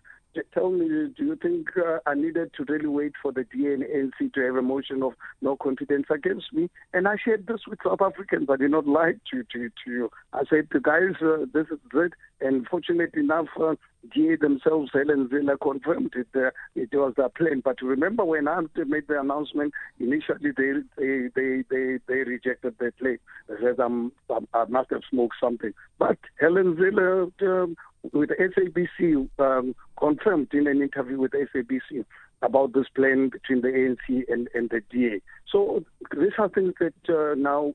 tell 0.53 0.69
me, 0.69 0.87
do 0.87 1.25
you 1.25 1.35
think 1.35 1.69
uh, 1.77 1.99
I 2.05 2.13
needed 2.13 2.51
to 2.57 2.65
really 2.67 2.87
wait 2.87 3.13
for 3.21 3.31
the 3.31 3.45
DNNC 3.45 4.33
to 4.33 4.41
have 4.41 4.55
a 4.55 4.61
motion 4.61 5.03
of 5.03 5.13
no 5.41 5.55
confidence 5.55 6.07
against 6.09 6.53
me? 6.53 6.69
And 6.93 7.07
I 7.07 7.15
shared 7.23 7.47
this 7.47 7.61
with 7.67 7.79
South 7.83 8.01
Africans. 8.01 8.47
I 8.49 8.57
did 8.57 8.71
not 8.71 8.87
lie 8.87 9.13
to, 9.31 9.43
to, 9.43 9.69
to 9.69 9.91
you. 9.91 10.11
I 10.33 10.43
said, 10.49 10.67
the 10.71 10.79
guys, 10.79 11.21
uh, 11.21 11.45
this 11.53 11.67
is 11.71 11.79
it. 11.93 12.13
And 12.41 12.65
fortunately 12.67 13.21
enough, 13.21 13.47
uh, 13.59 13.75
GA 14.13 14.37
themselves, 14.37 14.91
Helen 14.93 15.27
Zille, 15.27 15.59
confirmed 15.61 16.13
it. 16.15 16.27
Uh, 16.33 16.51
it 16.75 16.89
was 16.93 17.13
their 17.17 17.29
plan. 17.29 17.61
But 17.63 17.81
remember 17.81 18.23
when 18.23 18.47
I 18.47 18.61
made 18.75 19.07
the 19.07 19.19
announcement, 19.19 19.73
initially 19.99 20.51
they 20.55 20.71
they 20.97 21.27
they 21.35 21.63
they, 21.69 21.99
they 22.07 22.19
rejected 22.23 22.75
the 22.79 22.93
claim. 22.97 23.17
They 23.49 23.55
said 23.61 23.79
I'm, 23.79 24.13
I 24.53 24.65
must 24.69 24.91
have 24.91 25.01
smoked 25.09 25.35
something. 25.41 25.73
But 25.97 26.17
Helen 26.39 26.75
Zille 26.75 27.31
um, 27.41 27.75
with 28.13 28.29
SABC 28.29 29.29
um, 29.39 29.75
confirmed 29.97 30.49
in 30.53 30.67
an 30.67 30.81
interview 30.81 31.19
with 31.19 31.31
SABC 31.31 32.05
about 32.41 32.73
this 32.73 32.88
plan 32.95 33.29
between 33.29 33.62
the 33.62 33.67
ANC 33.67 34.23
and, 34.29 34.47
and 34.53 34.69
the 34.69 34.81
DA. 34.89 35.21
So 35.51 35.83
these 36.17 36.31
are 36.38 36.49
things 36.49 36.73
that 36.79 36.93
uh, 37.09 37.35
now, 37.35 37.73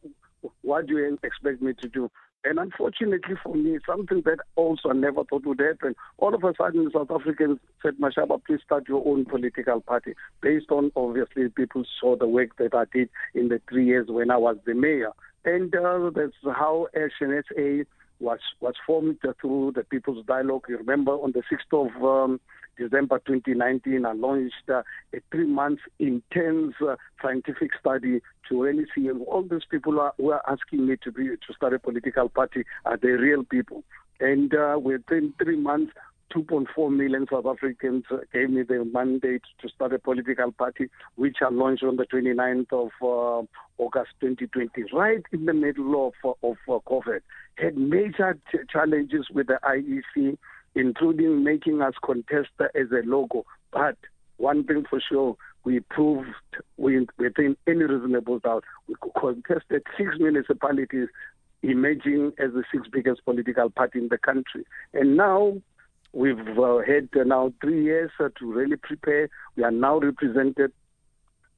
what 0.63 0.87
do 0.87 0.97
you 0.97 1.19
expect 1.23 1.61
me 1.61 1.75
to 1.81 1.89
do? 1.89 2.11
And 2.47 2.59
unfortunately 2.59 3.37
for 3.43 3.55
me, 3.55 3.79
something 3.87 4.23
that 4.27 4.39
also 4.57 4.91
I 4.91 4.93
never 4.93 5.25
thought 5.25 5.47
would 5.47 5.61
happen. 5.61 5.95
All 6.19 6.35
of 6.35 6.45
a 6.45 6.53
sudden, 6.57 6.91
South 6.93 7.11
Africans 7.11 7.59
said, 7.83 7.95
Mashaba, 7.99 8.43
please 8.45 8.61
start 8.65 8.85
your 8.87 9.07
own 9.07 9.25
political 9.25 9.81
party. 9.81 10.15
Based 10.43 10.71
on, 10.71 10.93
obviously, 10.95 11.49
people 11.49 11.85
saw 11.99 12.17
the 12.17 12.29
work 12.29 12.57
that 12.59 12.75
I 12.75 12.85
did 12.93 13.09
in 13.35 13.49
the 13.49 13.63
three 13.69 13.87
years 13.87 14.09
when 14.09 14.31
I 14.31 14.37
was 14.37 14.57
the 14.67 14.75
mayor. 14.75 15.13
And 15.47 15.75
uh, 15.75 16.11
that's 16.15 16.33
how 16.45 16.89
Action 16.95 17.43
SA 17.49 17.85
was 18.21 18.41
was 18.61 18.75
formed 18.87 19.19
through 19.41 19.73
the 19.75 19.85
People's 19.85 20.25
Dialogue. 20.27 20.65
You 20.69 20.79
remember 20.79 21.13
on 21.13 21.33
the 21.33 21.43
6th 21.43 21.87
of 21.87 22.05
um, 22.05 22.41
December 22.77 23.21
2019, 23.27 24.05
I 24.05 24.13
launched 24.13 24.69
uh, 24.69 24.83
a 25.15 25.19
three-month 25.31 25.81
intense 25.99 26.75
uh, 26.81 26.97
scientific 27.23 27.71
study 27.79 28.21
to 28.49 28.63
really 28.63 28.87
see 28.95 29.11
all 29.11 29.43
these 29.43 29.65
people 29.71 30.01
are, 30.01 30.13
who 30.17 30.33
are 30.33 30.43
asking 30.49 30.87
me 30.87 30.97
to 31.03 31.13
be 31.13 31.29
to 31.29 31.55
start 31.57 31.73
a 31.75 31.79
political 31.79 32.29
party 32.29 32.65
are 32.85 32.97
they 32.97 33.09
real 33.09 33.45
people. 33.45 33.85
And 34.21 34.55
uh, 34.55 34.79
within 34.81 35.35
three 35.43 35.57
months, 35.57 35.93
2.4 36.35 36.95
million 36.95 37.27
South 37.31 37.47
Africans 37.47 38.05
gave 38.33 38.51
me 38.51 38.63
the 38.63 38.85
mandate 38.93 39.43
to 39.61 39.69
start 39.69 39.93
a 39.93 39.99
political 39.99 40.53
party, 40.53 40.89
which 41.17 41.37
I 41.41 41.49
launched 41.51 41.85
on 41.85 41.97
the 41.97 42.05
29th 42.05 42.73
of 42.73 42.91
uh, 43.03 43.47
August 43.79 44.11
2020, 44.21 44.93
right 44.93 45.23
in 45.33 45.47
the 45.47 45.55
middle 45.55 46.13
of, 46.25 46.37
of 46.43 46.57
uh, 46.69 46.79
COVID. 46.89 47.21
Had 47.57 47.77
major 47.77 48.39
ch- 48.51 48.69
challenges 48.71 49.27
with 49.33 49.49
the 49.49 49.59
IEC, 49.65 50.37
including 50.75 51.45
making 51.45 51.83
us 51.83 51.95
contest 52.05 52.51
as 52.61 52.91
a 52.91 53.07
logo. 53.07 53.45
But 53.73 53.97
one 54.37 54.65
thing 54.65 54.85
for 54.89 55.01
sure, 55.01 55.37
we 55.65 55.81
proved 55.81 56.29
within 56.77 57.57
any 57.67 57.85
reasonable 57.85 58.39
doubt, 58.39 58.65
we 58.87 58.95
contested 59.19 59.83
six 59.97 60.11
municipalities 60.19 61.09
emerging 61.63 62.33
as 62.39 62.53
the 62.53 62.63
sixth 62.71 62.91
biggest 62.93 63.25
political 63.25 63.71
party 63.71 63.99
in 63.99 64.09
the 64.09 64.19
country. 64.19 64.67
And 64.93 65.17
now 65.17 65.55
We've 66.15 66.39
uh, 66.39 66.79
had 66.87 67.09
uh, 67.19 67.25
now 67.25 67.53
three 67.61 67.83
years 67.83 68.13
uh, 68.21 68.29
to 68.39 68.53
really 68.53 68.77
prepare. 68.77 69.29
We 69.57 69.65
are 69.65 69.73
now 69.73 69.99
represented 69.99 70.73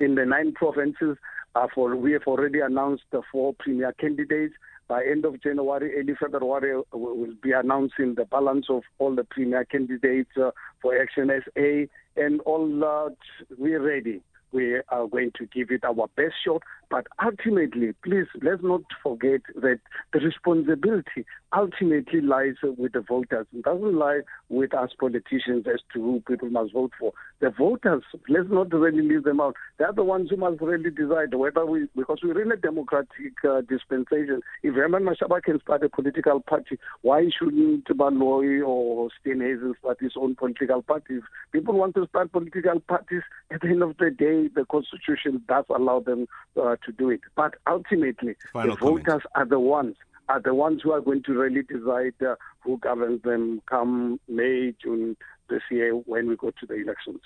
in 0.00 0.14
the 0.14 0.24
nine 0.24 0.52
provinces. 0.52 1.18
Uh, 1.54 1.66
for 1.74 1.94
we 1.94 2.12
have 2.12 2.22
already 2.26 2.60
announced 2.60 3.04
the 3.12 3.20
four 3.30 3.54
premier 3.58 3.92
candidates. 4.00 4.54
By 4.88 5.04
end 5.04 5.24
of 5.26 5.42
January, 5.42 5.98
early 5.98 6.14
February, 6.18 6.80
we'll 6.92 7.34
be 7.42 7.52
announcing 7.52 8.14
the 8.14 8.24
balance 8.24 8.66
of 8.70 8.82
all 8.98 9.14
the 9.14 9.24
premier 9.24 9.64
candidates 9.64 10.30
uh, 10.40 10.52
for 10.80 10.98
Action 10.98 11.28
SA, 11.28 11.86
and 12.16 12.40
all 12.42 12.84
uh, 12.84 13.10
we're 13.58 13.82
ready 13.82 14.22
we 14.52 14.80
are 14.88 15.06
going 15.08 15.32
to 15.36 15.46
give 15.46 15.70
it 15.70 15.84
our 15.84 16.08
best 16.16 16.34
shot. 16.44 16.62
But 16.88 17.06
ultimately, 17.24 17.94
please, 18.04 18.26
let's 18.42 18.62
not 18.62 18.82
forget 19.02 19.40
that 19.56 19.80
the 20.12 20.20
responsibility 20.20 21.26
ultimately 21.56 22.20
lies 22.20 22.54
with 22.62 22.92
the 22.92 23.00
voters. 23.00 23.46
It 23.52 23.64
doesn't 23.64 23.94
lie 23.94 24.20
with 24.48 24.74
us 24.74 24.90
politicians 24.98 25.66
as 25.66 25.80
to 25.94 26.02
who 26.02 26.22
people 26.26 26.50
must 26.50 26.72
vote 26.72 26.92
for. 26.98 27.12
The 27.40 27.50
voters, 27.50 28.02
let's 28.28 28.48
not 28.50 28.72
really 28.72 29.02
leave 29.02 29.24
them 29.24 29.40
out. 29.40 29.56
They're 29.78 29.92
the 29.92 30.04
ones 30.04 30.30
who 30.30 30.36
must 30.36 30.60
really 30.60 30.90
decide 30.90 31.34
whether 31.34 31.66
we, 31.66 31.88
because 31.96 32.20
we're 32.22 32.40
in 32.40 32.52
a 32.52 32.56
democratic 32.56 33.32
uh, 33.48 33.62
dispensation. 33.62 34.40
If 34.62 34.74
Herman 34.74 35.04
Mashaba 35.04 35.42
can 35.42 35.60
start 35.60 35.82
a 35.82 35.88
political 35.88 36.40
party, 36.40 36.78
why 37.02 37.28
shouldn't 37.36 37.86
Baloyi 37.86 38.66
or 38.66 39.08
Steenhuisen 39.20 39.78
start 39.78 39.98
his 40.00 40.12
own 40.16 40.36
political 40.36 40.82
party? 40.82 41.16
If 41.16 41.24
people 41.52 41.74
want 41.74 41.94
to 41.96 42.06
start 42.06 42.32
political 42.32 42.80
parties, 42.80 43.22
at 43.50 43.60
the 43.60 43.68
end 43.68 43.82
of 43.82 43.96
the 43.98 44.10
day, 44.10 44.48
the 44.54 44.64
Constitution 44.70 45.42
does 45.48 45.64
allow 45.74 46.00
them 46.00 46.26
uh, 46.60 46.75
to 46.84 46.92
do 46.92 47.10
it. 47.10 47.20
But 47.34 47.54
ultimately, 47.66 48.36
Final 48.52 48.74
the 48.74 48.80
comment. 48.80 49.06
voters 49.06 49.22
are 49.34 49.44
the 49.44 49.60
ones 49.60 49.96
are 50.28 50.40
the 50.40 50.54
ones 50.54 50.80
who 50.82 50.92
are 50.92 51.00
going 51.00 51.22
to 51.22 51.32
really 51.32 51.62
decide 51.62 52.14
uh, 52.20 52.34
who 52.60 52.78
governs 52.78 53.22
them 53.22 53.62
come 53.66 54.18
May, 54.28 54.74
June 54.82 55.16
this 55.48 55.62
year 55.70 55.92
when 55.92 56.28
we 56.28 56.36
go 56.36 56.50
to 56.50 56.66
the 56.66 56.74
elections. 56.74 57.20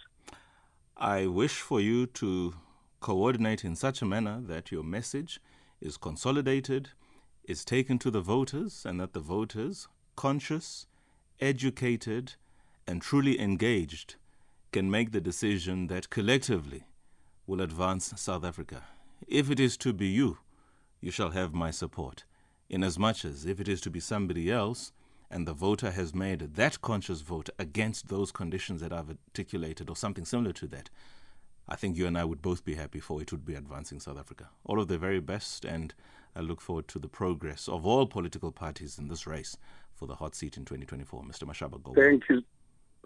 I 0.97 1.27
wish 1.27 1.61
for 1.61 1.81
you 1.81 2.07
to 2.07 2.55
coordinate 3.01 3.65
in 3.65 3.75
such 3.75 4.03
a 4.03 4.05
manner 4.05 4.41
that 4.43 4.71
your 4.71 4.83
message 4.83 5.41
is 5.81 5.97
consolidated, 5.97 6.91
is 7.45 7.65
taken 7.65 7.99
to 8.01 8.11
the 8.11 8.21
voters, 8.21 8.85
and 8.85 9.01
that 9.01 9.15
the 9.15 9.21
voters, 9.21 9.89
conscious, 10.15 10.87
educated, 11.41 12.35
and 12.87 13.01
truly 13.01 13.41
engaged, 13.41 14.17
can 14.73 14.91
make 14.91 15.13
the 15.13 15.21
decision 15.23 15.87
that 15.87 16.11
collectively 16.11 16.85
will 17.47 17.63
advance 17.63 18.13
South 18.17 18.45
Africa. 18.45 18.83
If 19.27 19.51
it 19.51 19.61
is 19.61 19.77
to 19.79 19.93
be 19.93 20.07
you, 20.07 20.39
you 21.01 21.11
shall 21.11 21.31
have 21.31 21.55
my 21.55 21.71
support. 21.71 22.25
Inasmuch 22.69 23.25
as 23.25 23.47
if 23.47 23.61
it 23.61 23.69
is 23.69 23.81
to 23.83 23.91
be 23.91 24.01
somebody 24.01 24.51
else, 24.51 24.93
and 25.31 25.47
the 25.47 25.53
voter 25.53 25.93
has 25.93 26.15
made 26.15 26.55
that 26.55 26.81
conscious 26.81 27.21
vote 27.21 27.51
against 27.59 28.09
those 28.09 28.33
conditions 28.33 28.81
that 28.81 28.93
I've 28.93 29.11
articulated 29.11 29.89
or 29.89 29.97
something 29.97 30.25
similar 30.25 30.53
to 30.55 30.67
that, 30.69 30.91
I 31.69 31.77
think 31.77 31.97
you 31.97 32.07
and 32.07 32.19
I 32.19 32.25
would 32.25 32.43
both 32.43 32.65
be 32.65 32.75
happy 32.75 32.99
for 32.99 33.23
it 33.23 33.31
would 33.31 33.45
be 33.45 33.55
advancing 33.55 34.01
South 34.01 34.19
Africa. 34.19 34.49
All 34.65 34.81
of 34.81 34.89
the 34.89 34.99
very 34.99 35.21
best, 35.21 35.65
and 35.65 35.95
I 36.35 36.41
look 36.41 36.61
forward 36.61 36.89
to 36.89 36.99
the 36.99 37.09
progress 37.09 37.69
of 37.69 37.87
all 37.87 38.07
political 38.07 38.51
parties 38.51 38.99
in 38.99 39.09
this 39.09 39.27
race 39.27 39.57
for 39.95 40.07
the 40.07 40.17
hot 40.17 40.35
seat 40.35 40.57
in 40.57 40.65
2024. 40.65 41.23
Mr. 41.23 41.45
Mashaba, 41.45 41.81
go. 41.83 41.95
Thank 41.95 42.25
you. 42.29 42.43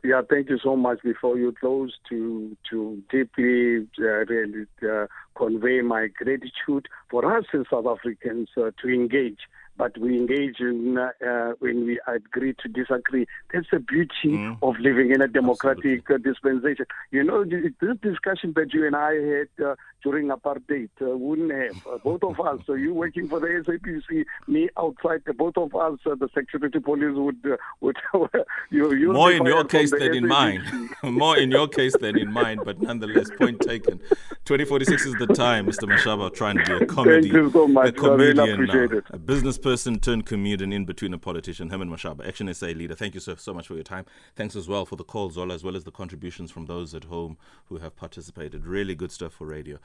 Yeah, 0.05 0.21
thank 0.29 0.51
you 0.51 0.59
so 0.63 0.77
much. 0.77 1.03
Before 1.03 1.39
you 1.39 1.53
close, 1.59 1.95
to 2.11 2.55
to 2.71 3.03
deeply 3.11 3.89
uh, 3.99 4.27
really 4.27 4.67
uh, 4.87 5.07
convey 5.35 5.81
my 5.81 6.09
gratitude 6.09 6.89
for 7.11 7.37
us 7.37 7.47
as 7.55 7.63
South 7.71 7.87
Africans 7.87 8.51
uh, 8.57 8.71
to 8.83 8.89
engage 8.89 9.41
but 9.77 9.97
we 9.99 10.17
engage 10.17 10.61
in 10.61 10.99
uh, 10.99 11.53
when 11.59 11.85
we 11.85 11.99
agree 12.07 12.55
to 12.63 12.69
disagree. 12.69 13.27
That's 13.53 13.67
the 13.73 13.81
beauty 13.81 14.13
mm. 14.27 14.59
of 14.63 14.79
living 14.79 15.11
in 15.11 15.21
a 15.21 15.29
democratic 15.29 16.09
uh, 16.11 16.19
dispensation. 16.19 16.87
You 17.11 17.25
know, 17.25 17.45
this 17.45 17.97
discussion 18.01 18.53
that 18.57 18.73
you 18.73 18.87
and 18.87 18.95
I 18.95 19.15
had 19.15 19.65
uh, 19.65 19.75
during 20.05 20.29
apartheid 20.29 20.91
uh, 21.01 21.17
wouldn't 21.17 21.51
have. 21.51 21.87
Uh, 21.87 21.99
both 22.05 22.23
of 22.23 22.39
us, 22.39 22.61
so 22.67 22.75
you 22.75 22.95
working 22.95 23.27
for 23.27 23.41
the 23.41 23.47
SABC, 23.47 24.25
me 24.47 24.69
outside, 24.79 25.23
both 25.37 25.57
of 25.57 25.75
us, 25.75 25.99
uh, 26.07 26.15
the 26.15 26.29
security 26.37 26.79
police 26.79 27.17
would 27.17 27.43
would 27.81 27.97
you, 28.71 29.13
more 29.13 29.33
in 29.33 29.45
your 29.47 29.65
case 29.65 29.91
than 29.91 30.01
SABC. 30.01 30.17
in 30.17 30.29
mine. 30.29 30.91
more 31.03 31.37
in 31.39 31.51
your 31.51 31.67
case 31.67 31.97
than 31.99 32.19
in 32.19 32.31
mine, 32.31 32.61
but 32.65 32.81
nonetheless, 32.81 33.31
point 33.39 33.61
taken. 33.61 33.99
2046 34.45 35.07
is 35.07 35.15
the 35.15 35.27
time, 35.27 35.67
Mr. 35.67 35.89
Mashaba, 35.91 36.33
trying 36.33 36.59
to 36.59 36.65
be 36.65 36.85
a 36.85 36.87
comedy, 36.87 37.23
Thank 37.23 37.33
you 37.33 37.51
so 37.51 37.67
much. 37.67 37.89
a 37.89 37.93
comedian, 37.93 38.61
really 38.61 39.03
a 39.11 39.19
business 39.19 39.57
person 39.57 39.99
turned 39.99 40.27
comedian 40.27 40.73
in 40.73 40.85
between 40.85 41.15
a 41.15 41.19
politician, 41.19 41.71
Herman 41.71 41.89
Mashaba, 41.89 42.29
Action 42.29 42.53
SA 42.53 42.67
leader. 42.67 42.95
Thank 42.95 43.15
you 43.15 43.21
so, 43.21 43.37
so 43.37 43.55
much 43.55 43.67
for 43.69 43.75
your 43.75 43.85
time. 43.85 44.05
Thanks 44.37 44.55
as 44.55 44.69
well 44.69 44.85
for 44.85 44.97
the 44.97 45.05
calls, 45.05 45.35
Zola, 45.35 45.55
as 45.55 45.65
well 45.65 45.77
as 45.77 45.85
the 45.85 45.91
contributions 45.91 46.51
from 46.51 46.67
those 46.67 46.95
at 46.95 47.05
home 47.05 47.39
who 47.67 47.79
have 47.79 47.97
participated. 47.97 48.67
Really 48.67 48.95
good 48.95 49.11
stuff 49.11 49.33
for 49.33 49.47
radio. 49.47 49.79